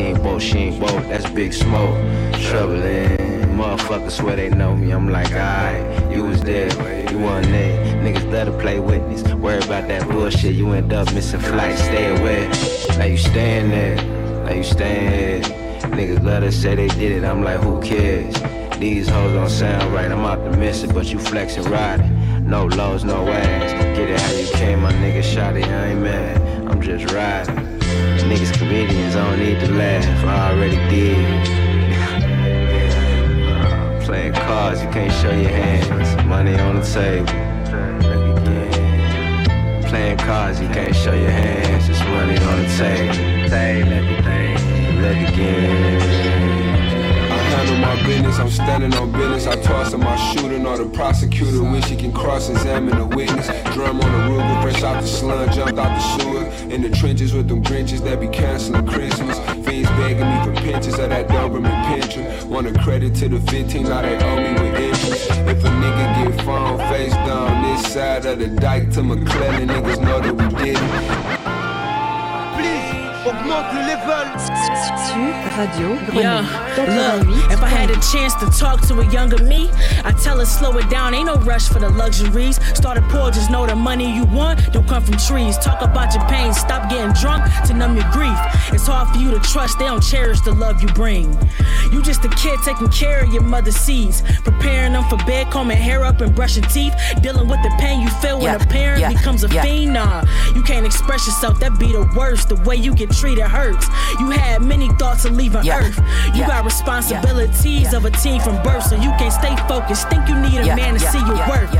Ain't 0.00 0.22
woke, 0.22 0.40
she 0.40 0.58
ain't 0.58 0.80
woke, 0.80 1.02
that's 1.08 1.28
big 1.30 1.52
smoke. 1.52 1.96
Troubling. 2.40 3.16
Motherfuckers 3.58 4.12
swear 4.12 4.36
they 4.36 4.50
know 4.50 4.76
me, 4.76 4.92
I'm 4.92 5.08
like, 5.08 5.32
alright, 5.32 6.12
you 6.12 6.24
was 6.24 6.40
there, 6.42 6.68
you 7.10 7.18
wasn't 7.18 7.52
there. 7.52 7.96
Niggas 8.04 8.32
love 8.32 8.46
to 8.46 8.58
play 8.58 8.78
witness, 8.78 9.22
worry 9.34 9.58
about 9.58 9.88
that 9.88 10.08
bullshit, 10.08 10.54
you 10.54 10.70
end 10.70 10.92
up 10.92 11.12
missing 11.12 11.40
flights, 11.40 11.82
stay 11.82 12.16
away. 12.20 12.48
Now 12.96 13.06
you 13.06 13.16
staying 13.16 13.70
there, 13.70 13.96
now 14.44 14.52
you 14.52 14.62
staying 14.62 15.42
here. 15.42 15.80
Niggas 15.90 16.22
love 16.22 16.44
to 16.44 16.52
say 16.52 16.76
they 16.76 16.86
did 16.88 17.10
it, 17.10 17.24
I'm 17.24 17.42
like, 17.42 17.58
who 17.58 17.82
cares? 17.82 18.34
These 18.78 19.08
hoes 19.08 19.32
don't 19.32 19.50
sound 19.50 19.92
right, 19.92 20.10
I'm 20.10 20.24
optimistic, 20.24 20.94
but 20.94 21.06
you 21.06 21.18
flexing 21.18 21.64
riding. 21.64 22.48
No 22.48 22.66
lows, 22.66 23.02
no 23.02 23.26
ass. 23.26 23.72
Get 23.96 24.08
it 24.08 24.20
how 24.20 24.32
you 24.32 24.46
came, 24.52 24.82
my 24.82 24.92
nigga 24.92 25.22
shot 25.24 25.56
it, 25.56 25.64
I 25.64 25.88
ain't 25.88 26.00
mad. 26.00 26.70
I'm 26.70 26.80
just 26.80 27.12
riding. 27.12 27.77
Niggas 28.28 28.52
comedians, 28.58 29.16
I 29.16 29.24
don't 29.30 29.38
need 29.38 29.58
to 29.60 29.72
laugh, 29.72 30.24
I 30.26 30.52
already 30.52 30.76
did. 30.90 31.46
Playing 34.04 34.34
cards, 34.34 34.82
you 34.82 34.88
can't 34.90 35.12
show 35.12 35.30
your 35.30 35.48
hands. 35.48 36.24
Money 36.26 36.54
on 36.58 36.76
the 36.76 36.82
table. 36.82 37.26
Playing 39.88 40.18
cards, 40.18 40.60
you 40.60 40.68
can't 40.68 40.94
show 40.94 41.14
your 41.14 41.30
hands. 41.30 41.88
It's 41.88 42.00
money 42.00 42.36
on 42.36 42.58
the 42.62 42.68
table. 42.76 43.14
Table 43.48 43.92
everything. 43.92 44.58
Look 45.00 45.32
again. 45.32 46.57
Handle 47.58 47.76
my 47.78 48.06
business. 48.06 48.38
I'm 48.38 48.50
standing 48.50 48.94
on 48.94 49.10
business. 49.10 49.46
I 49.46 49.56
toss 49.62 49.92
in 49.92 50.00
my 50.00 50.16
shooting, 50.32 50.64
or 50.66 50.78
the 50.78 50.88
prosecutor 50.90 51.62
wish 51.62 51.86
he 51.86 51.96
can 51.96 52.12
cross 52.12 52.48
examine 52.48 52.96
the 52.98 53.16
witness. 53.16 53.46
Drum 53.74 54.00
on 54.00 54.12
the 54.12 54.22
Ruger, 54.28 54.62
fresh 54.62 54.82
out 54.82 55.00
the 55.02 55.08
slum, 55.08 55.50
jumped 55.50 55.78
out 55.78 55.92
the 55.98 56.22
sewer. 56.22 56.44
In 56.72 56.82
the 56.82 56.90
trenches 56.90 57.32
with 57.34 57.48
them 57.48 57.62
Grinches 57.62 58.02
that 58.04 58.20
be 58.20 58.28
canceling 58.28 58.86
Christmas. 58.86 59.38
Fiends 59.66 59.90
begging 59.90 60.28
me 60.28 60.44
for 60.44 60.54
pinches 60.62 60.98
of 60.98 61.10
that 61.10 61.28
government 61.28 61.74
pension. 61.86 62.24
Want 62.48 62.66
a 62.68 62.72
credit 62.84 63.14
to 63.16 63.28
the 63.28 63.40
15, 63.50 63.82
now 63.84 64.02
they 64.02 64.16
owe 64.16 64.36
me 64.36 64.52
with 64.52 64.80
interest. 64.80 65.30
If 65.30 65.64
a 65.64 65.70
nigga 65.82 66.04
get 66.18 66.44
phone 66.44 66.78
face 66.90 67.12
down 67.12 67.62
this 67.62 67.92
side 67.92 68.26
of 68.26 68.38
the 68.38 68.48
dike 68.48 68.90
to 68.92 69.02
McClellan, 69.02 69.68
niggas 69.68 70.00
know 70.00 70.20
that 70.20 70.34
we 70.34 70.64
did 70.64 70.78
it. 70.78 71.37
Augmente 73.28 73.74
le 73.74 73.86
level. 73.86 74.24
Radio 75.58 75.98
Yeah, 76.14 76.40
look, 76.76 77.50
if 77.50 77.60
I 77.60 77.68
had 77.68 77.90
a 77.90 78.00
chance 78.00 78.34
to 78.36 78.46
talk 78.58 78.80
to 78.88 79.00
a 79.00 79.10
younger 79.12 79.42
me, 79.44 79.68
I 80.04 80.12
tell 80.12 80.38
her 80.38 80.46
slow 80.46 80.78
it 80.78 80.88
down, 80.88 81.12
ain't 81.14 81.26
no 81.26 81.34
rush 81.36 81.68
for 81.68 81.78
the 81.78 81.90
luxuries. 81.90 82.58
Started 82.74 83.04
poor, 83.10 83.30
just 83.30 83.50
know 83.50 83.66
the 83.66 83.74
money 83.74 84.10
you 84.14 84.24
want 84.24 84.72
don't 84.72 84.88
come 84.88 85.02
from 85.02 85.16
trees. 85.18 85.58
Talk 85.58 85.82
about 85.82 86.14
your 86.14 86.24
pain, 86.28 86.54
stop 86.54 86.88
getting 86.88 87.12
drunk 87.14 87.44
to 87.66 87.74
numb 87.74 87.96
your 87.96 88.08
grief. 88.12 88.38
It's 88.72 88.86
hard 88.86 89.08
for 89.10 89.18
you 89.18 89.30
to 89.32 89.40
trust, 89.40 89.78
they 89.78 89.86
don't 89.86 90.02
cherish 90.02 90.40
the 90.42 90.52
love 90.52 90.80
you 90.80 90.88
bring. 90.88 91.36
You 91.92 92.02
just 92.02 92.24
a 92.24 92.28
kid 92.28 92.58
taking 92.64 92.88
care 92.88 93.24
of 93.24 93.32
your 93.32 93.42
mother's 93.42 93.76
seeds, 93.76 94.22
preparing 94.44 94.92
them 94.92 95.04
for 95.08 95.16
bed, 95.26 95.50
combing 95.50 95.76
hair 95.76 96.04
up 96.04 96.20
and 96.20 96.34
brushing 96.34 96.64
teeth, 96.64 96.94
dealing 97.20 97.48
with 97.48 97.62
the 97.62 97.70
pain 97.78 98.00
you 98.00 98.08
feel 98.22 98.36
when 98.38 98.46
Yeah, 98.46 98.62
a 98.62 98.66
parent 98.66 99.00
yeah, 99.00 99.12
becomes 99.12 99.44
a 99.44 99.48
yeah. 99.48 99.62
fiend. 99.62 99.94
Nah, 99.94 100.24
you 100.54 100.62
can't 100.62 100.86
express 100.86 101.26
yourself, 101.26 101.58
that 101.60 101.78
be 101.78 101.92
the 101.92 102.08
worst. 102.16 102.48
The 102.48 102.56
way 102.56 102.76
you 102.76 102.94
get 102.94 103.10
treated 103.18 103.44
hurts. 103.44 103.86
You 104.20 104.30
had 104.30 104.62
many 104.62 104.88
thoughts 104.94 105.24
of 105.24 105.32
leaving 105.34 105.64
Yeah, 105.64 105.78
Earth. 105.80 105.98
You 106.34 106.40
yeah, 106.42 106.46
got 106.46 106.64
responsibilities 106.64 107.92
of 107.92 108.04
a 108.04 108.10
teen 108.10 108.40
from 108.40 108.62
birth, 108.62 108.84
so 108.84 108.94
you 108.96 109.10
can't 109.18 109.32
stay 109.32 109.54
focused. 109.68 110.08
Think 110.08 110.28
you 110.28 110.36
need 110.40 110.58
a 110.60 110.66
Yeah, 110.66 110.76
man 110.76 110.94
to 110.94 111.00
yeah, 111.02 111.10
see 111.10 111.18
your 111.18 111.36
yeah, 111.36 111.50
worth. 111.50 111.74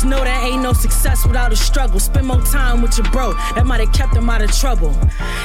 Just 0.00 0.08
know 0.08 0.24
that 0.24 0.44
ain't 0.44 0.62
no 0.62 0.72
success 0.72 1.26
without 1.26 1.52
a 1.52 1.56
struggle. 1.56 2.00
Spend 2.00 2.26
more 2.26 2.40
time 2.40 2.80
with 2.80 2.96
your 2.96 3.06
bro, 3.10 3.34
that 3.54 3.66
might 3.66 3.80
have 3.80 3.92
kept 3.92 4.14
them 4.14 4.30
out 4.30 4.40
of 4.40 4.50
trouble. 4.50 4.96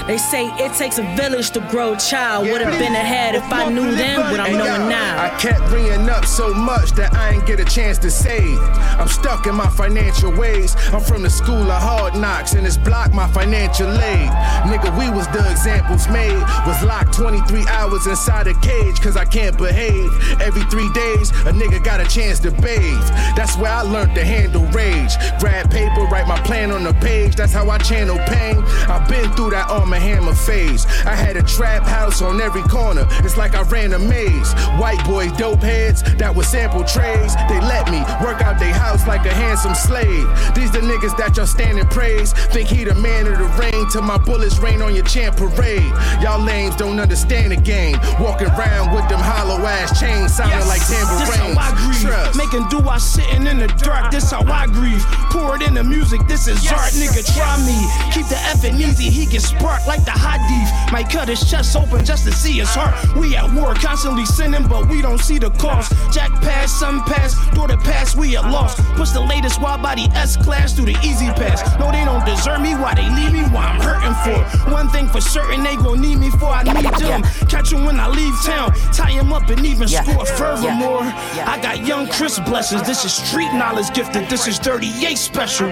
They 0.08 0.18
say 0.18 0.46
it 0.64 0.72
takes 0.78 0.98
a 0.98 1.04
village 1.18 1.52
to 1.52 1.60
grow 1.70 1.92
a 1.92 1.98
child. 1.98 2.48
Would 2.48 2.62
have 2.62 2.80
been 2.80 2.94
ahead 2.94 3.36
if 3.36 3.44
I 3.52 3.68
knew 3.70 3.94
then 3.94 4.18
what 4.32 4.40
I'm 4.40 4.54
knowing 4.54 4.88
now. 4.88 5.26
I 5.26 5.38
kept 5.42 5.60
bringing 5.68 6.08
up 6.08 6.24
so 6.24 6.54
much 6.54 6.92
that 6.92 7.14
I 7.14 7.32
ain't 7.32 7.46
get 7.46 7.60
a 7.60 7.66
chance 7.66 7.98
to 7.98 8.10
save. 8.10 8.58
I'm 8.96 9.10
stuck 9.10 9.46
in 9.46 9.56
my 9.56 9.68
financial 9.68 10.32
ways. 10.32 10.74
I'm 10.94 11.02
from 11.02 11.24
the 11.24 11.30
school 11.30 11.70
of 11.70 11.82
hard 11.82 12.16
knocks, 12.16 12.54
and 12.54 12.66
it's 12.66 12.78
blocked 12.78 13.14
my 13.14 13.28
financial 13.34 13.92
aid. 13.92 14.30
Nigga, 14.72 14.98
we 14.98 15.10
was 15.10 15.28
the 15.36 15.52
examples 15.52 16.08
made. 16.08 16.40
Was 16.66 16.82
locked 16.82 17.14
23 17.14 17.68
hours 17.68 18.08
inside 18.08 18.48
a 18.48 18.54
cage, 18.62 19.02
cause 19.02 19.18
I 19.18 19.26
can't 19.26 19.58
behave. 19.58 20.10
Every 20.40 20.64
three 20.72 20.90
days, 20.94 21.32
a 21.44 21.52
nigga 21.52 21.84
got 21.84 22.00
a 22.00 22.06
chance 22.06 22.40
to 22.40 22.52
bathe. 22.52 23.04
That's 23.36 23.58
where 23.58 23.74
I 23.74 23.82
learned 23.82 24.16
to 24.16 24.24
handle 24.24 24.45
rage. 24.54 25.16
Grab 25.40 25.70
paper, 25.72 26.04
write 26.06 26.28
my 26.28 26.40
plan 26.42 26.72
on 26.72 26.84
the 26.84 26.94
page. 26.94 27.36
That's 27.36 27.54
how 27.54 27.70
I 27.70 27.78
channel 27.78 28.18
pain. 28.28 28.64
I've 28.88 29.08
been 29.10 29.32
through 29.34 29.52
that 29.52 29.70
arm 29.70 29.94
and 29.94 30.04
hammer 30.04 30.36
phase. 30.36 30.86
I 31.06 31.16
had 31.16 31.38
a 31.38 31.44
trap 31.44 31.84
house 31.84 32.22
on 32.22 32.42
every 32.42 32.64
corner. 32.64 33.08
It's 33.24 33.38
like 33.38 33.56
I 33.56 33.62
ran 33.64 33.94
a 33.94 34.00
maze. 34.00 34.54
White 34.80 35.04
boys, 35.06 35.32
dope 35.34 35.62
heads 35.62 36.04
that 36.18 36.36
would 36.36 36.46
sample 36.46 36.84
trays. 36.84 37.36
They 37.50 37.60
let 37.62 37.90
me 37.90 38.00
work 38.24 38.42
out 38.42 38.60
their 38.60 38.74
house 38.74 39.08
like 39.08 39.26
a 39.26 39.34
handsome 39.34 39.76
slave. 39.76 40.28
These 40.54 40.72
the 40.72 40.80
niggas 40.80 41.18
that 41.18 41.38
y'all 41.38 41.48
stand 41.48 41.80
in 41.80 41.88
praise. 41.88 42.34
Think 42.34 42.70
he 42.70 42.84
the 42.84 42.96
man 42.96 43.28
of 43.28 43.38
the 43.38 43.46
rain 43.60 43.90
till 43.92 44.02
my 44.02 44.18
bullets 44.18 44.58
rain 44.60 44.82
on 44.82 44.96
your 44.96 45.06
champ 45.06 45.38
parade. 45.38 45.92
Y'all 46.22 46.42
lames 46.42 46.76
don't 46.76 47.00
understand 47.00 47.52
the 47.52 47.58
game. 47.58 47.98
Walking 48.20 48.48
around 48.48 48.94
with 48.94 49.08
them 49.10 49.20
hollow 49.20 49.66
ass 49.66 50.00
chains 50.00 50.36
sounding 50.36 50.68
like 50.68 50.80
This 50.88 51.00
tambourines. 51.00 51.58
how 51.58 51.72
I 51.72 51.76
grieve. 51.76 52.02
Trust. 52.02 52.38
Making 52.38 52.68
do 52.70 52.80
I 52.88 52.98
sitting 52.98 53.48
in 53.48 53.60
the 53.60 53.68
dark. 53.68 54.12
This 54.12 54.34
how 54.36 54.52
I 54.52 54.68
grieve. 54.68 55.04
Pour 55.32 55.56
it 55.56 55.62
in 55.62 55.74
the 55.74 55.84
music. 55.84 56.22
This 56.28 56.48
is 56.48 56.60
art, 56.72 56.94
nigga. 56.94 57.24
Try 57.36 57.56
me. 57.66 57.78
Keep 58.14 58.28
the 58.28 58.40
effing 58.52 58.80
easy. 58.80 59.10
He 59.10 59.26
get 59.26 59.42
sparked 59.42 59.88
like 59.88 60.04
the 60.06 60.12
hot 60.12 60.40
Hadith. 60.46 60.92
Might 60.92 61.10
cut 61.10 61.28
his 61.28 61.50
chest 61.50 61.76
open 61.76 62.04
just 62.06 62.26
to 62.26 62.32
see 62.32 62.54
his 62.54 62.70
heart. 62.70 62.94
Uh-huh. 62.94 63.20
We 63.20 63.36
at 63.36 63.52
war, 63.54 63.74
constantly 63.76 64.26
sinning, 64.26 64.68
but 64.68 64.88
we 64.88 65.02
don't 65.02 65.20
see 65.20 65.40
the 65.40 65.50
cost. 65.52 65.92
Uh-huh. 65.92 66.12
Jack 66.12 66.32
pass, 66.42 66.72
sun 66.72 67.02
pass, 67.04 67.34
daughter 67.56 67.78
pass. 67.78 68.16
We 68.16 68.36
at 68.36 68.44
uh-huh. 68.44 68.54
lost. 68.54 68.78
Push 68.96 69.12
the 69.12 69.22
latest 69.22 69.62
wide 69.62 69.82
body 69.82 70.08
S 70.14 70.38
class 70.38 70.74
through 70.74 70.86
the 70.86 70.98
easy 71.04 71.28
pass. 71.40 71.64
No, 71.80 71.92
they 71.92 72.04
don't 72.06 72.26
deserve 72.26 72.62
me. 72.62 72.74
Why 72.76 72.94
they 72.94 73.10
leave 73.10 73.34
me? 73.34 73.44
Why 73.54 73.66
I'm 73.66 73.82
hurting 73.82 74.16
for? 74.24 74.72
One 74.72 74.90
thing 74.90 75.08
for 75.08 75.22
certain, 75.22 75.64
they 75.64 75.76
gon' 75.76 76.02
need 76.02 76.18
me 76.18 76.30
for 76.32 76.50
I 76.50 76.64
need 76.64 76.94
them. 77.00 77.24
Catch 77.48 77.74
'em 77.74 77.86
when 77.86 78.00
I 78.00 78.08
leave 78.08 78.36
town. 78.44 78.74
tie 78.94 79.12
'em 79.18 79.34
up 79.34 79.50
and 79.50 79.66
even 79.66 79.88
Yeah. 79.88 80.04
score 80.04 80.26
furthermore. 80.26 81.04
Yeah. 81.36 81.52
I 81.52 81.60
got 81.62 81.86
young 81.86 82.08
Chris 82.08 82.40
blessings. 82.40 82.84
This 82.84 83.06
is 83.06 83.14
street 83.14 83.52
knowledge 83.54 83.92
gifted. 83.94 84.25
This 84.30 84.48
is 84.48 84.58
38 84.60 85.18
special. 85.18 85.70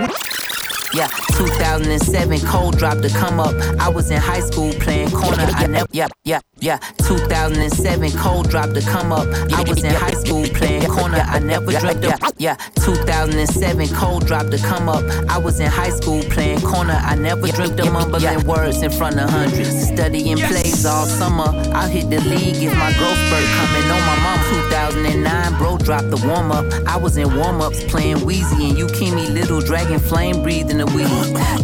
Yeah, 0.94 1.08
2007, 1.38 2.40
cold 2.42 2.78
drop 2.78 3.00
to 3.00 3.10
come 3.10 3.40
up. 3.40 3.56
I 3.80 3.90
was 3.90 4.12
in 4.12 4.18
high 4.22 4.42
school 4.42 4.72
playing 4.74 5.10
corner. 5.10 5.48
I 5.56 5.66
never, 5.66 5.88
yeah, 5.92 6.08
yeah, 6.24 6.40
yeah. 6.64 6.78
2007, 7.00 8.12
cold 8.18 8.50
drop 8.50 8.72
to 8.72 8.82
come 8.82 9.12
up. 9.12 9.28
I 9.52 9.64
was 9.68 9.84
in 9.84 9.94
high 9.94 10.14
school 10.14 10.46
playing 10.48 10.90
corner. 10.90 11.20
I 11.20 11.40
never 11.40 11.72
dreamt 11.72 12.06
of, 12.06 12.34
yeah. 12.38 12.56
2007, 12.76 13.88
cold 13.90 14.26
drop 14.26 14.48
to 14.48 14.58
come 14.58 14.88
up. 14.88 15.04
I 15.30 15.38
was 15.38 15.60
in 15.60 15.70
high 15.70 15.90
school 15.90 16.24
playing 16.24 16.62
corner. 16.62 16.94
I 16.94 17.16
never 17.16 17.48
dreamt 17.48 17.80
of 17.80 17.92
mumbling 17.92 18.48
words 18.48 18.82
in 18.82 18.92
front 18.92 19.20
of 19.20 19.30
hundreds. 19.30 19.90
Studying 19.90 20.38
plays 20.38 20.86
all 20.86 21.06
summer. 21.06 21.50
I 21.74 21.90
hit 21.90 22.10
the 22.10 22.22
league 22.22 22.56
if 22.56 22.74
my 22.78 22.94
growth 22.94 23.20
spurt 23.28 23.46
coming 23.60 23.92
on 23.92 24.02
my 24.08 24.20
mom. 24.24 24.34
2009, 24.72 25.58
bro 25.58 25.78
dropped 25.78 26.12
the 26.12 26.28
warm 26.28 26.52
up. 26.52 26.66
I 26.88 26.98
was 26.98 27.18
in 27.18 27.36
warm 27.36 27.62
ups 27.62 27.84
playing 27.86 28.26
Wheezy 28.26 28.70
and 28.70 28.78
you 28.78 28.88
me 29.16 29.28
little 29.28 29.60
dragon 29.60 30.00
flame 30.00 30.42
breathing 30.42 30.78
the 30.78 30.86
weed. 30.88 31.08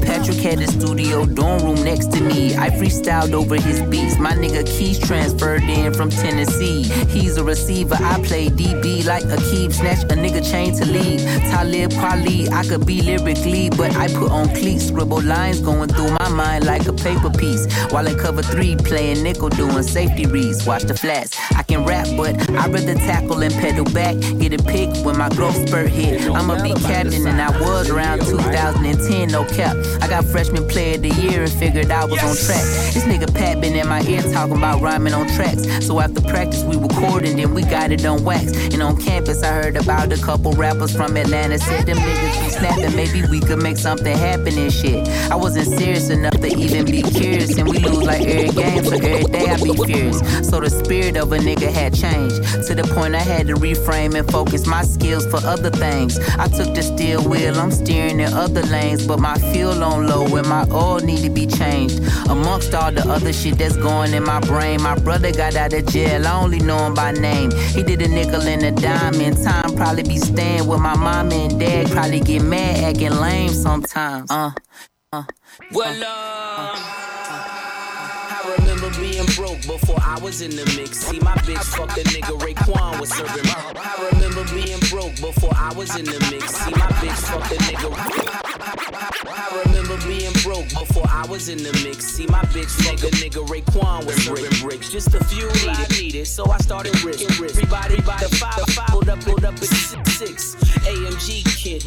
Patrick 0.01 0.37
had 0.37 0.59
the 0.59 0.67
studio 0.67 1.25
dorm 1.25 1.63
room 1.63 1.83
next 1.83 2.11
to 2.13 2.21
me. 2.21 2.55
I 2.55 2.69
freestyled 2.69 3.33
over 3.33 3.55
his 3.55 3.81
beats. 3.83 4.17
My 4.17 4.33
nigga 4.33 4.65
Keys 4.89 5.07
transferred 5.07 5.61
in 5.63 5.93
from 5.93 6.09
Tennessee. 6.09 6.81
He's 7.09 7.37
a 7.37 7.43
receiver. 7.43 7.95
I 7.99 8.19
play 8.23 8.49
DB 8.49 9.05
like 9.05 9.23
a 9.25 9.37
keep. 9.49 9.71
Snatch 9.71 10.01
a 10.05 10.15
nigga 10.15 10.41
chain 10.49 10.75
to 10.77 10.85
leave. 10.85 11.21
Talib 11.51 11.91
Kweli, 11.91 12.51
I 12.51 12.65
could 12.65 12.87
be 12.87 13.03
lyrically, 13.03 13.69
but 13.69 13.95
I 13.95 14.07
put 14.07 14.31
on 14.31 14.47
cleats. 14.49 14.87
Scribble 14.87 15.21
lines 15.21 15.59
going 15.59 15.89
through 15.89 16.11
my 16.13 16.29
mind 16.29 16.65
like 16.65 16.87
a 16.87 16.93
paper 16.93 17.29
piece. 17.29 17.71
While 17.91 18.07
in 18.07 18.17
cover 18.17 18.41
three, 18.41 18.75
playing 18.77 19.21
nickel, 19.21 19.49
doing 19.49 19.83
safety 19.83 20.25
reads. 20.25 20.65
Watch 20.65 20.83
the 20.83 20.95
flats. 20.95 21.37
I 21.55 21.61
can 21.61 21.85
rap, 21.85 22.07
but 22.17 22.49
I'd 22.49 22.73
rather 22.73 22.95
tackle 22.95 23.43
and 23.43 23.53
pedal 23.53 23.85
back. 23.85 24.15
Get 24.39 24.59
a 24.59 24.63
pick 24.63 24.89
when 25.05 25.19
my 25.19 25.29
growth 25.29 25.67
spurt 25.67 25.89
hit. 25.89 26.31
I'ma 26.31 26.63
be 26.63 26.73
captain, 26.73 27.27
and 27.27 27.39
I 27.39 27.51
was 27.61 27.91
around 27.91 28.21
2010, 28.21 29.27
no 29.27 29.45
cap. 29.45 29.77
I 30.01 30.07
got 30.07 30.25
freshman 30.25 30.67
player 30.67 30.95
of 30.95 31.03
the 31.03 31.09
year 31.09 31.43
and 31.43 31.51
figured 31.51 31.91
I 31.91 32.05
was 32.05 32.23
on 32.23 32.35
track. 32.35 32.65
This 32.93 33.03
nigga 33.03 33.31
Pat 33.31 33.61
been 33.61 33.75
in 33.75 33.87
my 33.87 34.01
ear 34.01 34.23
talking 34.33 34.57
about 34.57 34.78
rhyming 34.79 35.13
on 35.13 35.27
tracks. 35.27 35.63
So 35.85 35.99
after 35.99 36.21
practice, 36.21 36.63
we 36.63 36.77
recorded, 36.77 37.37
then 37.37 37.53
we 37.53 37.63
got 37.63 37.91
it 37.91 38.05
on 38.05 38.23
wax. 38.23 38.55
And 38.73 38.81
on 38.81 38.97
campus, 38.97 39.43
I 39.43 39.51
heard 39.53 39.77
about 39.77 40.11
a 40.11 40.17
couple 40.17 40.53
rappers 40.53 40.95
from 40.95 41.15
Atlanta. 41.17 41.59
Said 41.59 41.85
them 41.85 41.97
niggas 41.97 42.43
be 42.43 42.49
snapping, 42.49 42.95
maybe 42.95 43.27
we 43.27 43.39
could 43.39 43.61
make 43.61 43.77
something 43.77 44.15
happen 44.15 44.57
and 44.57 44.73
shit. 44.73 45.07
I 45.31 45.35
wasn't 45.35 45.67
serious 45.79 46.09
enough 46.09 46.39
to 46.39 46.47
even 46.47 46.85
be 46.85 47.01
curious, 47.01 47.57
and 47.57 47.67
we 47.67 47.79
lose 47.79 48.03
like 48.03 48.21
every 48.21 48.49
game, 48.49 48.83
so 48.83 48.95
every 48.95 49.23
day 49.25 49.47
I 49.47 49.57
be 49.57 49.73
furious. 49.73 50.19
So 50.49 50.59
the 50.59 50.69
spirit 50.69 51.17
of 51.17 51.31
a 51.31 51.37
nigga 51.37 51.71
had 51.71 51.93
changed 51.93 52.67
to 52.67 52.75
the 52.75 52.83
point 52.95 53.15
I 53.15 53.19
had 53.21 53.47
to 53.47 53.55
reframe 53.55 54.17
and 54.17 54.29
focus 54.31 54.65
my 54.65 54.83
skills 54.83 55.25
for 55.25 55.37
other 55.45 55.69
things. 55.69 56.19
I 56.37 56.47
took 56.47 56.73
the 56.73 56.83
steel 56.83 57.27
wheel, 57.27 57.57
I'm 57.59 57.71
steering 57.71 58.19
in 58.19 58.33
other 58.33 58.63
lanes, 58.63 59.05
but 59.05 59.19
my 59.19 59.37
fuel 59.51 59.83
on 59.83 60.07
low 60.07 60.25
and 60.35 60.47
my 60.47 60.65
oil 60.71 60.99
need 60.99 61.23
to 61.23 61.29
be 61.29 61.47
changed. 61.47 61.99
Amongst 62.29 62.73
all 62.73 62.91
the 62.91 63.07
other 63.07 63.33
shit 63.33 63.57
that's 63.57 63.77
going 63.77 64.13
in 64.13 64.23
my 64.23 64.39
brain, 64.41 64.58
my 64.81 64.95
brother 64.99 65.31
got 65.31 65.55
out 65.55 65.73
of 65.73 65.85
jail, 65.87 66.27
I 66.27 66.41
only 66.41 66.59
know 66.59 66.77
him 66.85 66.93
by 66.93 67.11
name. 67.11 67.51
He 67.51 67.83
did 67.83 68.01
a 68.01 68.07
nickel 68.07 68.41
and 68.41 68.63
a 68.63 68.71
in 69.21 69.35
time 69.43 69.75
probably 69.75 70.03
be 70.03 70.17
staying 70.17 70.67
with 70.67 70.79
my 70.79 70.95
mom 70.95 71.31
and 71.31 71.59
dad, 71.59 71.89
probably 71.89 72.19
get 72.19 72.43
mad 72.43 72.83
acting 72.83 73.11
lame 73.11 73.49
sometimes. 73.49 74.29
Uh, 74.29 74.51
uh. 75.13 75.23
Well, 75.71 76.03
uh, 76.03 77.08
remember 78.89 79.11
being 79.11 79.25
broke 79.35 79.61
before 79.61 79.99
I 80.01 80.19
was 80.19 80.41
in 80.41 80.51
the 80.51 80.65
mix. 80.77 80.99
See, 80.99 81.19
my 81.19 81.33
bitch 81.45 81.63
fucked 81.75 81.97
a 81.97 82.03
nigga 82.03 82.37
Raekwon 82.39 82.99
was 82.99 83.09
serving. 83.09 83.43
I 83.45 84.09
remember 84.11 84.43
being 84.53 84.79
broke 84.89 85.15
before 85.15 85.53
I 85.55 85.73
was 85.73 85.95
in 85.95 86.05
the 86.05 86.19
mix. 86.31 86.55
See, 86.55 86.71
my 86.71 86.87
bitch 87.01 87.17
fucked 87.29 87.51
a 87.51 87.55
nigga. 87.55 87.89
I 89.27 89.63
remember 89.65 89.97
being 90.07 90.33
broke 90.43 90.69
before 90.69 91.05
I 91.09 91.25
was 91.27 91.49
in 91.49 91.57
the 91.59 91.73
mix. 91.83 92.05
See, 92.05 92.27
my 92.27 92.41
bitch 92.53 92.69
fucked 92.83 93.03
a 93.03 93.11
nigga 93.17 93.45
Raekwon 93.47 94.05
was 94.05 94.15
serving 94.23 94.59
bricks. 94.61 94.91
Just 94.91 95.13
a 95.13 95.23
few 95.25 95.49
I 95.49 95.85
needed, 95.91 96.27
so 96.27 96.49
I 96.49 96.57
started 96.57 96.99
risk. 97.03 97.23
Everybody 97.39 98.01
by 98.01 98.17
the 98.17 98.29
five, 98.35 98.65
the 98.65 98.71
five, 98.71 98.87
pulled 98.87 99.09
up, 99.09 99.19
pulled 99.21 99.45
up 99.45 99.55
at 99.55 100.08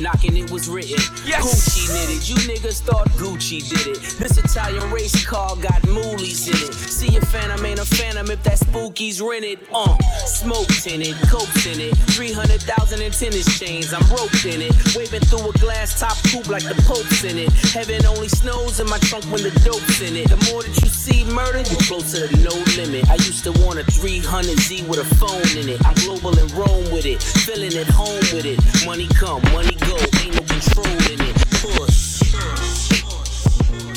Knocking 0.03 0.36
it 0.36 0.50
was 0.50 0.68
written. 0.68 0.98
Gucci 0.98 1.86
knitted. 1.94 2.28
You 2.28 2.34
niggas 2.50 2.80
thought 2.80 3.09
Gucci 3.11 3.62
did 3.62 3.86
it. 3.86 4.03
This 4.18 4.36
Italian 4.36 4.90
race 4.90 5.24
car 5.24 5.55
got 5.55 5.80
moolies 5.82 6.48
in 6.48 6.59
it. 6.59 6.74
See 6.74 7.16
a 7.16 7.20
phantom 7.20 7.64
ain't 7.64 7.78
a 7.78 7.84
phantom 7.84 8.28
if 8.28 8.42
that 8.42 8.59
spooky's 8.59 9.22
rented. 9.22 9.61
Uh, 9.72 9.96
smoke 10.26 10.66
tinted, 10.82 11.14
cokes 11.30 11.66
in 11.66 11.78
it. 11.78 11.94
300,000 12.18 13.00
in 13.00 13.12
tennis 13.12 13.46
chains. 13.61 13.94
I'm 13.94 14.03
roped 14.11 14.44
in 14.44 14.61
it. 14.61 14.74
Waving 14.96 15.20
through 15.30 15.50
a 15.50 15.53
glass 15.62 16.00
top 16.00 16.18
coupe 16.34 16.48
like 16.48 16.64
the 16.64 16.74
Pope's 16.82 17.22
in 17.22 17.38
it. 17.38 17.53
Heaven 17.70 18.05
only 18.07 18.26
snows 18.28 18.80
in 18.80 18.90
my 18.90 18.98
trunk 19.07 19.24
when 19.30 19.44
the 19.44 19.55
dope's 19.62 20.03
in 20.03 20.16
it. 20.16 20.28
The 20.28 20.50
more 20.50 20.64
that 20.66 20.74
you 20.82 20.88
see 20.90 21.22
murder, 21.30 21.62
you 21.62 21.76
closer 21.86 22.26
to 22.26 22.36
no 22.42 22.59
limit. 22.74 23.09
I 23.09 23.14
used 23.22 23.44
to 23.44 23.53
want 23.62 23.78
a 23.78 23.84
300Z 23.84 24.88
with 24.88 24.98
a 24.98 25.07
phone 25.14 25.46
in 25.55 25.68
it. 25.68 25.78
I'm 25.86 25.94
global 26.03 26.34
in 26.36 26.48
Rome 26.59 26.90
with 26.90 27.07
it. 27.07 27.22
Feeling 27.22 27.78
at 27.78 27.86
home 27.86 28.18
with 28.34 28.46
it. 28.46 28.59
Money 28.84 29.07
come, 29.14 29.42
money 29.55 29.76
go. 29.86 29.91
Ain't 29.93 30.34
no 30.34 30.43
control 30.49 30.86
in 31.12 31.20
it. 31.20 31.36
Push. 31.61 32.22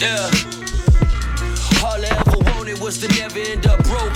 Yeah. 0.02 0.30
All 1.84 2.00
I 2.00 2.08
ever 2.20 2.38
wanted 2.52 2.80
was 2.80 2.98
to 3.00 3.08
never 3.20 3.39
end 3.39 3.66
up 3.68 3.84
broke. 3.84 4.14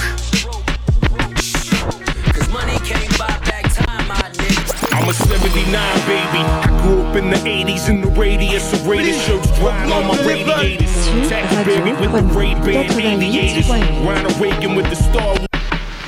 Cause 2.33 2.49
money 2.49 2.77
can't 2.83 3.17
buy 3.17 3.31
back 3.47 3.71
time, 3.73 4.07
my 4.07 4.15
nigga. 4.15 4.93
I'm 4.93 5.09
a 5.09 5.13
79 5.13 5.65
baby. 6.07 6.41
I 6.43 6.81
grew 6.83 7.01
up 7.03 7.15
in 7.15 7.29
the 7.29 7.37
80s 7.37 7.89
in 7.89 8.01
the 8.01 8.07
radius 8.07 8.73
of 8.73 8.87
Raiders 8.87 9.21
shirts 9.23 9.57
drying 9.59 9.91
on 9.91 10.07
my 10.07 10.17
radiators. 10.25 10.89
Tackleberry 11.29 11.99
with 11.99 12.11
the 12.11 12.21
Ray 12.37 12.53
Ban 12.55 12.91
aviators. 12.99 13.69
Ronald 13.69 14.39
Reagan 14.39 14.75
with 14.75 14.89
the 14.89 14.95
Star 14.95 15.37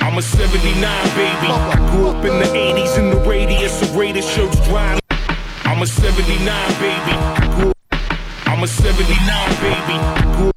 I'm 0.00 0.18
a 0.18 0.22
79 0.22 0.74
baby. 1.16 1.48
I 1.48 1.90
grew 1.90 2.08
up 2.08 2.22
in 2.24 2.38
the 2.38 2.44
80s 2.44 2.98
in 2.98 3.10
the 3.10 3.16
radius 3.26 3.80
of 3.80 3.96
Raiders 3.96 4.28
shirts 4.28 4.62
drying. 4.68 5.01
I'm 5.72 5.80
a 5.80 5.86
79 5.86 6.44
baby. 6.80 7.72
I'm 8.44 8.62
a 8.62 8.66
79 8.66 9.08
baby. 9.62 10.52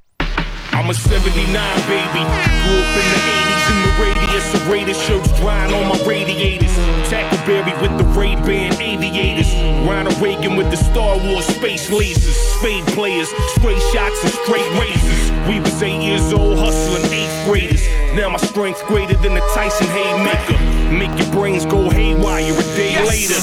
I'm 0.73 0.89
a 0.89 0.93
79 0.93 1.87
baby. 1.87 2.21
Grew 2.59 2.79
up 2.83 2.97
in 2.99 3.05
the 3.13 3.21
80s 3.23 3.65
in 3.71 3.77
the 3.81 3.93
radius 4.03 4.53
of 4.53 4.67
Raiders 4.67 5.01
shirts 5.01 5.39
drying 5.39 5.73
on 5.73 5.87
my 5.87 6.05
radiators. 6.05 6.75
Tackleberry 7.07 7.81
with 7.81 7.97
the 7.97 8.03
Ray 8.19 8.35
Ban 8.35 8.73
aviators. 8.81 9.53
Ronald 9.87 10.19
Reagan 10.21 10.57
with 10.57 10.69
the 10.69 10.77
Star 10.77 11.17
Wars 11.17 11.45
space 11.45 11.89
lasers. 11.89 12.35
Spade 12.59 12.85
players, 12.87 13.29
straight 13.55 13.81
shots 13.93 14.21
and 14.21 14.33
straight 14.43 14.69
razors. 14.77 15.34
We 15.47 15.59
was 15.59 15.81
eight 15.83 16.01
years 16.01 16.33
old 16.33 16.57
hustling 16.57 17.05
eighth 17.13 17.45
graders. 17.45 17.85
Now 18.15 18.29
my 18.29 18.37
strength 18.37 18.83
greater 18.87 19.15
than 19.17 19.35
the 19.35 19.41
Tyson 19.53 19.87
Haymaker. 19.87 20.57
Make 20.91 21.19
your 21.19 21.31
brains 21.31 21.65
go 21.65 21.89
haywire 21.89 22.53
a 22.53 22.63
day 22.77 22.95
later. 23.05 23.37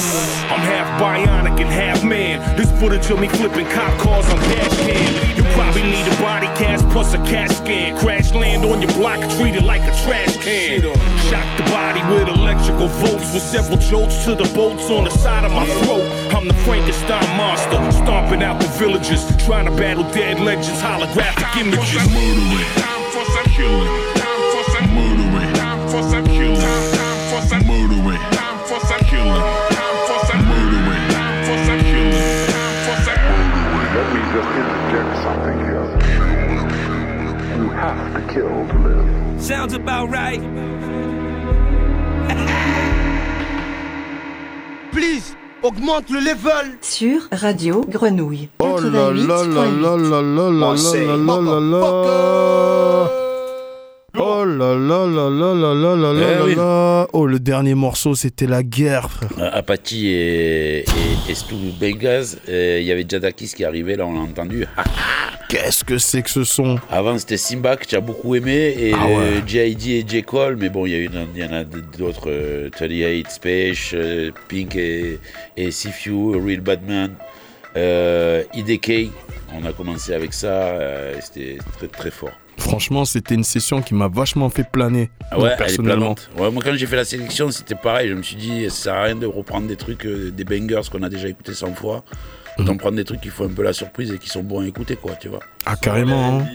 I'm 0.51 0.59
half 0.59 0.99
bionic 0.99 1.61
and 1.61 1.69
half 1.69 2.03
man. 2.03 2.41
This 2.57 2.71
footage 2.79 3.09
of 3.09 3.19
me 3.19 3.27
flipping 3.27 3.67
cop 3.67 3.97
cars 3.99 4.27
on 4.29 4.39
dash 4.39 4.77
cam. 4.79 5.37
You 5.37 5.43
probably 5.53 5.83
need 5.83 6.07
a 6.07 6.15
body 6.21 6.47
cast 6.59 6.87
plus 6.89 7.13
a 7.13 7.17
CAT 7.19 7.51
scan. 7.51 7.97
Crash 7.99 8.33
land 8.33 8.65
on 8.65 8.81
your 8.81 8.91
block, 8.93 9.19
treat 9.37 9.55
it 9.55 9.63
like 9.63 9.81
a 9.81 9.93
trash 10.03 10.35
can. 10.37 10.81
Shock 11.29 11.47
the 11.57 11.63
body 11.71 12.01
with 12.11 12.27
electrical 12.27 12.87
volts 12.87 13.33
with 13.33 13.43
several 13.43 13.77
jolts 13.77 14.25
to 14.25 14.35
the 14.35 14.49
bolts 14.55 14.89
on 14.89 15.03
the 15.03 15.11
side 15.11 15.45
of 15.45 15.51
my 15.51 15.65
throat. 15.83 16.03
I'm 16.33 16.47
the 16.47 16.53
Frankenstein 16.65 17.37
monster, 17.37 17.79
stomping 18.03 18.41
out 18.41 18.59
the 18.59 18.67
villages, 18.79 19.23
trying 19.45 19.65
to 19.65 19.71
battle 19.71 20.03
dead 20.11 20.39
legends, 20.39 20.81
holographic 20.81 21.61
images. 21.61 21.92
Murdering. 21.93 22.65
Time 22.73 23.03
for 23.13 23.23
some 23.25 23.45
killing. 23.53 23.85
Time 24.17 24.41
for 24.51 24.63
some 24.73 24.87
murdering. 24.95 25.53
Time 25.53 25.81
for 25.89 26.01
some 26.01 26.25
killing. 26.25 26.59
Time 26.59 27.19
for 27.29 27.41
some 27.47 27.63
murdering. 27.67 28.17
Time 28.33 28.57
for 28.65 28.79
some 28.81 29.03
killing. 29.05 29.43
Time 29.69 29.97
for 30.07 30.19
some 30.25 30.41
murdering. 30.49 31.05
Time 31.13 31.37
for 31.45 31.57
some 31.65 31.81
killing. 31.85 32.17
Time 32.49 32.77
for 32.85 32.97
some 33.05 33.21
murdering. 33.29 33.89
Let 33.93 34.07
me 34.09 34.21
just 34.33 34.49
interject 34.57 35.11
something 35.21 35.57
here. 35.69 35.85
You 37.61 37.69
have 37.69 38.01
to 38.15 38.21
kill 38.33 38.57
to 38.67 38.77
live. 38.79 39.41
Sounds 39.41 39.73
about 39.73 40.09
right. 40.09 40.41
Augmente 45.63 46.09
le 46.09 46.19
level. 46.19 46.77
Sur 46.81 47.21
Radio 47.31 47.85
Grenouille. 47.87 48.49
Oh 48.59 48.77
là 48.79 49.11
là 49.11 49.43
là 49.43 49.43
là 49.43 49.65
là 49.65 49.95
là 49.97 50.21
là 50.21 50.51
là 50.51 51.15
là 51.17 51.41
là 51.41 51.59
là 51.59 51.79
Oh 51.85 52.82
là 54.57 54.75
là 54.75 55.05
là 55.07 55.29
là 55.29 55.53
là 55.73 55.95
là 55.95 56.13
là 56.13 56.27
Eh 56.31 56.35
là 56.39 56.45
oui. 56.45 56.55
là 56.55 57.07
Oh 57.13 57.25
le 57.25 57.39
dernier 57.39 57.75
morceau 57.75 58.15
c'était 58.15 58.47
la 58.47 58.63
guerre. 58.63 59.07
Euh, 59.39 59.49
Apathy 59.51 60.07
et, 60.07 60.79
et, 60.79 60.85
et 61.31 61.35
Stu 61.35 61.55
Bengaz, 61.79 62.37
euh, 62.49 62.77
il 62.81 62.85
y 62.85 62.91
avait 62.91 63.05
Jadakis 63.07 63.53
qui 63.55 63.65
arrivait, 63.65 63.95
là 63.95 64.05
on 64.05 64.13
l'a 64.13 64.19
entendu. 64.21 64.65
Qu'est-ce 65.49 65.83
que 65.83 65.97
c'est 65.99 66.21
que 66.23 66.29
ce 66.29 66.43
son? 66.43 66.79
Avant 66.89 67.17
c'était 67.19 67.37
Simba 67.37 67.75
que 67.75 67.85
tu 67.85 67.95
as 67.95 68.01
beaucoup 68.01 68.33
aimé, 68.35 68.73
et 68.79 68.93
Ah 68.97 69.05
ouais. 69.07 69.15
euh, 69.17 69.41
J.I.D. 69.45 69.89
et 69.91 70.05
J. 70.07 70.23
Cole, 70.23 70.55
mais 70.59 70.69
bon, 70.69 70.85
il 70.87 71.03
y, 71.03 71.43
en 71.43 71.53
a 71.53 71.63
d'autres, 71.63 72.27
euh, 72.29 72.69
38, 72.71 73.27
Space, 73.29 73.91
euh, 73.93 74.31
Pink 74.47 74.75
et, 74.75 75.19
et 75.55 75.69
Sifu, 75.69 76.35
Real 76.43 76.61
Badman, 76.61 77.11
euh, 77.75 78.43
IDK, 78.55 79.11
on 79.53 79.65
a 79.65 79.73
commencé 79.73 80.13
avec 80.13 80.33
ça, 80.33 80.47
euh, 80.47 81.13
c'était 81.21 81.57
très 81.77 81.87
très 81.87 82.11
fort. 82.11 82.31
Franchement 82.57 83.05
c'était 83.05 83.35
une 83.35 83.43
session 83.43 83.81
qui 83.81 83.93
m'a 83.93 84.07
vachement 84.07 84.49
fait 84.49 84.63
planer. 84.69 85.09
Ah 85.31 85.35
moi, 85.35 85.43
ouais, 85.43 85.49
elle 85.49 85.53
est 85.53 85.57
personnellement. 85.57 86.15
Ouais, 86.37 86.51
moi 86.51 86.63
quand 86.63 86.73
j'ai 86.75 86.85
fait 86.85 86.95
la 86.95 87.05
sélection, 87.05 87.51
c'était 87.51 87.75
pareil. 87.75 88.09
Je 88.09 88.13
me 88.13 88.23
suis 88.23 88.35
dit, 88.35 88.65
ça 88.69 88.75
sert 88.75 88.93
à 88.93 89.03
rien 89.03 89.15
de 89.15 89.25
reprendre 89.25 89.67
des 89.67 89.75
trucs, 89.75 90.05
euh, 90.05 90.31
des 90.31 90.43
bangers 90.43 90.87
qu'on 90.91 91.03
a 91.03 91.09
déjà 91.09 91.27
écoutés 91.27 91.53
100 91.53 91.73
fois. 91.75 92.03
D'en 92.59 92.77
prendre 92.77 92.95
des 92.97 93.03
trucs 93.03 93.19
qui 93.21 93.29
font 93.29 93.45
un 93.45 93.53
peu 93.53 93.63
la 93.63 93.73
surprise 93.73 94.11
et 94.11 94.19
qui 94.19 94.29
sont 94.29 94.43
bons 94.43 94.61
à 94.61 94.67
écouter, 94.67 94.95
quoi, 94.95 95.13
tu 95.19 95.27
vois. 95.27 95.39
Ah 95.65 95.75
carrément. 95.75 96.41
hein. 96.41 96.45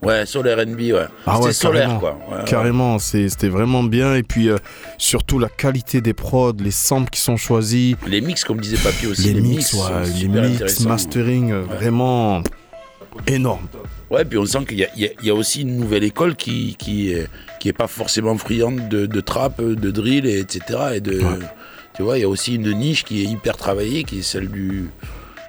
Ouais, 0.00 0.24
Soul 0.26 0.46
R&B, 0.48 0.78
ouais. 0.92 1.06
Ah 1.26 1.34
c'était 1.34 1.46
ouais, 1.48 1.52
solaire, 1.52 1.82
carrément. 1.88 1.98
quoi. 1.98 2.18
Ouais, 2.30 2.36
ouais. 2.38 2.44
carrément, 2.44 2.98
c'est- 3.00 3.28
c'était 3.28 3.48
vraiment 3.48 3.82
bien. 3.82 4.14
Et 4.14 4.22
puis, 4.22 4.48
euh, 4.48 4.58
surtout 4.96 5.40
la 5.40 5.48
qualité 5.48 6.00
des 6.00 6.14
prods, 6.14 6.52
les 6.60 6.70
samples 6.70 7.10
qui 7.10 7.20
sont 7.20 7.36
choisis. 7.36 7.96
Les 8.06 8.20
mix, 8.20 8.44
comme 8.44 8.60
disait 8.60 8.76
Papy 8.76 9.08
aussi. 9.08 9.24
Les, 9.24 9.32
les 9.34 9.40
mix, 9.40 9.72
mix 9.72 9.74
ouais, 9.74 10.04
les 10.20 10.28
mix, 10.28 10.80
mastering, 10.82 11.50
euh, 11.50 11.62
vraiment 11.62 12.40
énorme. 13.26 13.66
Ouais, 14.10 14.24
puis 14.24 14.38
on 14.38 14.46
sent 14.46 14.64
qu'il 14.66 14.78
y, 14.80 14.86
y 15.02 15.10
y 15.22 15.30
a 15.30 15.34
aussi 15.34 15.62
une 15.62 15.76
nouvelle 15.76 16.04
école 16.04 16.34
qui, 16.34 16.76
qui, 16.78 17.12
qui 17.60 17.68
est 17.68 17.72
pas 17.74 17.86
forcément 17.88 18.36
friande 18.38 18.88
de, 18.88 19.06
de 19.06 19.20
trap, 19.20 19.60
de 19.62 19.90
drill, 19.90 20.24
et 20.26 20.38
etc. 20.40 20.62
Et 20.94 21.00
de, 21.00 21.20
Tu 21.94 22.02
vois, 22.02 22.16
il 22.16 22.22
y 22.22 22.24
a 22.24 22.28
aussi 22.28 22.54
une 22.54 22.72
niche 22.72 23.04
qui 23.04 23.22
est 23.22 23.26
hyper 23.26 23.56
travaillée, 23.56 24.04
qui 24.04 24.20
est 24.20 24.22
celle 24.22 24.48
du, 24.48 24.88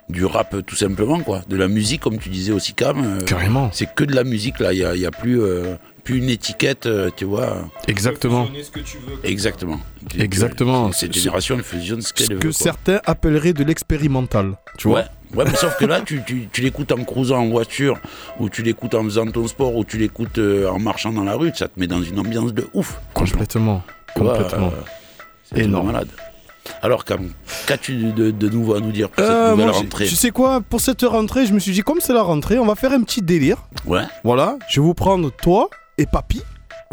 du 0.10 0.26
rap 0.26 0.56
tout 0.66 0.76
simplement, 0.76 1.20
quoi. 1.20 1.42
De 1.48 1.56
la 1.56 1.68
musique, 1.68 2.02
comme 2.02 2.18
tu 2.18 2.30
disais 2.30 2.52
aussi, 2.52 2.74
Cam. 2.74 3.02
euh, 3.02 3.22
Carrément. 3.26 3.70
C'est 3.72 3.88
que 3.96 4.04
de 4.04 4.14
la 4.16 4.24
musique, 4.24 4.60
là. 4.60 4.74
Il 4.74 4.80
n'y 4.80 4.86
a, 4.86 4.96
y 4.96 5.06
a 5.06 5.12
plus, 5.12 5.40
euh, 5.42 5.76
plus 6.10 6.18
une 6.20 6.30
étiquette, 6.30 6.86
euh, 6.88 7.10
tu 7.16 7.26
vois. 7.26 7.70
Exactement. 7.88 8.48
Exactement. 9.24 9.80
Exactement. 10.18 10.92
Cette 10.92 11.14
Ce- 11.14 11.20
génération, 11.20 11.56
elle 11.58 11.64
fusionne 11.64 12.02
ce 12.02 12.10
Ce 12.10 12.14
qu'elle 12.14 12.34
veut. 12.34 12.40
que 12.40 12.48
quoi. 12.48 12.54
certains 12.54 13.00
appelleraient 13.06 13.54
de 13.54 13.64
l'expérimental. 13.64 14.58
Tu 14.78 14.88
vois 14.88 15.00
Ouais, 15.00 15.06
ouais, 15.38 15.46
mais 15.46 15.56
sauf 15.56 15.78
que 15.78 15.86
là, 15.86 16.02
tu, 16.02 16.22
tu, 16.26 16.48
tu 16.52 16.62
l'écoutes 16.62 16.92
en 16.92 17.04
cruisant 17.04 17.38
en 17.40 17.50
voiture, 17.50 18.00
ou 18.40 18.50
tu 18.50 18.64
l'écoutes 18.64 18.96
en 18.96 19.04
faisant 19.04 19.28
ton 19.28 19.48
sport, 19.48 19.76
ou 19.76 19.84
tu 19.84 19.98
l'écoutes 19.98 20.38
euh, 20.40 20.68
en 20.70 20.80
marchant 20.80 21.12
dans 21.12 21.24
la 21.24 21.36
rue, 21.36 21.52
ça 21.56 21.68
te 21.68 21.80
met 21.80 21.88
dans 21.88 22.02
une 22.02 22.20
ambiance 22.20 22.54
de 22.54 22.68
ouf. 22.74 23.00
Complètement. 23.14 23.84
Complètement. 24.16 24.68
euh, 24.68 24.82
c'est 25.54 25.60
Énorme. 25.62 25.88
malade. 25.88 26.08
Alors, 26.82 27.04
Cam, 27.06 27.30
qu'as-tu 27.68 27.96
de, 28.14 28.32
de 28.32 28.50
nouveau 28.50 28.76
à 28.76 28.80
nous 28.80 28.92
dire 28.92 29.10
pour 29.10 29.24
cette 29.24 29.34
Euh, 29.34 29.52
nouvelle 29.52 29.66
moi, 29.68 29.76
rentrée 29.76 30.06
Tu 30.06 30.16
sais 30.16 30.30
quoi 30.32 30.62
Pour 30.62 30.82
cette 30.82 31.02
rentrée, 31.02 31.46
je 31.46 31.54
me 31.54 31.60
suis 31.60 31.72
dit, 31.72 31.82
comme 31.82 32.00
c'est 32.00 32.14
la 32.14 32.22
rentrée, 32.22 32.60
on 32.60 32.66
va 32.66 32.76
faire 32.76 32.92
un 32.92 33.02
petit 33.02 33.22
délire. 33.22 33.58
Ouais. 33.86 34.04
Voilà, 34.24 34.58
je 34.70 34.80
vais 34.80 34.86
vous 34.86 34.94
prendre 34.94 35.32
toi 35.32 35.70
et 36.00 36.06
Papy. 36.06 36.42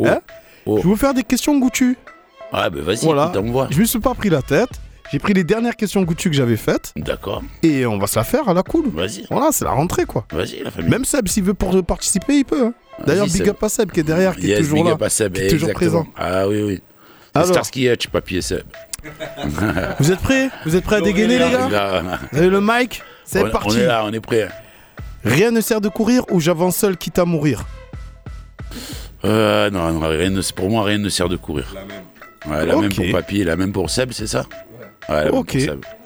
hein 0.04 0.20
Je 0.66 0.72
vais 0.72 0.82
vous 0.82 0.96
faire 0.96 1.14
des 1.14 1.22
questions 1.22 1.58
goûtues. 1.58 1.96
Ah, 2.52 2.68
ben 2.70 2.82
vas-y, 2.82 3.04
Voilà. 3.04 3.32
Je 3.70 3.80
me 3.80 3.84
suis 3.84 3.98
pas 3.98 4.14
pris 4.14 4.28
la 4.30 4.42
tête. 4.42 4.68
J'ai 5.12 5.20
pris 5.20 5.32
les 5.34 5.44
dernières 5.44 5.76
questions 5.76 6.02
goûtues 6.02 6.30
que 6.30 6.36
j'avais 6.36 6.56
faites. 6.56 6.92
D'accord. 6.96 7.42
Et 7.62 7.86
on 7.86 7.96
va 7.96 8.08
se 8.08 8.18
la 8.18 8.24
faire 8.24 8.48
à 8.48 8.54
la 8.54 8.62
cool. 8.64 8.86
Vas-y. 8.92 9.24
Voilà, 9.30 9.52
c'est 9.52 9.64
la 9.64 9.70
rentrée 9.70 10.04
quoi. 10.04 10.26
Vas-y, 10.32 10.62
la 10.64 10.70
famille. 10.72 10.90
Même 10.90 11.04
Seb, 11.04 11.28
s'il 11.28 11.44
veut 11.44 11.54
pour 11.54 11.80
participer, 11.84 12.38
il 12.38 12.44
peut. 12.44 12.66
hein. 12.66 12.74
D'ailleurs, 13.06 13.26
big 13.26 13.48
up 13.48 13.62
à 13.62 13.68
Seb 13.68 13.92
qui 13.92 14.00
est 14.00 14.02
derrière, 14.02 14.34
qui 14.34 14.50
est 14.50 14.58
toujours 14.58 14.78
big 14.78 14.86
là. 14.86 14.92
up 14.92 15.02
à 15.02 15.08
Seb, 15.08 15.32
qui 15.34 15.42
est 15.42 15.48
toujours 15.50 15.72
présent. 15.72 16.06
Ah 16.16 16.48
oui, 16.48 16.62
oui. 16.62 16.82
Alors. 17.34 17.46
Starsky 17.48 17.86
Hutch, 17.88 18.08
Papy 18.08 18.38
et 18.38 18.42
Seb. 18.42 18.62
Vous 20.00 20.10
êtes 20.10 20.18
prêts? 20.20 20.50
Vous 20.64 20.74
êtes 20.74 20.82
prêts 20.84 20.96
à 20.96 21.00
dégainer, 21.00 21.38
les 21.38 21.50
gars? 21.50 21.68
Là, 21.68 22.18
Vous 22.32 22.38
avez 22.38 22.48
le 22.48 22.60
mic? 22.60 23.02
C'est 23.24 23.48
parti. 23.50 23.68
On 23.70 23.76
est 23.80 23.86
là, 23.86 24.02
on 24.04 24.12
est 24.12 24.20
prêt. 24.20 24.48
Rien 25.24 25.50
ne 25.50 25.60
sert 25.60 25.80
de 25.80 25.88
courir 25.88 26.24
ou 26.30 26.40
j'avance 26.40 26.76
seul 26.76 26.96
quitte 26.96 27.18
à 27.18 27.24
mourir. 27.24 27.64
Euh, 29.24 29.70
non, 29.70 29.92
non, 29.92 30.08
rien 30.08 30.30
ne- 30.30 30.52
pour 30.54 30.68
moi, 30.70 30.84
rien 30.84 30.98
ne 30.98 31.08
sert 31.08 31.28
de 31.28 31.36
courir. 31.36 31.74
La 31.74 31.80
même. 31.84 32.02
Ouais, 32.60 32.66
la 32.66 32.76
Ok. 32.76 32.82
même 32.82 32.92
pour 32.94 33.04
Papy 33.12 33.40
et 33.40 33.44
la 33.44 33.56
même 33.56 33.72
pour 33.72 33.90
Seb, 33.90 34.12
c'est 34.12 34.26
ça? 34.28 34.44
Ouais, 35.08 35.28
Ok. 35.30 35.56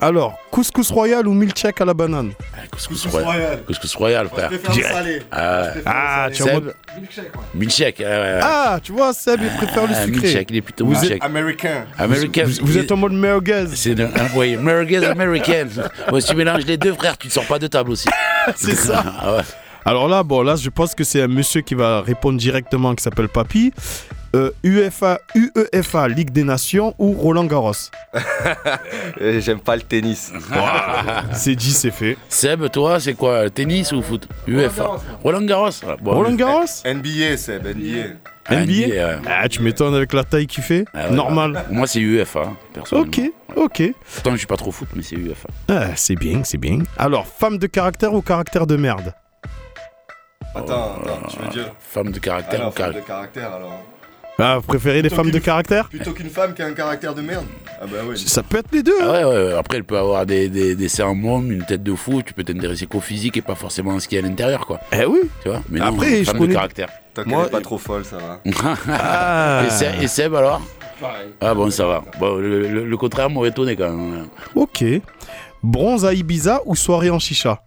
Alors, 0.00 0.38
couscous 0.50 0.90
royal 0.90 1.26
ou 1.26 1.32
milkshake 1.32 1.80
à 1.80 1.86
la 1.86 1.94
banane? 1.94 2.32
Couscous 2.70 3.02
Couscous 3.02 3.12
royal. 3.12 3.28
royal. 3.40 3.62
Couscous 3.66 3.94
royal, 3.94 4.28
frère. 4.28 4.50
le 4.50 4.82
salé. 4.82 5.22
Ah, 5.32 5.62
Ah, 5.86 6.26
le 6.28 6.34
tu 6.34 6.42
es 6.42 6.44
en 6.44 6.48
Seb. 6.48 6.54
mode. 6.64 6.74
Milkshake. 7.54 7.98
ouais, 7.98 8.04
ouais, 8.04 8.10
ouais. 8.12 8.40
Ah, 8.42 8.78
tu 8.82 8.92
vois, 8.92 9.12
Seb, 9.14 9.40
il 9.42 9.48
préfère 9.56 9.86
le 9.86 9.94
Ah, 9.94 10.04
sucré. 10.04 10.20
milkshake, 10.20 10.50
il 10.50 10.56
est 10.56 10.60
plutôt 10.60 10.84
Vous 10.86 10.92
êtes- 10.96 11.00
milkshake. 11.02 11.24
Américain. 11.24 11.84
American. 11.98 12.42
Vous, 12.44 12.66
vous 12.66 12.78
êtes 12.78 12.92
en 12.92 12.96
mode 12.96 13.12
merguez. 13.12 13.64
C'est 13.74 13.98
un, 14.00 14.04
un- 14.04 14.28
oui, 14.36 14.56
merguez 14.58 15.04
américaine. 15.04 15.70
Moi, 16.10 16.20
si 16.20 16.28
tu 16.28 16.36
mélanges 16.36 16.66
les 16.66 16.76
deux, 16.76 16.92
frère, 16.92 17.16
tu 17.16 17.28
ne 17.28 17.32
sors 17.32 17.46
pas 17.46 17.58
de 17.58 17.66
table 17.68 17.90
aussi. 17.92 18.08
C'est 18.56 18.74
ça. 18.76 19.02
Ah 19.20 19.36
ouais. 19.36 19.42
Alors 19.90 20.06
là, 20.06 20.22
bon, 20.22 20.42
là, 20.42 20.54
je 20.54 20.70
pense 20.70 20.94
que 20.94 21.02
c'est 21.02 21.20
un 21.20 21.26
monsieur 21.26 21.62
qui 21.62 21.74
va 21.74 22.00
répondre 22.00 22.38
directement 22.38 22.94
qui 22.94 23.02
s'appelle 23.02 23.28
Papy. 23.28 23.72
Euh, 24.36 24.52
UFA, 24.62 25.18
UEFA, 25.34 26.06
Ligue 26.06 26.30
des 26.30 26.44
Nations 26.44 26.94
ou 27.00 27.10
Roland 27.14 27.46
Garros? 27.46 27.72
Euh, 29.20 29.40
J'aime 29.40 29.58
pas 29.58 29.74
le 29.74 29.82
tennis. 29.82 30.32
C'est 31.32 31.56
dit, 31.56 31.72
c'est 31.72 31.90
fait. 31.90 32.16
Seb, 32.28 32.70
toi, 32.70 33.00
c'est 33.00 33.14
quoi 33.14 33.50
Tennis 33.50 33.90
ou 33.90 34.00
foot? 34.00 34.28
UEFA. 34.46 34.98
Roland 35.24 35.42
Garros? 35.42 35.70
Ah, 35.84 35.96
bon, 36.00 36.12
Roland 36.14 36.36
Garros? 36.36 36.66
NBA, 36.84 37.36
Seb, 37.36 37.66
NBA. 37.66 38.06
NBA, 38.48 38.60
NBA 38.62 38.86
ouais. 38.94 39.18
Ah, 39.28 39.48
tu 39.48 39.60
m'étonnes 39.60 39.96
avec 39.96 40.12
la 40.12 40.22
taille 40.22 40.46
qu'il 40.46 40.62
fait? 40.62 40.84
Ah 40.94 41.08
ouais, 41.08 41.16
Normal. 41.16 41.64
Moi, 41.68 41.88
c'est 41.88 41.98
UEFA, 41.98 42.52
personnellement. 42.72 43.10
Ok, 43.10 43.32
ok. 43.56 43.92
Pourtant, 44.14 44.30
je 44.30 44.36
suis 44.36 44.46
pas 44.46 44.56
trop 44.56 44.70
foot, 44.70 44.88
mais 44.94 45.02
c'est 45.02 45.16
UEFA. 45.16 45.48
Ah, 45.68 45.96
c'est 45.96 46.14
bien, 46.14 46.42
c'est 46.44 46.58
bien. 46.58 46.78
Alors, 46.96 47.26
femme 47.26 47.58
de 47.58 47.66
caractère 47.66 48.14
ou 48.14 48.22
caractère 48.22 48.68
de 48.68 48.76
merde? 48.76 49.12
Attends, 50.54 50.96
attends, 51.02 51.18
tu 51.28 51.38
veux 51.38 51.48
dire 51.50 51.72
Femme 51.80 52.10
de 52.10 52.18
caractère 52.18 52.60
non, 52.60 52.68
ou 52.68 52.70
femme 52.72 52.88
de 52.92 53.00
caractère 53.00 53.04
caractère 53.06 53.52
alors. 53.54 53.82
Ah, 54.42 54.56
vous 54.56 54.62
préférez 54.66 54.96
les 55.02 55.10
Plutôt 55.10 55.16
femmes 55.16 55.30
de 55.30 55.38
caractère 55.38 55.88
Plutôt 55.90 56.12
qu'une 56.12 56.30
femme 56.30 56.54
qui 56.54 56.62
a 56.62 56.66
un 56.66 56.72
caractère 56.72 57.14
de 57.14 57.20
merde 57.20 57.44
Ah 57.78 57.84
bah 57.84 57.98
oui. 58.08 58.16
Ça 58.18 58.42
peut 58.42 58.56
être 58.58 58.72
les 58.72 58.82
deux. 58.82 58.94
hein. 59.02 59.06
Ah 59.06 59.12
ouais, 59.12 59.24
ouais, 59.24 59.44
ouais. 59.48 59.52
Après, 59.52 59.76
elle 59.76 59.84
peut 59.84 59.98
avoir 59.98 60.24
des, 60.24 60.48
des, 60.48 60.74
des 60.74 60.88
seins 60.88 61.12
mômes, 61.12 61.52
une 61.52 61.64
tête 61.66 61.82
de 61.82 61.94
fou. 61.94 62.22
Tu 62.22 62.32
peux 62.32 62.42
t'intéresser 62.42 62.86
qu'au 62.86 63.00
physique 63.00 63.36
et 63.36 63.42
pas 63.42 63.54
forcément 63.54 63.96
à 63.96 64.00
ce 64.00 64.08
qu'il 64.08 64.18
y 64.18 64.22
a 64.22 64.24
à 64.24 64.28
l'intérieur, 64.28 64.64
quoi. 64.66 64.80
Eh 64.92 65.04
oui. 65.04 65.20
Tu 65.42 65.50
vois 65.50 65.60
Mais 65.68 65.80
non, 65.80 65.86
Après, 65.88 66.20
je 66.20 66.24
femme 66.24 66.38
connais- 66.38 66.48
de 66.48 66.54
caractère. 66.54 66.88
Tant 67.12 67.22
Moi- 67.26 67.46
est 67.48 67.50
pas 67.50 67.60
trop 67.60 67.76
folle, 67.76 68.04
ça 68.06 68.16
va. 68.16 68.40
Ah. 68.88 69.62
et, 69.66 69.70
Seb, 69.70 70.02
et 70.02 70.08
Seb, 70.08 70.34
alors 70.34 70.62
Ah 71.42 71.52
bon, 71.54 71.70
ça 71.70 71.84
va. 71.84 72.02
Bon, 72.18 72.36
le, 72.36 72.66
le- 72.66 72.86
le 72.86 72.96
contraire 72.96 73.28
m'aurait 73.28 73.50
étonné 73.50 73.76
quand 73.76 73.92
même. 73.92 74.26
Ok. 74.54 74.82
Bronze 75.62 76.06
à 76.06 76.14
Ibiza 76.14 76.60
ou 76.64 76.74
soirée 76.76 77.10
en 77.10 77.18
chicha? 77.18 77.60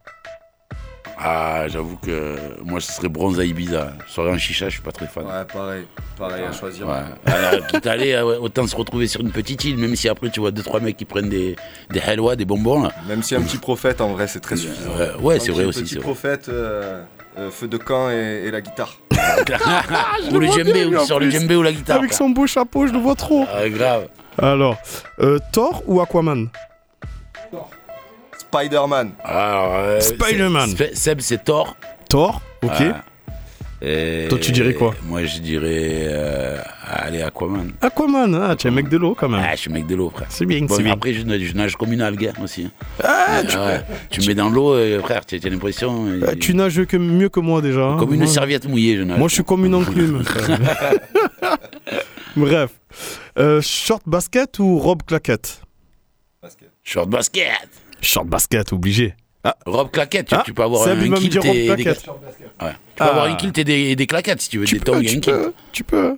Ah, 1.26 1.68
j'avoue 1.70 1.96
que 1.98 2.36
moi, 2.64 2.82
ce 2.82 2.92
serait 2.92 3.08
bronze 3.08 3.40
à 3.40 3.46
Ibiza. 3.46 3.94
Soirée 4.08 4.32
en 4.32 4.38
chicha, 4.38 4.66
je 4.68 4.74
suis 4.74 4.82
pas 4.82 4.92
très 4.92 5.08
fan. 5.08 5.24
Ouais, 5.26 5.46
pareil. 5.52 5.86
Pareil 6.18 6.44
à 6.44 6.52
choisir. 6.52 6.86
Ouais. 6.88 6.96
Alors, 7.32 7.66
quitte 7.68 7.88
à 7.88 7.92
aller, 7.94 8.12
euh, 8.14 8.40
autant 8.40 8.68
se 8.68 8.76
retrouver 8.76 9.08
sur 9.08 9.22
une 9.22 9.32
petite 9.32 9.64
île, 9.64 9.78
même 9.78 9.96
si 9.96 10.10
après 10.10 10.30
tu 10.30 10.42
vois 10.42 10.52
deux 10.52 10.64
trois 10.64 10.80
mecs 10.82 10.98
qui 10.98 11.06
prennent 11.06 11.30
des, 11.30 11.56
des 11.92 12.02
halwa, 12.02 12.36
des 12.36 12.44
bonbons. 12.46 12.84
Là. 12.84 12.92
Même 13.08 13.24
si 13.24 13.36
un 13.36 13.42
petit 13.42 13.58
prophète, 13.58 14.02
en 14.02 14.10
vrai, 14.10 14.28
c'est 14.28 14.42
très 14.42 14.58
suffisant. 14.58 14.92
Euh, 15.00 15.18
ouais, 15.20 15.40
c'est 15.40 15.52
Un 15.52 15.54
vrai 15.54 15.64
petit- 15.64 15.70
aussi. 15.70 15.82
Petit 15.84 15.90
c'est 15.94 15.96
vrai. 16.00 16.04
prophète, 16.04 16.50
euh, 16.50 17.02
euh, 17.38 17.50
feu 17.52 17.68
de 17.70 17.78
camp 17.78 18.10
et, 18.12 18.44
et 18.46 18.52
la 18.52 18.60
guitare. 18.62 18.98
ou 20.32 20.40
le 20.40 20.48
djembé, 20.48 20.86
bien, 20.90 21.00
ou 21.02 21.06
sur 21.06 21.20
le 21.20 21.30
djembé 21.30 21.56
ou 21.56 21.64
la 21.64 21.72
guitare. 21.72 22.00
Avec 22.00 22.12
son 22.14 22.30
beau 22.32 22.48
chapeau, 22.48 22.86
je 22.88 22.92
le 22.94 23.00
vois 23.00 23.16
trop. 23.16 23.46
Ah, 23.54 23.70
grave. 23.70 24.08
Alors, 24.38 24.76
euh, 25.20 25.40
Thor 25.54 25.84
ou 25.88 26.02
Aquaman? 26.02 26.50
Spider-Man. 28.58 29.12
Alors, 29.24 29.74
euh, 29.76 30.00
Spider-Man. 30.00 30.76
Seb, 30.94 31.22
c'est 31.22 31.44
Thor. 31.44 31.76
Thor, 32.10 32.42
ok. 32.62 32.72
Ah. 32.80 33.04
Et- 33.86 34.28
Toi, 34.30 34.38
tu 34.40 34.52
dirais 34.54 34.74
quoi 34.76 34.94
Moi, 35.04 35.26
je 35.26 35.40
dirais. 35.40 36.06
Euh, 36.08 36.58
allez, 36.88 37.22
Aquaman. 37.22 37.72
Aquaman, 37.82 38.34
ah, 38.36 38.56
tu 38.56 38.68
es 38.68 38.70
un 38.70 38.74
mec 38.74 38.88
de 38.88 38.96
l'eau 38.98 39.14
quand 39.14 39.28
même. 39.28 39.42
Ah, 39.44 39.56
je 39.56 39.62
suis 39.62 39.72
mec 39.72 39.86
de 39.88 39.96
l'eau, 39.96 40.10
frère. 40.10 40.28
C'est 40.30 40.46
bien, 40.46 40.62
Bon, 40.62 40.74
c'est 40.76 40.84
bien. 40.84 40.94
après, 40.94 41.14
je, 41.14 41.24
nage- 41.24 41.42
je 41.44 41.54
nage 41.54 41.76
comme 41.76 41.92
une 41.92 42.02
algue 42.02 42.32
hein, 42.34 42.42
aussi. 42.44 42.70
Ah, 43.04 43.42
Ouais, 43.42 43.48
tu, 43.48 43.58
ouais. 43.58 43.82
Tu 44.10 44.22
mets 44.28 44.36
dans 44.36 44.50
l'eau, 44.50 44.74
euh, 44.74 45.02
frère, 45.02 45.26
tu 45.26 45.36
as 45.44 45.50
l'impression. 45.50 46.06
euh, 46.06 46.22
euh, 46.30 46.36
tu 46.40 46.54
nages 46.54 46.86
que 46.86 46.96
mieux 46.96 47.28
que 47.30 47.42
moi 47.42 47.62
déjà. 47.62 47.82
hein. 47.82 47.98
Comme 48.00 48.14
une 48.14 48.22
Moi- 48.22 48.28
serviette 48.32 48.70
mouillée, 48.70 48.96
je 48.96 49.02
nage. 49.04 49.18
Moi, 49.20 49.28
je 49.28 49.34
suis 49.34 49.44
comme 49.44 49.66
une 49.66 49.76
enclume. 49.76 50.24
Bref. 52.38 52.70
Euh, 53.38 53.60
short 53.62 54.04
basket 54.06 54.60
ou 54.60 54.78
robe 54.80 55.04
claquette? 55.06 55.60
Short 56.84 57.10
basket. 57.10 57.70
Short 58.04 58.28
basket, 58.28 58.72
obligé. 58.74 59.16
Ah, 59.44 59.56
Robe 59.66 59.92
claquette, 59.92 60.28
tu, 60.28 60.36
Ah, 60.36 60.44
tu 60.46 60.54
peux 60.54 60.64
avoir 60.64 60.88
un 60.88 60.96
me 60.96 61.16
kilt 61.18 61.36
et 61.36 61.40
des... 61.40 61.66
claquette. 61.66 62.06
Ouais. 62.08 62.72
Tu 62.72 62.76
peux 62.96 63.04
Ah. 63.04 63.08
avoir 63.10 63.28
une 63.28 63.38
kilt 63.38 63.58
et 63.58 63.64
des, 63.64 63.96
des 63.96 64.08
claquettes 64.08 64.42
si 64.42 64.50
tu 64.50 64.60
veux, 64.60 64.66
tu 64.66 64.76
des 64.76 64.82
tongs 64.82 65.00
peux, 65.02 65.06
tu 65.06 65.18
un 65.18 65.20
peux, 65.22 65.54
tu 65.72 65.84
peux. 65.84 66.18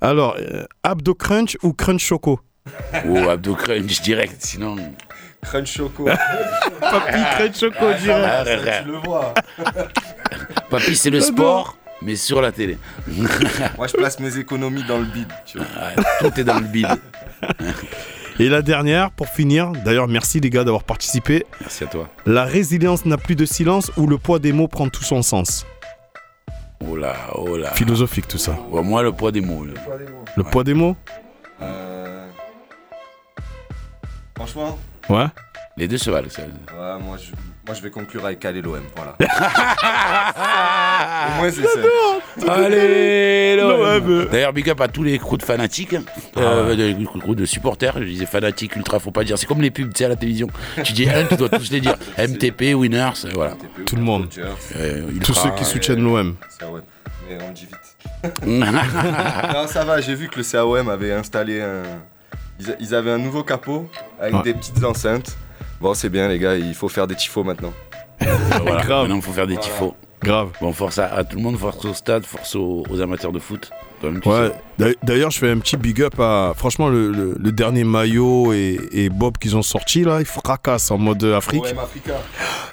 Alors, 0.00 0.36
euh, 0.40 0.64
abdo 0.82 1.14
crunch 1.14 1.56
ou 1.62 1.72
crunch 1.72 2.00
choco? 2.04 2.40
Ou 3.04 3.28
abdo 3.28 3.54
crunch 3.54 4.00
direct, 4.02 4.36
sinon. 4.40 4.76
Crunch 5.42 5.76
Choco. 5.76 6.04
Papy 6.80 7.18
crunch 7.36 7.60
choco 7.60 7.76
Ah, 7.86 7.94
direct. 8.44 8.82
tu 8.84 8.88
le 8.90 8.98
vois. 8.98 9.32
Papy, 10.70 10.96
c'est 10.96 11.10
le 11.10 11.20
sport, 11.20 11.76
mais 12.02 12.16
sur 12.16 12.40
la 12.42 12.50
télé. 12.50 12.78
Moi, 13.76 13.86
je 13.86 13.92
place 13.92 14.18
mes 14.18 14.36
économies 14.38 14.82
dans 14.88 14.98
le 14.98 15.04
bide. 15.04 15.28
Tu 15.44 15.58
vois. 15.58 15.66
Ouais, 15.66 15.94
Tout 16.30 16.40
est 16.40 16.44
dans 16.44 16.58
le 16.58 16.66
bide. 16.66 16.88
Et 18.38 18.48
la 18.48 18.60
dernière, 18.62 19.10
pour 19.12 19.28
finir, 19.28 19.72
d'ailleurs, 19.84 20.08
merci 20.08 20.40
les 20.40 20.50
gars 20.50 20.62
d'avoir 20.64 20.84
participé. 20.84 21.46
Merci 21.60 21.84
à 21.84 21.86
toi. 21.86 22.08
La 22.26 22.44
résilience 22.44 23.06
n'a 23.06 23.16
plus 23.16 23.34
de 23.36 23.46
silence 23.46 23.90
ou 23.96 24.06
le 24.06 24.18
poids 24.18 24.38
des 24.38 24.52
mots 24.52 24.68
prend 24.68 24.88
tout 24.88 25.02
son 25.04 25.22
sens. 25.22 25.64
Oh 26.86 26.96
là, 26.96 27.14
oh 27.34 27.56
là. 27.56 27.72
Philosophique 27.72 28.28
tout 28.28 28.36
ça. 28.38 28.58
Ouais, 28.70 28.82
moi, 28.82 29.02
le 29.02 29.12
poids 29.12 29.32
des 29.32 29.40
mots. 29.40 29.64
là. 29.64 29.72
Le 30.36 30.42
poids 30.44 30.64
des 30.64 30.74
mots 30.74 30.96
Euh, 31.62 32.28
Franchement, 34.36 34.78
Ouais. 35.08 35.26
Les 35.78 35.88
deux 35.88 35.98
se 35.98 36.10
valent. 36.10 36.28
ça. 36.28 36.42
ouais, 36.42 37.02
moi, 37.02 37.16
je... 37.16 37.32
moi, 37.66 37.74
je 37.74 37.82
vais 37.82 37.90
conclure 37.90 38.24
avec 38.24 38.44
Allez 38.44 38.62
l'OM. 38.62 38.80
Voilà. 38.94 39.16
Au 41.28 41.40
moins, 41.40 41.50
c'est 41.50 41.64
ça. 41.66 41.80
Allez, 42.52 43.56
l'OM. 43.56 44.28
D'ailleurs, 44.30 44.52
big 44.52 44.70
up 44.70 44.80
à 44.80 44.86
tous 44.86 45.02
les 45.02 45.18
crews 45.18 45.36
de 45.36 45.42
fanatiques, 45.42 45.94
hein. 45.94 46.04
euh, 46.36 46.76
les 46.76 46.94
crews 47.04 47.34
de 47.34 47.44
supporters. 47.44 47.94
Je 47.98 48.04
disais 48.04 48.26
fanatiques, 48.26 48.76
ultra, 48.76 49.00
faut 49.00 49.10
pas 49.10 49.24
dire. 49.24 49.36
C'est 49.36 49.46
comme 49.46 49.62
les 49.62 49.72
pubs, 49.72 49.92
tu 49.92 49.98
sais, 49.98 50.04
à 50.04 50.08
la 50.08 50.16
télévision. 50.16 50.46
Tu 50.84 50.92
dis 50.92 51.08
un, 51.08 51.24
tu 51.24 51.34
dois 51.36 51.48
tous 51.48 51.72
les 51.72 51.80
dire. 51.80 51.96
MTP, 52.18 52.74
Winners, 52.74 53.24
euh, 53.24 53.30
voilà. 53.34 53.54
Tout 53.84 53.96
le 53.96 54.02
monde. 54.02 54.28
Euh, 54.76 55.10
Tous 55.24 55.34
ceux 55.34 55.50
qui 55.50 55.64
soutiennent 55.64 56.04
l'OM. 56.04 56.36
Mais 57.28 57.38
on 57.42 57.50
dit 57.50 57.66
vite. 57.66 57.96
non, 58.46 59.66
ça 59.66 59.84
va, 59.84 60.00
j'ai 60.00 60.14
vu 60.14 60.28
que 60.28 60.38
le 60.38 60.44
CAOM 60.44 60.88
avait 60.88 61.12
installé 61.12 61.60
un. 61.60 61.82
Ils, 62.80 62.94
avaient 62.94 63.10
un 63.10 63.18
nouveau 63.18 63.42
capot 63.42 63.90
avec 64.20 64.34
Ouais. 64.34 64.42
des 64.44 64.54
petites 64.54 64.82
enceintes. 64.84 65.36
Bon, 65.80 65.94
c'est 65.94 66.08
bien, 66.08 66.28
les 66.28 66.38
gars, 66.38 66.56
il 66.56 66.74
faut 66.74 66.88
faire 66.88 67.06
des 67.06 67.14
tifos 67.14 67.44
maintenant. 67.44 67.72
voilà. 68.20 68.82
Grave. 68.82 69.02
Maintenant, 69.02 69.16
il 69.16 69.22
faut 69.22 69.32
faire 69.32 69.46
des 69.46 69.54
Voilà. 69.54 69.68
tifos. 69.68 69.94
Grave. 70.22 70.50
Bon, 70.60 70.72
force 70.72 70.98
à, 70.98 71.06
à 71.12 71.22
tout 71.24 71.36
le 71.36 71.42
monde, 71.42 71.58
force 71.58 71.84
au 71.84 71.92
stade, 71.94 72.24
force 72.24 72.54
aux, 72.56 72.82
aux 72.88 73.00
amateurs 73.00 73.32
de 73.32 73.38
foot. 73.38 73.70
Ouais. 74.02 74.52
D'ailleurs, 75.02 75.30
je 75.30 75.38
fais 75.38 75.50
un 75.50 75.58
petit 75.58 75.76
big 75.76 76.02
up 76.02 76.18
à. 76.20 76.52
Franchement, 76.54 76.88
le, 76.88 77.10
le- 77.10 77.34
le 77.38 77.52
dernier 77.52 77.82
maillot 77.84 78.52
et, 78.52 78.78
et 78.92 79.08
Bob 79.08 79.38
qu'ils 79.38 79.56
ont 79.56 79.62
sorti 79.62 80.04
là, 80.04 80.18
ils 80.20 80.26
fracassent 80.26 80.90
en 80.90 80.98
mode 80.98 81.24
Afrique. 81.24 81.64
OM 81.64 81.78
Africa. 81.78 82.12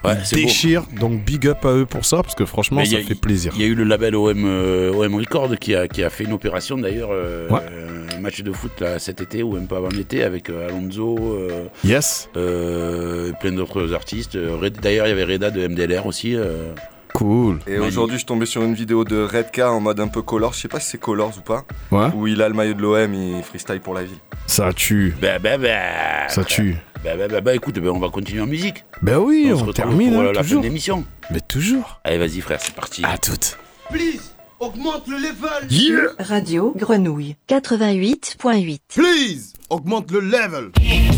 Ouais, 0.04 0.18
déchirent. 0.34 0.84
Donc, 1.00 1.24
big 1.24 1.48
up 1.48 1.64
à 1.66 1.70
eux 1.72 1.86
pour 1.86 2.04
ça, 2.04 2.22
parce 2.22 2.36
que 2.36 2.46
franchement, 2.46 2.82
Mais 2.82 2.86
ça 2.88 2.98
a- 2.98 3.02
fait 3.02 3.16
plaisir. 3.16 3.54
Il 3.56 3.62
y 3.62 3.64
a 3.66 3.68
eu 3.68 3.76
le 3.76 3.86
label 3.86 4.16
OM, 4.16 4.44
euh, 4.46 4.92
OM 4.94 5.16
Record 5.16 5.58
qui 5.58 5.74
a, 5.76 5.88
qui 5.88 6.04
a 6.04 6.10
fait 6.10 6.26
une 6.26 6.34
opération 6.34 6.78
d'ailleurs, 6.78 7.10
euh, 7.12 7.48
Ouais. 7.50 7.62
un 8.16 8.20
match 8.20 8.42
de 8.42 8.52
foot 8.52 8.72
là, 8.82 9.00
cet 9.00 9.22
été 9.22 9.42
ou 9.44 9.54
même 9.54 9.68
pas 9.68 9.78
avant 9.78 9.88
l'été 9.90 10.24
avec 10.24 10.50
euh, 10.50 10.68
Alonso, 10.68 11.18
euh, 11.20 11.66
Yes. 11.86 12.30
euh, 12.36 13.30
et 13.30 13.34
plein 13.40 13.54
d'autres 13.54 13.94
artistes. 13.94 14.38
D'ailleurs, 14.82 15.08
il 15.08 15.10
y 15.10 15.14
avait 15.14 15.24
Reda 15.24 15.52
de 15.52 15.66
MDLR 15.68 16.06
aussi. 16.06 16.36
Cool. 17.14 17.60
Et 17.68 17.78
aujourd'hui, 17.80 18.16
je 18.16 18.20
suis 18.20 18.26
tombé 18.26 18.46
sur 18.46 18.64
une 18.64 18.74
vidéo 18.74 19.04
de 19.04 19.22
Redka 19.24 19.72
en 19.72 19.80
mode 19.80 20.00
un 20.00 20.08
peu 20.08 20.22
color. 20.22 20.54
Je 20.54 20.62
sais 20.62 20.68
pas 20.68 20.80
si 20.80 20.90
c'est 20.90 20.98
colors 21.00 21.32
ou 21.38 21.42
pas. 21.42 21.64
Ouais. 21.92 22.08
Où 22.16 22.28
il 22.28 22.42
a 22.42 22.50
le 22.50 22.56
maillot 22.56 22.74
de 22.74 22.82
l'OM, 22.82 23.14
il 23.14 23.44
freestyle 23.44 23.80
pour 23.82 23.94
la 23.94 24.04
ville. 24.04 24.18
Ça 24.48 24.74
tue. 24.74 25.16
Bah, 25.22 25.40
bah, 25.40 25.58
bah, 25.58 26.28
Ça 26.30 26.44
tue. 26.44 26.76
Bah, 27.04 27.12
bah, 27.18 27.28
bah, 27.28 27.42
bah, 27.42 27.54
écoute, 27.56 27.78
bah, 27.80 27.92
on 27.94 28.00
va 28.00 28.10
continuer 28.10 28.42
en 28.42 28.48
musique. 28.48 28.84
Ben 29.02 29.18
oui, 29.20 29.46
se 29.48 29.54
on, 29.54 29.58
retrouve 29.58 29.74
termine, 29.74 30.14
pour 30.14 30.22
hein, 30.22 30.26
euh, 30.26 30.34
la 30.34 30.40
fin 30.40 30.44
toujours. 30.44 30.62
de 30.62 30.68
l'émission. 30.68 31.06
Mais 31.32 31.42
toujours. 31.42 32.00
Allez, 32.04 32.18
vas-y, 32.18 32.42
frère, 32.42 32.60
c'est 32.62 32.74
parti. 32.76 33.04
À 33.06 33.18
toutes. 33.18 33.58
Please, 33.92 34.34
augmente 34.60 35.08
le 35.08 35.18
level. 35.18 36.16
Radio 36.20 36.74
Grenouille 36.76 37.36
88.8. 37.50 38.80
Please, 38.96 39.54
augmente 39.70 40.10
le 40.12 40.20
level. 40.20 40.72
Yeah, 40.82 41.12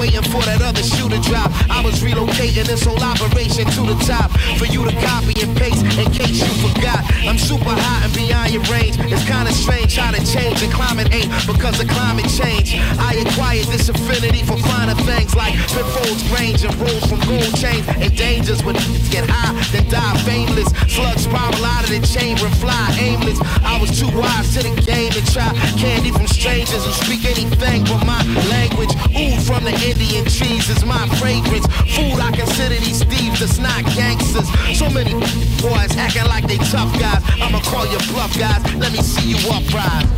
waiting 0.00 0.24
for 0.32 0.40
that 0.48 0.64
other 0.64 0.82
shoe 0.82 1.12
to 1.12 1.20
drop. 1.28 1.52
I 1.68 1.84
was 1.84 2.00
relocating 2.00 2.64
this 2.64 2.88
whole 2.88 2.96
operation 3.04 3.68
to 3.76 3.82
the 3.84 3.98
top 4.08 4.32
for 4.56 4.64
you 4.64 4.80
to 4.88 4.94
copy 5.04 5.36
and 5.44 5.52
paste 5.60 5.84
in 6.00 6.08
case 6.08 6.40
you 6.40 6.52
forgot. 6.64 7.04
I'm 7.28 7.36
super 7.36 7.68
hot 7.68 8.08
and 8.08 8.12
beyond 8.16 8.48
your 8.56 8.64
range. 8.72 8.96
It's 8.96 9.24
kinda 9.28 9.52
strange 9.52 10.00
how 10.00 10.10
to 10.16 10.22
change 10.24 10.64
and 10.64 10.72
climate 10.72 11.12
ain't 11.12 11.28
because 11.44 11.76
of 11.78 11.86
climate 11.88 12.32
change. 12.32 12.80
I 12.96 13.20
acquired 13.20 13.68
this 13.68 13.90
affinity 13.92 14.42
for 14.42 14.56
finer 14.72 14.96
things 15.04 15.36
like 15.36 15.52
pitfalls, 15.68 16.24
range, 16.32 16.64
and 16.64 16.74
rules 16.80 17.04
from 17.04 17.20
gold 17.28 17.52
chains 17.60 17.84
and 18.00 18.10
dangers 18.16 18.64
when 18.64 18.80
get 19.10 19.28
high, 19.28 19.52
then 19.72 19.84
die 19.90 20.16
fameless. 20.24 20.70
Slugs 20.88 21.24
spiral 21.24 21.64
out 21.64 21.84
of 21.84 21.90
the 21.90 22.00
chamber 22.06 22.46
and 22.46 22.56
fly 22.56 22.88
aimless. 22.98 23.38
I 23.62 23.76
was 23.80 23.90
too 23.98 24.08
wise 24.16 24.54
to 24.54 24.62
the 24.62 24.72
game 24.80 25.12
to 25.12 25.22
try 25.32 25.50
candy 25.76 26.10
from 26.10 26.26
strangers 26.26 26.86
who 26.86 26.92
speak 27.04 27.26
anything 27.26 27.84
but 27.84 28.06
my 28.06 28.22
language. 28.48 28.94
Ooh, 29.18 29.36
from 29.42 29.64
the 29.64 29.74
Indian 30.00 30.24
trees 30.24 30.68
is 30.70 30.82
my 30.86 31.06
fragrance. 31.20 31.66
Food, 31.94 32.20
I 32.20 32.32
consider 32.32 32.76
these 32.76 33.04
thieves 33.04 33.40
that's 33.40 33.58
not 33.58 33.84
gangsters. 33.94 34.48
So 34.78 34.88
many 34.88 35.12
boys 35.60 35.94
acting 35.94 36.24
like 36.24 36.46
they 36.48 36.56
tough 36.56 36.90
guys. 36.98 37.22
I'ma 37.36 37.60
call 37.60 37.84
you 37.84 37.98
bluff, 38.08 38.32
guys. 38.38 38.62
Let 38.76 38.92
me 38.92 39.02
see 39.02 39.32
you 39.32 39.36
uprise. 39.52 40.08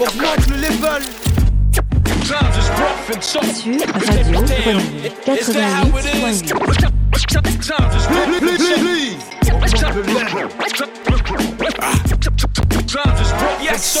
Augmente 0.00 0.48
le 0.48 0.56
level. 0.56 1.02
Times 2.24 2.56
is 2.56 2.68
rough 2.70 3.10
and 3.10 3.22
so 3.22 3.40
Sur 3.42 3.72
Radio 3.72 4.40
Grenouille 4.40 5.10
88.8. 5.26 6.48
Times 7.68 7.94
is 7.94 8.06
rough 8.08 8.24
and 8.24 8.40
so 8.40 8.62
Times 12.86 13.20
is 13.20 13.32
rough 13.32 13.60
and 13.68 13.80
so 13.80 14.00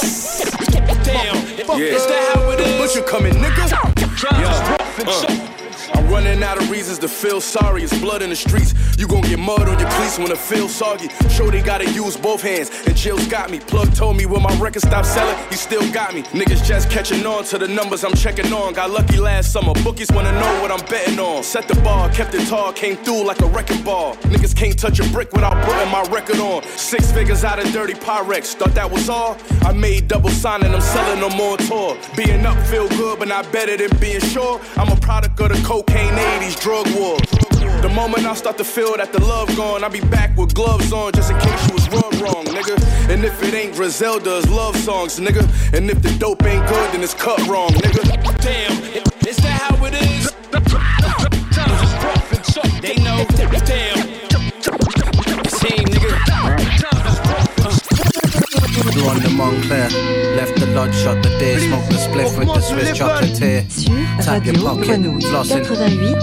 Damn, 1.04 1.51
is 1.78 2.06
that 2.06 2.34
how 2.34 2.50
it 2.50 2.60
is? 2.60 2.78
Butcher 2.78 3.06
coming, 3.06 3.32
nigga. 3.34 3.68
Times 3.68 4.02
is 4.02 4.68
rough 4.68 4.98
and 4.98 5.08
uh. 5.08 5.12
so 5.12 5.61
I'm 5.94 6.08
running 6.08 6.42
out 6.42 6.60
of 6.60 6.70
reasons 6.70 6.98
to 7.00 7.08
feel 7.08 7.40
sorry. 7.40 7.82
It's 7.82 7.98
blood 7.98 8.22
in 8.22 8.30
the 8.30 8.36
streets. 8.36 8.74
You 8.98 9.06
gon' 9.06 9.22
get 9.22 9.38
mud 9.38 9.68
on 9.68 9.78
your 9.78 9.90
cleats 9.90 10.18
when 10.18 10.30
it 10.30 10.38
feels 10.38 10.74
soggy. 10.74 11.08
Show 11.28 11.50
they 11.50 11.62
gotta 11.62 11.90
use 11.90 12.16
both 12.16 12.42
hands, 12.42 12.70
and 12.86 12.96
Jill's 12.96 13.26
got 13.26 13.50
me. 13.50 13.58
Plug 13.58 13.92
told 13.94 14.16
me 14.16 14.26
when 14.26 14.42
my 14.42 14.54
record 14.58 14.82
stopped 14.82 15.06
selling, 15.06 15.36
he 15.48 15.56
still 15.56 15.90
got 15.92 16.14
me. 16.14 16.22
Niggas 16.22 16.64
just 16.64 16.90
catching 16.90 17.24
on 17.26 17.44
to 17.44 17.58
the 17.58 17.68
numbers 17.68 18.04
I'm 18.04 18.14
checking 18.14 18.52
on. 18.52 18.74
Got 18.74 18.90
lucky 18.90 19.18
last 19.18 19.52
summer. 19.52 19.72
Bookies 19.82 20.10
wanna 20.12 20.32
know 20.32 20.62
what 20.62 20.70
I'm 20.70 20.84
betting 20.86 21.18
on. 21.18 21.42
Set 21.42 21.68
the 21.68 21.74
bar, 21.82 22.08
kept 22.10 22.34
it 22.34 22.46
tall, 22.48 22.72
came 22.72 22.96
through 22.96 23.24
like 23.24 23.40
a 23.40 23.46
wrecking 23.46 23.82
ball. 23.82 24.14
Niggas 24.32 24.54
can't 24.54 24.78
touch 24.78 25.00
a 25.00 25.04
brick 25.10 25.32
without 25.32 25.62
putting 25.64 25.90
my 25.90 26.02
record 26.14 26.38
on. 26.38 26.62
Six 26.76 27.10
figures 27.12 27.44
out 27.44 27.58
of 27.58 27.70
dirty 27.72 27.94
Pyrex. 27.94 28.54
Thought 28.54 28.74
that 28.74 28.90
was 28.90 29.08
all. 29.08 29.36
I 29.62 29.72
made 29.72 30.08
double 30.08 30.30
signing, 30.30 30.74
I'm 30.74 30.80
selling 30.80 31.20
them 31.20 31.40
on 31.40 31.58
tour. 31.58 31.96
Being 32.16 32.44
up 32.46 32.58
feel 32.66 32.88
good, 32.90 33.18
but 33.18 33.28
not 33.28 33.50
better 33.52 33.76
than 33.76 33.96
being 33.98 34.20
sure. 34.20 34.60
I'm 34.76 34.88
a 34.88 34.96
product 35.02 35.38
of 35.40 35.48
the 35.50 35.60
cocaine 35.66 36.14
80s 36.14 36.58
drug 36.60 36.86
war. 36.96 37.18
The 37.82 37.88
moment 37.88 38.24
I 38.24 38.34
start 38.34 38.56
to 38.58 38.64
feel 38.64 38.96
that 38.96 39.12
the 39.12 39.20
love 39.20 39.54
gone, 39.56 39.82
I'll 39.82 39.90
be 39.90 40.00
back 40.00 40.36
with 40.36 40.54
gloves 40.54 40.92
on 40.92 41.12
just 41.12 41.30
in 41.30 41.38
case 41.40 41.68
you 41.68 41.74
was 41.74 41.88
rubbed 41.90 42.20
wrong, 42.20 42.44
nigga. 42.46 42.76
And 43.10 43.24
if 43.24 43.42
it 43.42 43.52
ain't 43.52 43.74
Griselda's 43.74 44.48
love 44.48 44.76
songs, 44.76 45.18
nigga. 45.18 45.42
And 45.76 45.90
if 45.90 46.00
the 46.00 46.16
dope 46.18 46.44
ain't 46.44 46.66
good, 46.68 46.92
then 46.92 47.02
it's 47.02 47.14
cut 47.14 47.40
wrong, 47.48 47.70
nigga. 47.70 48.02
Damn, 48.40 48.72
is 49.26 49.36
that 49.38 49.60
how 49.60 49.84
it 49.84 49.94
is? 49.94 50.30
They 52.80 52.96
know, 52.96 53.24
damn 53.64 54.01
so 59.02 59.10
on 59.10 59.22
the 59.22 59.30
Montclair. 59.30 59.88
Left 60.36 60.58
the 60.58 60.66
lodge 60.66 60.94
shot 60.94 61.22
the 61.22 61.28
day. 61.38 61.58
Smoked 61.58 61.88
the 61.88 61.96
spliff 61.96 62.38
with 62.38 62.48
the 62.48 62.60
Swiss 62.60 62.90
chocolatier. 62.90 63.70
Sur 63.70 64.22
Tap 64.22 64.44
your 64.44 64.54
Radio 64.54 64.68
pocket, 64.68 64.86
Grenouille 64.86 65.20
flossing. 65.20 65.64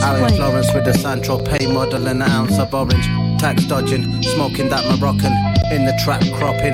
Out 0.02 0.32
in 0.32 0.36
Florence 0.36 0.74
with 0.74 0.86
the 0.86 0.92
Santro 0.92 1.44
pay 1.44 1.68
model 1.68 2.08
and 2.08 2.22
an 2.22 2.30
ounce 2.30 2.58
of 2.60 2.74
orange. 2.74 3.08
Tax 3.40 3.66
dodging, 3.66 4.24
smoking 4.24 4.70
that 4.70 4.84
Moroccan. 4.90 5.34
In 5.72 5.86
the 5.86 5.94
trap 6.04 6.22
cropping, 6.38 6.74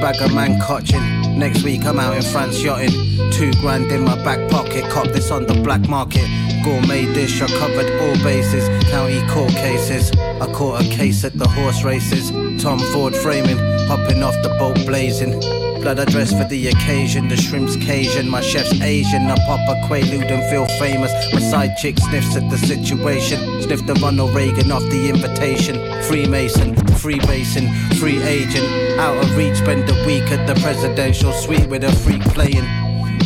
bag 0.00 0.20
of 0.20 0.34
man 0.34 0.60
cotching. 0.60 1.21
Next 1.36 1.62
week 1.64 1.84
I'm 1.84 1.98
out 1.98 2.16
in 2.16 2.22
France 2.22 2.62
yachting. 2.62 3.30
Two 3.32 3.52
grand 3.60 3.90
in 3.90 4.04
my 4.04 4.16
back 4.22 4.50
pocket, 4.50 4.84
cop 4.90 5.08
this 5.08 5.30
on 5.30 5.46
the 5.46 5.54
black 5.54 5.88
market. 5.88 6.26
Gourmet 6.62 7.12
dish, 7.12 7.40
I 7.42 7.46
covered 7.46 7.90
all 8.00 8.22
bases. 8.22 8.68
County 8.90 9.26
court 9.28 9.50
cases. 9.50 10.12
I 10.12 10.52
caught 10.52 10.84
a 10.84 10.88
case 10.88 11.24
at 11.24 11.36
the 11.38 11.48
horse 11.48 11.82
races. 11.82 12.30
Tom 12.62 12.78
Ford 12.92 13.16
framing, 13.16 13.58
hopping 13.88 14.22
off 14.22 14.34
the 14.42 14.50
boat 14.58 14.76
blazing. 14.86 15.61
Blood 15.82 15.98
I 15.98 16.04
dress 16.04 16.32
for 16.32 16.44
the 16.44 16.68
occasion, 16.68 17.26
the 17.26 17.36
shrimp's 17.36 17.74
Cajun, 17.74 18.30
my 18.30 18.40
chef's 18.40 18.80
Asian. 18.80 19.22
I 19.22 19.34
pop 19.46 19.58
a 19.68 19.74
quaalude 19.88 20.30
and 20.30 20.48
feel 20.48 20.64
famous. 20.78 21.10
My 21.32 21.40
side 21.40 21.76
chick 21.76 21.98
sniffs 21.98 22.36
at 22.36 22.48
the 22.50 22.56
situation. 22.56 23.40
Sniff 23.62 23.84
the 23.84 23.94
Ronald 23.94 24.32
Reagan 24.32 24.70
off 24.70 24.84
the 24.84 25.08
invitation. 25.08 25.74
Freemason, 26.04 26.76
freemason, 26.98 27.68
free 27.96 28.22
agent. 28.22 28.64
Out 29.00 29.16
of 29.16 29.36
reach, 29.36 29.56
spend 29.56 29.90
a 29.90 30.06
week 30.06 30.30
at 30.30 30.46
the 30.46 30.54
presidential 30.62 31.32
suite 31.32 31.66
with 31.66 31.82
a 31.82 31.90
freak 31.90 32.22
playing. 32.32 32.64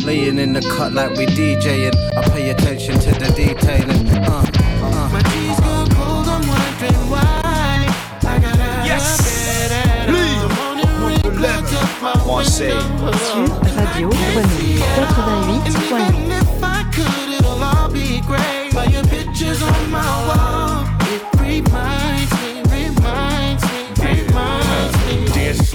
Laying 0.03 0.39
in 0.39 0.53
the 0.53 0.61
cut 0.61 0.93
like 0.93 1.11
we 1.11 1.27
DJing. 1.27 1.93
I 2.17 2.27
pay 2.29 2.49
attention 2.49 2.97
to 2.97 3.11
the 3.11 3.31
detailing. 3.35 4.07
Uh, 4.25 4.43
up 12.27 12.35
my 12.35 12.43
Marseille. 12.43 12.71
Sur 13.31 13.47
Radio 13.75 14.09
Grenouille 14.09 14.81
88.8. 21.37 22.36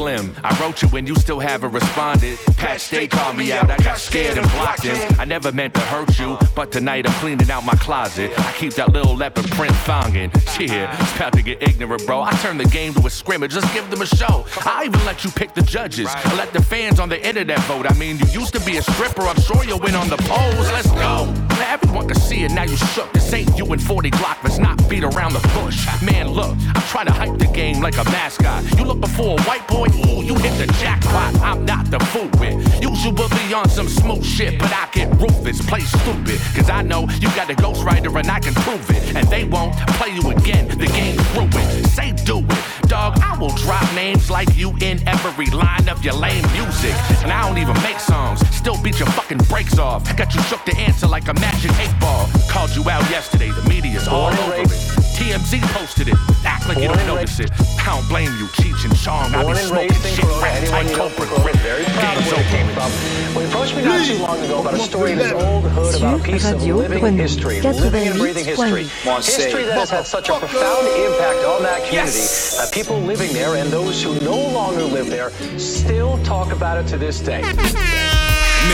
Slim, 0.03 0.35
I 0.43 0.61
wrote 0.61 0.83
you 0.83 0.89
when 0.89 1.07
you 1.07 1.15
still 1.15 1.39
haven't 1.39 1.71
responded. 1.71 2.37
Patch, 2.57 2.91
they 2.91 3.07
called 3.07 3.37
me 3.37 3.53
out, 3.53 3.71
I 3.71 3.77
got 3.77 3.99
scared 3.99 4.37
and 4.37 4.51
blocked 4.51 4.83
him. 4.83 4.97
I 5.17 5.25
never 5.25 5.53
meant 5.53 5.75
to 5.75 5.81
hurt 5.81 6.19
you, 6.19 6.37
but 6.57 6.73
tonight 6.73 7.07
I'm 7.07 7.13
cleaning 7.21 7.49
out 7.53 7.65
my 7.65 7.75
closet. 7.75 8.37
I 8.37 8.53
keep 8.55 8.75
that 8.75 8.93
little 8.93 9.15
leopard 9.15 9.49
print 9.53 9.73
thongin. 9.87 10.33
Yeah, 10.59 11.01
it's 11.01 11.15
about 11.15 11.35
to 11.35 11.43
get 11.43 11.63
ignorant, 11.63 12.05
bro. 12.05 12.21
I 12.21 12.33
turn 12.39 12.59
the 12.59 12.65
game 12.65 12.95
to 12.95 13.07
a 13.07 13.11
scrimmage, 13.11 13.53
just 13.53 13.73
give 13.73 13.89
them 13.91 14.03
a 14.03 14.07
show. 14.07 14.45
I 14.67 14.87
even 14.87 15.05
let 15.05 15.23
you 15.23 15.31
pick 15.31 15.55
the 15.55 15.63
judges. 15.63 16.09
I 16.09 16.35
let 16.37 16.53
the 16.53 16.61
fans 16.61 16.99
on 16.99 17.09
the 17.09 17.25
internet 17.25 17.61
vote. 17.61 17.87
I 17.89 17.95
mean, 17.95 18.19
you 18.19 18.27
used 18.41 18.55
to 18.55 18.61
be 18.63 18.79
a 18.79 18.83
stripper, 18.83 19.23
I'm 19.23 19.41
sure 19.41 19.63
you'll 19.65 19.79
win 19.79 19.95
on 19.95 20.09
the 20.09 20.17
polls. 20.17 20.69
Let's 20.73 20.91
go. 20.91 21.33
Everyone 21.63 22.09
can 22.09 22.19
see 22.19 22.43
it, 22.43 22.51
now 22.51 22.65
you 22.65 22.77
shook. 22.77 23.13
This 23.13 23.33
ain't 23.33 23.57
you 23.57 23.67
and 23.73 23.81
40 23.81 24.11
Glock, 24.11 24.43
let's 24.43 24.59
not 24.59 24.77
beat 24.89 25.05
around 25.05 25.33
the 25.33 25.49
bush. 25.55 25.87
Man, 26.03 26.29
look, 26.29 26.57
I'm 26.75 26.83
trying 26.89 27.07
to 27.07 27.13
hype 27.13 27.39
the 27.39 27.47
game 27.47 27.81
like 27.81 27.97
a 27.99 28.05
mascot. 28.05 28.65
You 28.77 28.85
look 28.85 29.01
before 29.01 29.39
a 29.39 29.43
white 29.43 29.67
boy, 29.69 29.87
ooh, 29.93 30.23
you 30.23 30.35
hit 30.35 30.55
the 30.59 30.73
jackpot. 30.81 31.35
I'm 31.41 31.65
not 31.65 31.91
the 31.91 31.99
fool 32.13 32.29
with. 32.41 32.57
Usually 32.83 33.13
be 33.13 33.55
on 33.55 33.69
some 33.69 33.89
smooth 33.89 34.25
shit, 34.25 34.59
but 34.59 34.73
I 34.73 34.89
get 34.93 35.09
ruthless, 35.21 35.65
play 35.65 35.81
stupid. 35.81 36.41
Cause 36.55 36.71
I 36.71 36.83
know 36.83 37.09
you 37.21 37.29
got 37.35 37.51
a 37.51 37.55
ghostwriter 37.55 38.15
and 38.19 38.31
I 38.31 38.41
can 38.41 38.55
prove 38.55 38.89
it. 38.91 39.17
And 39.17 39.27
they 39.29 39.45
won't 39.45 39.75
play 39.99 40.11
you 40.15 40.31
again, 40.31 40.69
the 40.69 40.87
game's 40.87 41.27
ruined. 41.37 41.87
Say 41.87 42.13
do 42.25 42.39
it. 42.39 42.89
Dog, 42.89 43.19
I 43.23 43.37
will 43.39 43.55
drop 43.57 43.83
names 43.95 44.31
like 44.31 44.55
you 44.57 44.71
in 44.81 45.07
every 45.07 45.47
line 45.47 45.89
of 45.89 46.05
your 46.05 46.15
lame 46.15 46.45
music. 46.53 46.95
And 47.23 47.33
I 47.33 47.49
don't 47.49 47.59
even 47.59 47.75
make 47.83 47.99
songs, 47.99 48.41
still 48.55 48.81
beat 48.83 48.99
your 48.99 49.09
fucking 49.09 49.39
brakes 49.49 49.79
off. 49.79 50.05
Got 50.17 50.35
you 50.35 50.43
shook 50.43 50.65
to 50.65 50.77
answer 50.77 51.07
like 51.07 51.29
a 51.29 51.35
magic 51.35 51.73
eight 51.81 51.95
ball. 52.01 52.29
Called 52.49 52.75
you 52.77 52.89
out 52.91 53.09
yesterday, 53.11 53.51
the 53.51 53.69
media's 53.69 54.09
all 54.09 54.33
over 54.33 54.55
it. 54.57 55.02
TMZ 55.23 55.63
posted 55.71 56.09
it. 56.09 56.17
Act 56.45 56.67
like 56.69 56.79
you 56.79 56.89
don't 56.89 57.07
notice 57.07 57.39
it. 57.39 57.49
I 57.79 57.95
don't 57.95 58.09
blame 58.09 58.33
you, 58.39 58.47
Cheech 58.59 58.85
and 58.85 58.97
Chong. 58.97 59.33
I 59.33 59.39
be 59.39 59.45
Born 59.45 59.57
and 59.57 59.67
smoking 59.69 59.89
raised 59.89 60.07
in 60.07 60.15
shit, 60.15 60.25
Corona, 60.25 60.43
rap 60.43 60.55
anyone 60.55 60.73
tight 60.73 60.91
you 60.91 60.97
know 60.97 61.09
Cobra 61.09 61.15
from 61.15 61.29
Corona 61.29 61.43
grip. 61.43 61.55
is 61.55 61.63
very 61.63 61.85
proud 61.85 62.17
of 62.17 62.25
Game's 62.25 62.33
where 62.33 62.43
they 62.43 62.51
came 62.51 62.69
over. 62.71 63.39
Well, 63.39 63.47
approached 63.47 63.77
me 63.77 63.83
not 63.85 64.07
too 64.07 64.19
long 64.19 64.41
ago 64.43 64.61
about 64.61 64.75
a 64.75 64.79
story 64.81 65.13
in 65.13 65.19
his 65.19 65.33
old 65.33 65.65
hood 65.71 65.95
about 65.95 66.21
a 66.21 66.23
piece 66.25 66.51
of 66.51 66.59
Radio 66.59 66.77
living 66.77 67.05
Grenouille 67.05 67.21
history, 67.21 67.61
living 67.63 68.09
and 68.09 68.19
breathing 68.19 68.45
history. 68.45 68.83
History 68.83 69.63
that 69.63 69.79
has 69.79 69.91
had 69.91 70.07
such 70.07 70.29
a 70.29 70.39
profound 70.41 70.89
impact 70.89 71.45
on 71.47 71.63
that 71.63 71.87
community 71.87 72.27
that 72.59 72.71
people 72.73 72.99
living 72.99 73.33
there 73.33 73.55
and 73.55 73.71
those 73.71 74.03
who 74.03 74.19
no 74.21 74.37
longer 74.51 74.83
live 74.83 75.07
there 75.07 75.31
still 75.57 76.19
talk 76.25 76.51
about 76.51 76.79
it 76.79 76.89
to 76.89 76.99
this 76.99 77.21
day. 77.21 77.43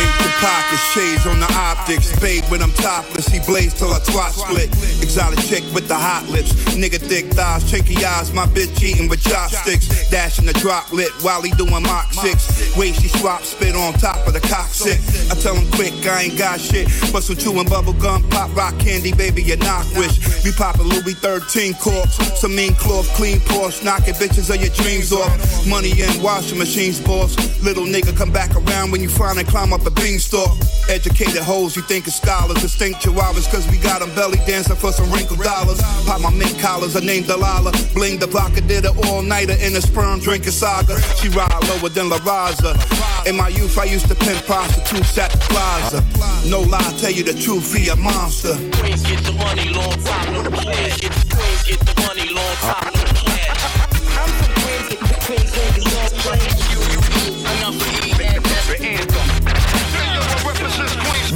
Major 0.09 0.32
pockets, 0.40 0.84
shades 0.92 1.26
on 1.26 1.40
the 1.40 1.50
optics. 1.54 2.18
Babe, 2.20 2.44
when 2.48 2.62
I'm 2.62 2.72
topless, 2.72 3.26
he 3.28 3.40
blaze 3.40 3.74
till 3.74 3.92
I 3.92 4.00
twat 4.00 4.32
split. 4.32 4.68
Exotic 5.02 5.40
chick 5.44 5.64
with 5.74 5.88
the 5.88 5.94
hot 5.96 6.28
lips. 6.28 6.52
Nigga 6.74 6.98
thick 6.98 7.26
thighs, 7.32 7.64
chinky 7.64 8.02
eyes. 8.02 8.32
My 8.32 8.46
bitch 8.46 8.82
eating 8.82 9.09
with 9.09 9.22
chopsticks. 9.22 10.09
Dashing 10.11 10.46
the 10.46 10.52
drop 10.54 10.92
lit 10.92 11.12
while 11.22 11.42
he 11.42 11.50
doing 11.52 11.82
Mach 11.82 12.12
6. 12.12 12.76
Way 12.76 12.92
she 12.92 13.09
swap 13.09 13.42
spit 13.42 13.74
on 13.74 13.92
top 13.94 14.26
of 14.26 14.32
the 14.32 14.40
cockpit. 14.40 14.98
I 15.30 15.34
tell 15.40 15.54
him 15.54 15.70
quick, 15.72 15.92
I 16.06 16.22
ain't 16.22 16.38
got 16.38 16.61
shit. 16.61 16.88
But 17.12 17.22
chewing 17.38 17.68
bubble 17.68 17.92
gum, 17.92 18.28
pop 18.30 18.54
rock 18.56 18.78
candy, 18.78 19.12
baby, 19.12 19.42
you 19.42 19.56
knock 19.56 19.86
wish. 19.94 20.44
We 20.44 20.52
poppin' 20.52 20.88
Louis 20.88 21.14
13 21.14 21.74
corks. 21.74 22.16
Some 22.40 22.54
mean 22.54 22.74
cloth, 22.74 23.09
clean 23.14 23.38
Porsche. 23.40 23.84
Knocking 23.84 24.14
bitches 24.14 24.48
of 24.52 24.61
your 24.61 24.72
dreams 24.74 25.12
off. 25.12 25.30
Money 25.66 25.92
in 26.00 26.22
washing 26.22 26.59
machines, 26.59 27.00
boss. 27.00 27.36
Little 27.62 27.84
nigga, 27.84 28.16
come 28.16 28.32
back 28.32 28.54
around 28.54 28.90
when 28.90 29.02
you 29.02 29.09
finally 29.09 29.44
climb 29.44 29.72
up 29.72 29.82
the 29.82 29.90
beanstalk. 30.01 30.57
Educated 30.88 31.42
hoes, 31.42 31.76
you 31.76 31.82
think 31.82 32.07
it's 32.07 32.16
scholars. 32.16 32.61
Distinct 32.62 33.01
chihuahuas, 33.03 33.51
cause 33.51 33.68
we 33.68 33.78
got 33.78 34.01
them 34.01 34.14
belly 34.14 34.38
dancing 34.46 34.76
for 34.76 34.92
some 34.92 35.11
wrinkled 35.12 35.42
dollars. 35.42 35.80
Pop 36.07 36.20
my 36.20 36.30
mint 36.30 36.59
collars, 36.59 36.94
her 36.94 37.01
name 37.01 37.24
Delilah. 37.24 37.72
Bling 37.94 38.18
the 38.18 38.26
vodka, 38.26 38.61
did 38.61 38.84
it 38.84 39.07
all 39.07 39.22
nighter 39.22 39.57
in 39.61 39.76
a 39.76 39.80
sperm 39.80 40.20
drinking 40.20 40.53
saga. 40.53 40.99
She 41.20 41.28
ride 41.28 41.62
lower 41.68 41.88
than 41.90 42.09
La 42.09 42.18
Raza. 42.18 42.72
In 43.26 43.36
my 43.36 43.49
youth, 43.49 43.78
I 43.78 43.84
used 43.84 44.09
to 44.09 44.14
pimp 44.14 44.44
prostitutes 44.46 45.18
at 45.18 45.30
the 45.32 45.38
plaza. 45.51 46.01
No 46.49 46.61
lie, 46.61 46.80
tell 46.99 47.11
you 47.11 47.24
the 47.24 47.34
truth, 47.34 47.74
he 47.74 47.88
a 47.88 47.96
monster. 47.96 48.55
Queens 48.78 49.03
get 49.03 49.22
the 49.24 49.32
money, 49.32 49.68
long 49.68 49.92
time, 50.05 50.32
no. 50.32 50.42
Queens 50.51 50.96
get 51.64 51.80
the 51.80 51.94
money, 52.01 52.32
long 52.32 52.57
time, 52.57 53.28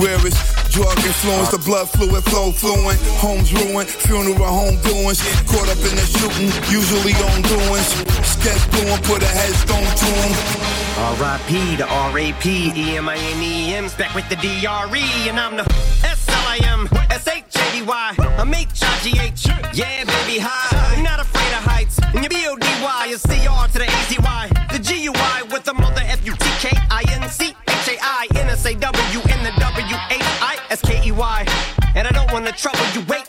Where 0.02 0.26
is 0.26 0.34
drug 0.74 0.98
influence, 0.98 1.50
the 1.52 1.58
blood 1.58 1.88
fluid 1.88 2.24
flow 2.24 2.50
fluent, 2.50 2.98
homes 3.22 3.52
ruined, 3.54 3.88
funeral 3.88 4.34
home 4.42 4.74
doings, 4.82 5.22
caught 5.46 5.68
up 5.70 5.78
in 5.78 5.94
the 5.94 6.02
shooting, 6.02 6.50
usually 6.74 7.14
on 7.30 7.42
doings, 7.42 7.86
sketch 8.26 8.58
blowing, 8.72 9.00
put 9.06 9.22
a 9.22 9.30
headstone 9.30 9.86
to 9.86 10.10
him. 10.26 10.82
R.I.P. 10.98 11.76
to 11.76 11.86
R.A.P. 11.86 12.72
E-M-I-N-E-M's 12.74 13.94
back 13.94 14.12
with 14.16 14.28
the 14.28 14.34
D-R-E 14.36 15.28
and 15.28 15.38
I'm 15.38 15.56
the 15.56 15.70
S-L-I-M 16.02 16.88
S-H-A-D-Y 17.10 18.14
I'm 18.18 18.52
H-I-G-H 18.52 19.46
Yeah, 19.72 20.02
baby, 20.02 20.38
hi. 20.42 20.96
I'm 20.96 21.04
not 21.04 21.20
afraid 21.20 21.52
of 21.54 21.62
heights. 21.62 22.00
And 22.02 22.24
your 22.24 22.28
B-O-D-Y 22.28 23.06
is 23.08 23.22
C-R 23.22 23.68
to 23.68 23.78
the 23.78 23.86
W-H-I-S-K-E-Y 31.22 31.92
And 31.94 32.08
I 32.08 32.10
don't 32.10 32.30
wanna 32.32 32.52
trouble 32.52 32.80
you, 32.94 33.02
wait 33.08 33.21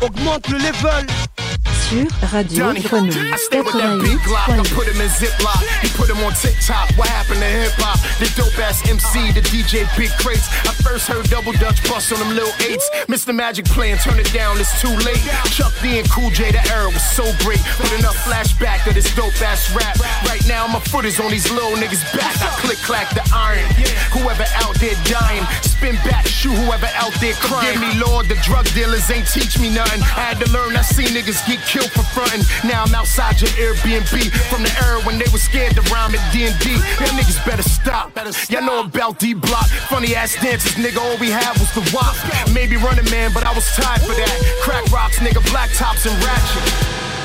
augmente 0.00 0.52
le 0.52 0.58
level. 0.58 1.37
Sur 1.78 2.06
Radio 2.32 2.58
Johnny, 2.58 2.80
Grenouille 2.80 3.32
I 3.32 3.36
stay 3.36 3.60
with 3.62 3.72
that 3.74 4.00
big 4.02 4.18
Glock. 4.26 4.50
I 4.50 4.58
88.8. 4.58 4.74
put 4.74 4.86
him 4.88 5.00
in 5.00 5.08
Ziploc. 5.08 5.62
He 5.80 5.88
put 5.94 6.10
him 6.10 6.18
on 6.26 6.34
TikTok. 6.34 6.90
What 6.98 7.08
happened 7.08 7.40
to 7.40 7.46
hip 7.46 7.72
hop? 7.78 8.00
The 8.18 8.26
dope 8.34 8.58
ass 8.58 8.82
MC, 8.88 9.32
the 9.32 9.40
DJ 9.48 9.86
Big 9.96 10.10
Crates. 10.18 10.48
I 10.66 10.74
first 10.82 11.06
heard 11.06 11.30
Double 11.30 11.52
Dutch 11.52 11.80
bust 11.88 12.12
on 12.12 12.18
them 12.18 12.34
little 12.34 12.52
eights. 12.66 12.88
Mr. 13.06 13.34
Magic 13.34 13.64
playing, 13.66 13.98
turn 13.98 14.18
it 14.18 14.32
down, 14.32 14.58
it's 14.58 14.74
too 14.82 14.92
late. 15.06 15.22
Chuck 15.54 15.72
D 15.80 15.98
and 15.98 16.08
Cool 16.10 16.30
J, 16.30 16.50
the 16.50 16.62
era 16.72 16.90
was 16.90 17.04
so 17.04 17.24
great. 17.46 17.62
Put 17.78 17.92
enough 17.94 18.16
flashback 18.26 18.86
of 18.88 18.94
this 18.94 19.08
dope 19.14 19.36
ass 19.40 19.70
rap. 19.70 19.96
Right 20.26 20.42
now, 20.48 20.66
my 20.66 20.80
foot 20.80 21.04
is 21.04 21.20
on 21.20 21.30
these 21.30 21.50
little 21.50 21.78
niggas' 21.78 22.04
back. 22.16 22.34
I 22.42 22.50
click 22.58 22.78
clack 22.82 23.14
the 23.14 23.22
iron. 23.32 23.64
Whoever 24.12 24.44
out 24.64 24.74
there 24.80 24.96
dying, 25.04 25.44
spin 25.62 25.94
back, 26.02 26.26
shoot 26.26 26.56
whoever 26.56 26.90
out 26.98 27.14
there 27.20 27.34
crying. 27.38 27.76
Forgive 27.76 27.80
me, 27.80 28.00
Lord, 28.00 28.26
the 28.26 28.36
drug 28.42 28.66
dealers 28.74 29.08
ain't 29.10 29.28
teach 29.28 29.58
me 29.60 29.70
nothing. 29.70 30.02
I 30.02 30.32
had 30.32 30.40
to 30.40 30.48
learn, 30.50 30.74
I 30.76 30.82
seen 30.82 31.08
niggas 31.14 31.46
get 31.46 31.60
killed 31.68 31.92
for 31.92 32.02
frontin'. 32.16 32.40
Now 32.64 32.84
I'm 32.84 32.94
outside 32.94 33.40
your 33.40 33.50
Airbnb 33.60 34.32
from 34.48 34.62
the 34.64 34.72
era 34.80 34.98
when 35.04 35.18
they 35.18 35.28
was 35.30 35.42
scared 35.42 35.74
to 35.76 35.82
rhyme 35.92 36.14
at 36.14 36.32
D&D. 36.32 36.72
Y'all 36.72 37.12
niggas 37.12 37.44
better 37.44 37.62
stop. 37.62 38.16
Y'all 38.48 38.64
know 38.64 38.80
about 38.80 39.18
D-Block. 39.18 39.68
Funny 39.92 40.14
ass 40.16 40.34
dances, 40.40 40.76
nigga, 40.80 40.96
all 40.98 41.18
we 41.18 41.28
had 41.30 41.52
was 41.60 41.70
the 41.76 41.84
wop. 41.94 42.16
Maybe 42.54 42.76
running 42.76 43.04
man, 43.10 43.32
but 43.34 43.44
I 43.44 43.52
was 43.52 43.66
tired 43.76 44.00
for 44.00 44.14
that. 44.14 44.32
Crack 44.62 44.90
rocks, 44.90 45.18
nigga, 45.18 45.42
black 45.50 45.70
tops 45.74 46.06
and 46.06 46.16
ratchet. 46.24 46.64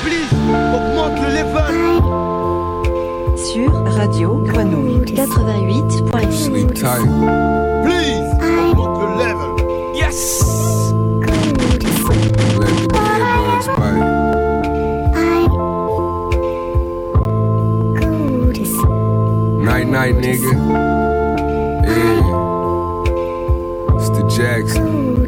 Please, 0.04 0.28
augmente 0.76 1.20
le 1.20 1.28
level. 1.32 2.02
Sur 3.36 3.72
Radio 3.96 4.36
Grenouille 4.44 5.00
88.8. 5.14 6.04
Please, 7.84 8.28
augmente 8.42 8.98
le 9.00 9.16
level. 9.16 9.50
Yes! 9.96 10.43
Night 20.04 20.16
nigga. 20.16 20.52
Yeah. 21.88 22.20
It's 23.96 24.10
the 24.10 24.22
Jackson. 24.28 25.24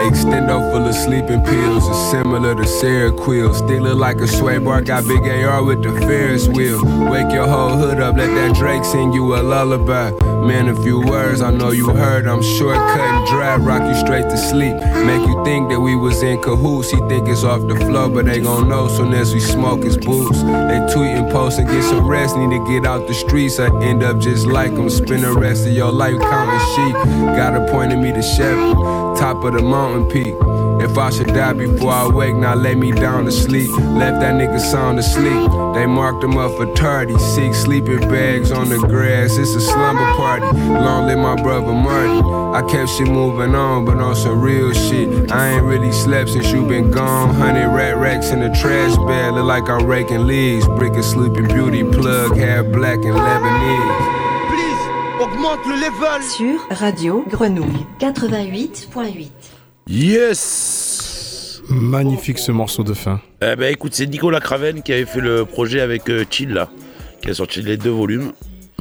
Extendo 0.00 0.70
full 0.70 0.86
of 0.88 0.94
sleeping 0.94 1.42
pills 1.44 1.86
is 1.86 2.10
similar 2.10 2.54
to 2.54 2.62
Seroquel. 2.62 3.54
Still 3.54 3.82
look 3.82 3.98
like 3.98 4.22
a 4.22 4.26
sway 4.26 4.56
bar, 4.56 4.80
got 4.80 5.06
big 5.06 5.20
AR 5.20 5.62
with 5.62 5.82
the 5.82 5.92
Ferris 6.00 6.48
wheel. 6.48 6.82
Wake 7.10 7.30
your 7.30 7.46
whole 7.46 7.76
hood 7.76 8.00
up, 8.00 8.16
let 8.16 8.34
that 8.34 8.54
Drake 8.56 8.84
sing 8.86 9.12
you 9.12 9.34
a 9.36 9.42
lullaby. 9.42 10.10
Man, 10.46 10.68
a 10.68 10.82
few 10.82 11.00
words 11.00 11.40
I 11.40 11.50
know 11.50 11.70
you 11.70 11.90
heard. 11.90 12.26
I'm 12.26 12.42
shortcut 12.42 13.00
and 13.00 13.26
dry, 13.28 13.56
rock 13.56 13.82
you 13.82 13.94
straight 13.94 14.22
to 14.22 14.36
sleep. 14.36 14.74
Make 14.76 15.26
you 15.26 15.42
think 15.44 15.70
that 15.70 15.80
we 15.80 15.96
was 15.96 16.22
in 16.22 16.40
cahoots. 16.42 16.90
He 16.90 16.98
think 17.08 17.28
it's 17.28 17.44
off 17.44 17.66
the 17.66 17.76
floor, 17.76 18.08
but 18.08 18.26
they 18.26 18.40
gon' 18.40 18.68
know 18.68 18.88
soon 18.88 19.12
as 19.14 19.34
we 19.34 19.40
smoke 19.40 19.82
his 19.82 19.96
boots. 19.96 20.42
They 20.42 20.80
tweet 20.92 21.16
and 21.16 21.30
post 21.30 21.58
and 21.58 21.68
get 21.68 21.82
some 21.84 22.06
rest. 22.06 22.36
Need 22.36 22.50
to 22.56 22.66
get 22.66 22.86
out 22.86 23.06
the 23.06 23.14
streets. 23.14 23.58
I 23.58 23.66
end 23.82 24.02
up 24.02 24.18
just 24.18 24.46
like 24.46 24.74
them. 24.74 24.88
Spend 24.90 25.24
the 25.24 25.32
rest 25.32 25.66
of 25.66 25.72
your 25.72 25.92
life 25.92 26.18
counting 26.20 26.66
sheep. 26.74 26.94
Got 27.36 27.54
appointed 27.54 27.98
me 27.98 28.12
to 28.12 28.22
shepherd, 28.22 28.76
top 29.16 29.44
of 29.44 29.54
the 29.54 29.62
mountain 29.62 30.08
peak. 30.08 30.34
If 30.90 30.96
I 30.96 31.10
should 31.10 31.28
die 31.28 31.52
before 31.52 31.92
I 31.92 32.08
wake, 32.08 32.34
now 32.34 32.54
lay 32.54 32.74
me 32.74 32.92
down 32.92 33.26
to 33.26 33.30
sleep. 33.32 33.70
Left 34.00 34.20
that 34.20 34.34
nigga 34.34 34.58
sound 34.58 34.98
asleep. 34.98 35.50
They 35.74 35.86
marked 35.86 36.24
him 36.24 36.38
up 36.38 36.56
for 36.56 36.66
tardy. 36.74 37.16
Six 37.18 37.58
sleeping 37.58 38.00
bags 38.08 38.50
on 38.50 38.70
the 38.70 38.78
grass. 38.78 39.36
It's 39.36 39.54
a 39.54 39.60
slumber 39.60 40.06
party. 40.16 40.46
Long 40.56 41.06
live 41.06 41.18
my 41.18 41.40
brother 41.42 41.74
Marty. 41.74 42.20
I 42.56 42.62
kept 42.70 42.90
shit 42.90 43.06
moving 43.06 43.54
on, 43.54 43.84
but 43.84 43.98
on 43.98 44.16
some 44.16 44.40
real 44.40 44.72
shit. 44.72 45.30
I 45.30 45.50
ain't 45.50 45.64
really 45.64 45.92
slept 45.92 46.30
since 46.30 46.50
you 46.52 46.66
been 46.66 46.90
gone. 46.90 47.34
Hundred 47.34 47.68
rat 47.68 47.96
racks 47.98 48.30
in 48.30 48.40
the 48.40 48.48
trash 48.48 48.96
bag. 48.96 49.34
Look 49.34 49.44
like 49.44 49.68
I'm 49.68 49.84
raking 49.86 50.26
leaves. 50.26 50.66
Brick 50.66 50.94
a 50.94 51.02
sleeping 51.02 51.48
beauty 51.48 51.84
plug. 51.84 52.34
Hair 52.36 52.64
black 52.64 53.04
and 53.04 53.18
Lebanese. 53.26 53.98
Please, 54.50 54.82
augmente 55.20 55.66
le 55.66 55.76
level. 55.76 56.22
Sur 56.22 56.58
Radio 56.70 57.24
Grenouille 57.28 57.86
88.8. 58.00 59.57
Yes 59.88 61.62
Magnifique 61.68 62.38
ce 62.38 62.52
morceau 62.52 62.82
de 62.82 62.92
fin. 62.94 63.20
Eh 63.42 63.56
ben 63.56 63.72
écoute, 63.72 63.94
c'est 63.94 64.06
Nicolas 64.06 64.40
Craven 64.40 64.82
qui 64.82 64.92
avait 64.92 65.04
fait 65.06 65.20
le 65.20 65.44
projet 65.44 65.80
avec 65.80 66.08
euh, 66.08 66.24
Chill 66.30 66.50
là, 66.52 66.70
qui 67.22 67.30
a 67.30 67.34
sorti 67.34 67.62
les 67.62 67.76
deux 67.76 67.90
volumes. 67.90 68.32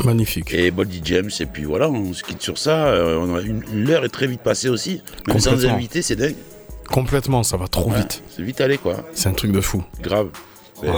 Magnifique. 0.03 0.53
Et 0.53 0.69
Body 0.71 1.01
James, 1.03 1.29
et 1.39 1.45
puis 1.45 1.63
voilà, 1.63 1.89
on 1.89 2.13
se 2.13 2.23
quitte 2.23 2.41
sur 2.41 2.57
ça. 2.57 2.87
euh, 2.87 3.17
on 3.19 3.35
a 3.35 3.41
une, 3.41 3.63
une 3.73 3.89
heure 3.89 4.05
est 4.05 4.09
très 4.09 4.27
vite 4.27 4.41
passée 4.41 4.69
aussi. 4.69 5.01
Même 5.27 5.39
sans 5.39 5.65
invité, 5.65 6.01
c'est 6.01 6.15
dingue. 6.15 6.35
Complètement, 6.91 7.43
ça 7.43 7.57
va 7.57 7.67
trop 7.67 7.89
Ouais, 7.89 7.97
vite. 7.99 8.21
C'est 8.29 8.43
vite 8.43 8.61
allé 8.61 8.77
quoi. 8.77 8.97
C'est 9.13 9.27
un 9.29 9.33
truc 9.33 9.51
de 9.51 9.61
fou. 9.61 9.83
Grave. 10.01 10.27
Pour 10.75 10.83
Ouais. 10.85 10.91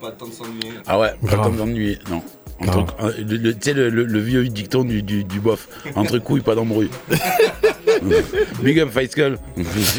pas 0.00 0.10
de 0.10 0.16
temps 0.16 0.26
de 0.28 0.32
s'ennuyer. 0.32 0.72
Ah 0.86 0.98
ouais, 1.00 1.08
pas 1.08 1.16
le 1.22 1.26
Grave. 1.28 1.40
temps 1.46 1.50
de 1.52 1.56
m'ennuyer, 1.58 1.98
non. 2.10 2.22
Euh, 2.62 3.10
Tu 3.16 3.54
sais, 3.60 3.72
le, 3.72 3.88
le- 3.90 4.04
le 4.04 4.18
vieux 4.20 4.46
dicton 4.48 4.84
du, 4.84 5.02
du, 5.02 5.24
du 5.24 5.40
bof. 5.40 5.68
Entre 5.96 6.18
couilles, 6.18 6.42
pas 6.42 6.54
d'embrouille. 6.54 6.90
Big 8.62 8.80
up, 8.80 8.90
Fight 8.92 9.12
Skull. 9.12 9.38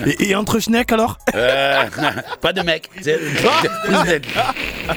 Et, 0.05 0.29
et 0.29 0.35
entre 0.35 0.59
Schneck 0.59 0.91
alors 0.91 1.17
Euh, 1.33 1.83
pas 2.41 2.53
de 2.53 2.61
mec. 2.61 2.89
d'aide. 3.03 4.25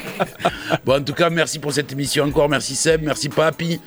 bon, 0.85 0.97
en 1.01 1.03
tout 1.03 1.15
cas, 1.15 1.31
merci 1.31 1.59
pour 1.59 1.73
cette 1.73 1.93
émission 1.93 2.25
encore. 2.25 2.49
Merci 2.49 2.75
Seb, 2.75 3.03
merci 3.03 3.29
Papi. 3.29 3.81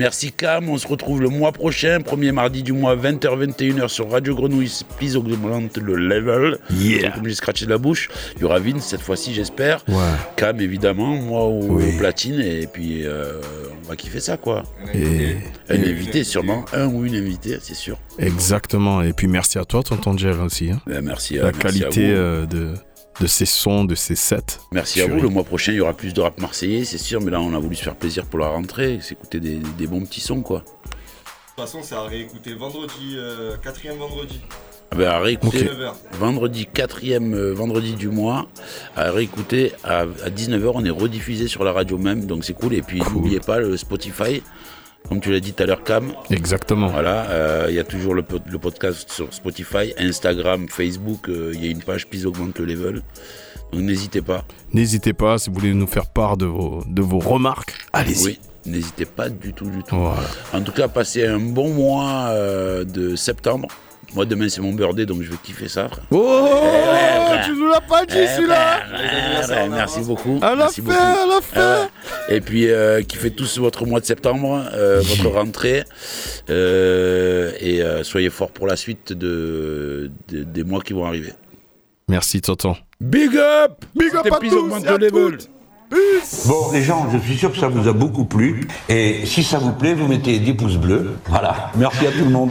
Merci 0.00 0.32
Cam, 0.32 0.68
on 0.70 0.78
se 0.78 0.88
retrouve 0.88 1.20
le 1.20 1.28
mois 1.28 1.52
prochain, 1.52 2.00
premier 2.00 2.32
mardi 2.32 2.62
du 2.62 2.72
mois, 2.72 2.96
20h-21h 2.96 3.88
sur 3.88 4.10
Radio 4.10 4.34
Grenouille. 4.34 4.72
Please 4.98 5.14
augmente 5.14 5.76
le 5.76 5.94
level. 5.94 6.58
Yeah. 6.72 7.10
Comme 7.10 7.26
j'ai 7.28 7.34
scratché 7.34 7.66
de 7.66 7.70
la 7.70 7.76
bouche. 7.76 8.08
Il 8.36 8.40
y 8.40 8.44
aura 8.44 8.58
Vince 8.60 8.86
cette 8.86 9.02
fois-ci, 9.02 9.34
j'espère. 9.34 9.84
Ouais. 9.88 9.94
Cam, 10.36 10.58
évidemment, 10.58 11.08
moi 11.16 11.42
au, 11.44 11.60
Oui. 11.76 11.98
platine. 11.98 12.40
Et 12.40 12.66
puis, 12.66 13.04
euh, 13.04 13.40
on 13.84 13.88
va 13.90 13.96
kiffer 13.96 14.20
ça, 14.20 14.38
quoi. 14.38 14.62
Et, 14.94 15.36
Un 15.68 15.74
et- 15.74 15.90
invité, 15.90 16.24
sûrement. 16.24 16.64
Un 16.72 16.86
ou 16.86 17.04
une 17.04 17.14
invitée, 17.16 17.58
c'est 17.60 17.74
sûr. 17.74 17.98
Exactement. 18.18 19.02
Et 19.02 19.12
puis 19.12 19.28
merci 19.28 19.58
à 19.58 19.66
toi, 19.66 19.82
tonton 19.82 20.16
Jerry 20.16 20.40
aussi. 20.40 20.70
hein. 20.70 20.80
Ben, 20.86 21.02
merci 21.04 21.38
à 21.38 21.42
La 21.42 21.52
merci 21.52 21.60
à 21.66 21.70
qualité 21.70 22.06
vous. 22.14 22.18
euh, 22.18 22.46
de, 22.46 22.72
de 23.20 23.26
ces 23.26 23.46
sons, 23.46 23.84
de 23.84 23.94
ces 23.94 24.16
sets. 24.16 24.60
Merci 24.72 25.02
à 25.02 25.06
vous. 25.06 25.20
Le 25.20 25.28
mois 25.28 25.44
prochain, 25.44 25.72
il 25.72 25.76
y 25.76 25.80
aura 25.80 25.92
plus 25.92 26.14
de 26.14 26.20
rap 26.20 26.40
marseillais, 26.40 26.84
c'est 26.84 26.98
sûr. 26.98 27.20
Mais 27.20 27.30
là, 27.30 27.40
on 27.40 27.54
a 27.54 27.58
voulu 27.58 27.76
se 27.76 27.84
faire 27.84 27.96
plaisir 27.96 28.24
pour 28.24 28.38
la 28.38 28.48
rentrée, 28.48 28.98
s'écouter 29.02 29.40
des, 29.40 29.60
des 29.78 29.86
bons 29.86 30.00
petits 30.00 30.20
sons, 30.20 30.40
quoi. 30.42 30.64
façon, 31.56 31.80
c'est 31.82 31.94
à 31.94 32.02
réécouter 32.02 32.54
vendredi, 32.54 33.16
euh, 33.16 33.56
quatrième 33.58 33.98
vendredi. 33.98 34.40
Ah 34.92 34.96
ben, 34.96 35.08
à 35.08 35.20
réécouter 35.20 35.68
Ok. 35.68 35.76
19h. 35.76 35.92
vendredi 36.18 36.68
4e 36.74 37.50
vendredi 37.52 37.92
du 37.94 38.08
mois, 38.08 38.48
à 38.96 39.10
réécouter 39.12 39.72
à, 39.84 40.06
19h, 40.06 40.72
on 40.74 40.84
est 40.84 40.90
rediffusé 40.90 41.46
sur 41.46 41.62
la 41.62 41.72
radio 41.72 41.96
même, 41.96 42.26
donc 42.26 42.44
c'est 42.44 42.54
cool. 42.54 42.74
Et 42.74 42.82
puis 42.82 43.00
n'oubliez 43.12 43.38
pas 43.38 43.60
le 43.60 43.76
Spotify, 43.76 44.42
comme 45.10 45.20
tu 45.20 45.30
l'as 45.30 45.40
dit 45.40 45.52
tout 45.52 45.62
à 45.62 45.66
l'heure, 45.66 45.84
Cam. 45.84 46.12
Exactement. 46.30 46.86
Voilà, 46.86 47.28
euh, 47.30 47.66
il 47.68 47.74
y 47.74 47.78
a 47.78 47.84
toujours 47.84 48.14
le, 48.14 48.22
po- 48.22 48.38
le 48.46 48.58
podcast 48.58 49.10
sur 49.10 49.34
Spotify, 49.34 49.92
Instagram, 49.98 50.68
Facebook, 50.70 51.28
euh, 51.28 51.50
il 51.54 51.62
y 51.62 51.68
a 51.68 51.70
une 51.70 51.82
page 51.82 52.06
Puis 52.06 52.24
augmente 52.24 52.58
le 52.60 52.64
level. 52.64 53.02
Donc 53.72 53.82
n'hésitez 53.82 54.22
pas. 54.22 54.44
N'hésitez 54.72 55.12
pas, 55.12 55.36
si 55.38 55.50
vous 55.50 55.56
voulez 55.56 55.74
nous 55.74 55.86
faire 55.86 56.06
part 56.06 56.36
de 56.38 56.46
vos, 56.46 56.82
de 56.88 57.02
vos 57.02 57.18
remarques, 57.18 57.74
allez-y. 57.92 58.24
Oui, 58.24 58.40
n'hésitez 58.66 59.04
pas 59.04 59.28
du 59.28 59.52
tout, 59.52 59.68
du 59.68 59.82
tout. 59.82 59.96
Voilà. 59.96 60.22
En 60.52 60.62
tout 60.62 60.72
cas, 60.72 60.88
passez 60.88 61.26
un 61.26 61.38
bon 61.38 61.68
mois 61.74 62.28
euh, 62.30 62.84
de 62.84 63.14
septembre. 63.16 63.68
Moi, 64.14 64.24
demain, 64.24 64.48
c'est 64.48 64.60
mon 64.60 64.72
birthday, 64.72 65.06
donc 65.06 65.22
je 65.22 65.30
vais 65.30 65.36
kiffer 65.42 65.68
ça. 65.68 65.88
frère. 65.88 66.02
Oh, 66.10 66.46
frère. 66.48 67.44
tu 67.44 67.52
nous 67.52 67.68
l'as 67.68 67.80
pas 67.80 68.04
dit 68.04 68.16
Eh, 68.18 68.26
celui-là 68.26 68.80
ouais, 69.48 69.68
merci 69.68 70.00
beaucoup. 70.00 70.38
À 70.42 70.50
la 70.50 70.56
merci 70.56 70.82
fin, 70.82 70.88
beaucoup. 70.88 70.98
à 71.00 71.26
la 71.34 71.40
fin. 71.40 71.60
Euh, 71.60 71.86
et 72.28 72.40
puis, 72.40 72.68
euh, 72.68 73.02
kiffez 73.02 73.30
tous 73.30 73.58
votre 73.58 73.86
mois 73.86 74.00
de 74.00 74.04
septembre, 74.06 74.64
euh, 74.74 75.00
votre 75.00 75.28
rentrée. 75.36 75.84
euh, 76.50 77.52
et 77.60 77.82
euh, 77.82 78.02
soyez 78.02 78.30
forts 78.30 78.50
pour 78.50 78.66
la 78.66 78.76
suite 78.76 79.12
de, 79.12 80.10
de- 80.28 80.42
des 80.42 80.64
mois 80.64 80.80
qui 80.80 80.92
vont 80.92 81.04
arriver. 81.06 81.32
Merci, 82.08 82.40
tonton. 82.40 82.74
Big 83.00 83.36
up 83.36 83.84
Big 83.94 84.08
up 84.14 84.22
C'était 84.24 84.34
à 84.34 84.38
tous 84.40 84.84
et 84.84 84.88
à 84.88 84.96
le 84.98 85.06
level. 85.06 85.38
Bon, 86.46 86.72
les 86.72 86.82
gens, 86.82 87.08
je 87.12 87.18
suis 87.18 87.36
sûr 87.36 87.52
que 87.52 87.58
ça 87.58 87.68
vous 87.68 87.88
a 87.88 87.92
beaucoup 87.92 88.24
plu. 88.24 88.66
Et 88.88 89.24
si 89.24 89.42
ça 89.44 89.58
vous 89.58 89.72
plaît, 89.72 89.94
vous 89.94 90.08
mettez 90.08 90.38
10 90.40 90.54
pouces 90.54 90.76
bleus. 90.76 91.10
Voilà. 91.26 91.70
Merci 91.76 92.06
à 92.06 92.10
tout 92.12 92.24
le 92.24 92.30
monde. 92.30 92.50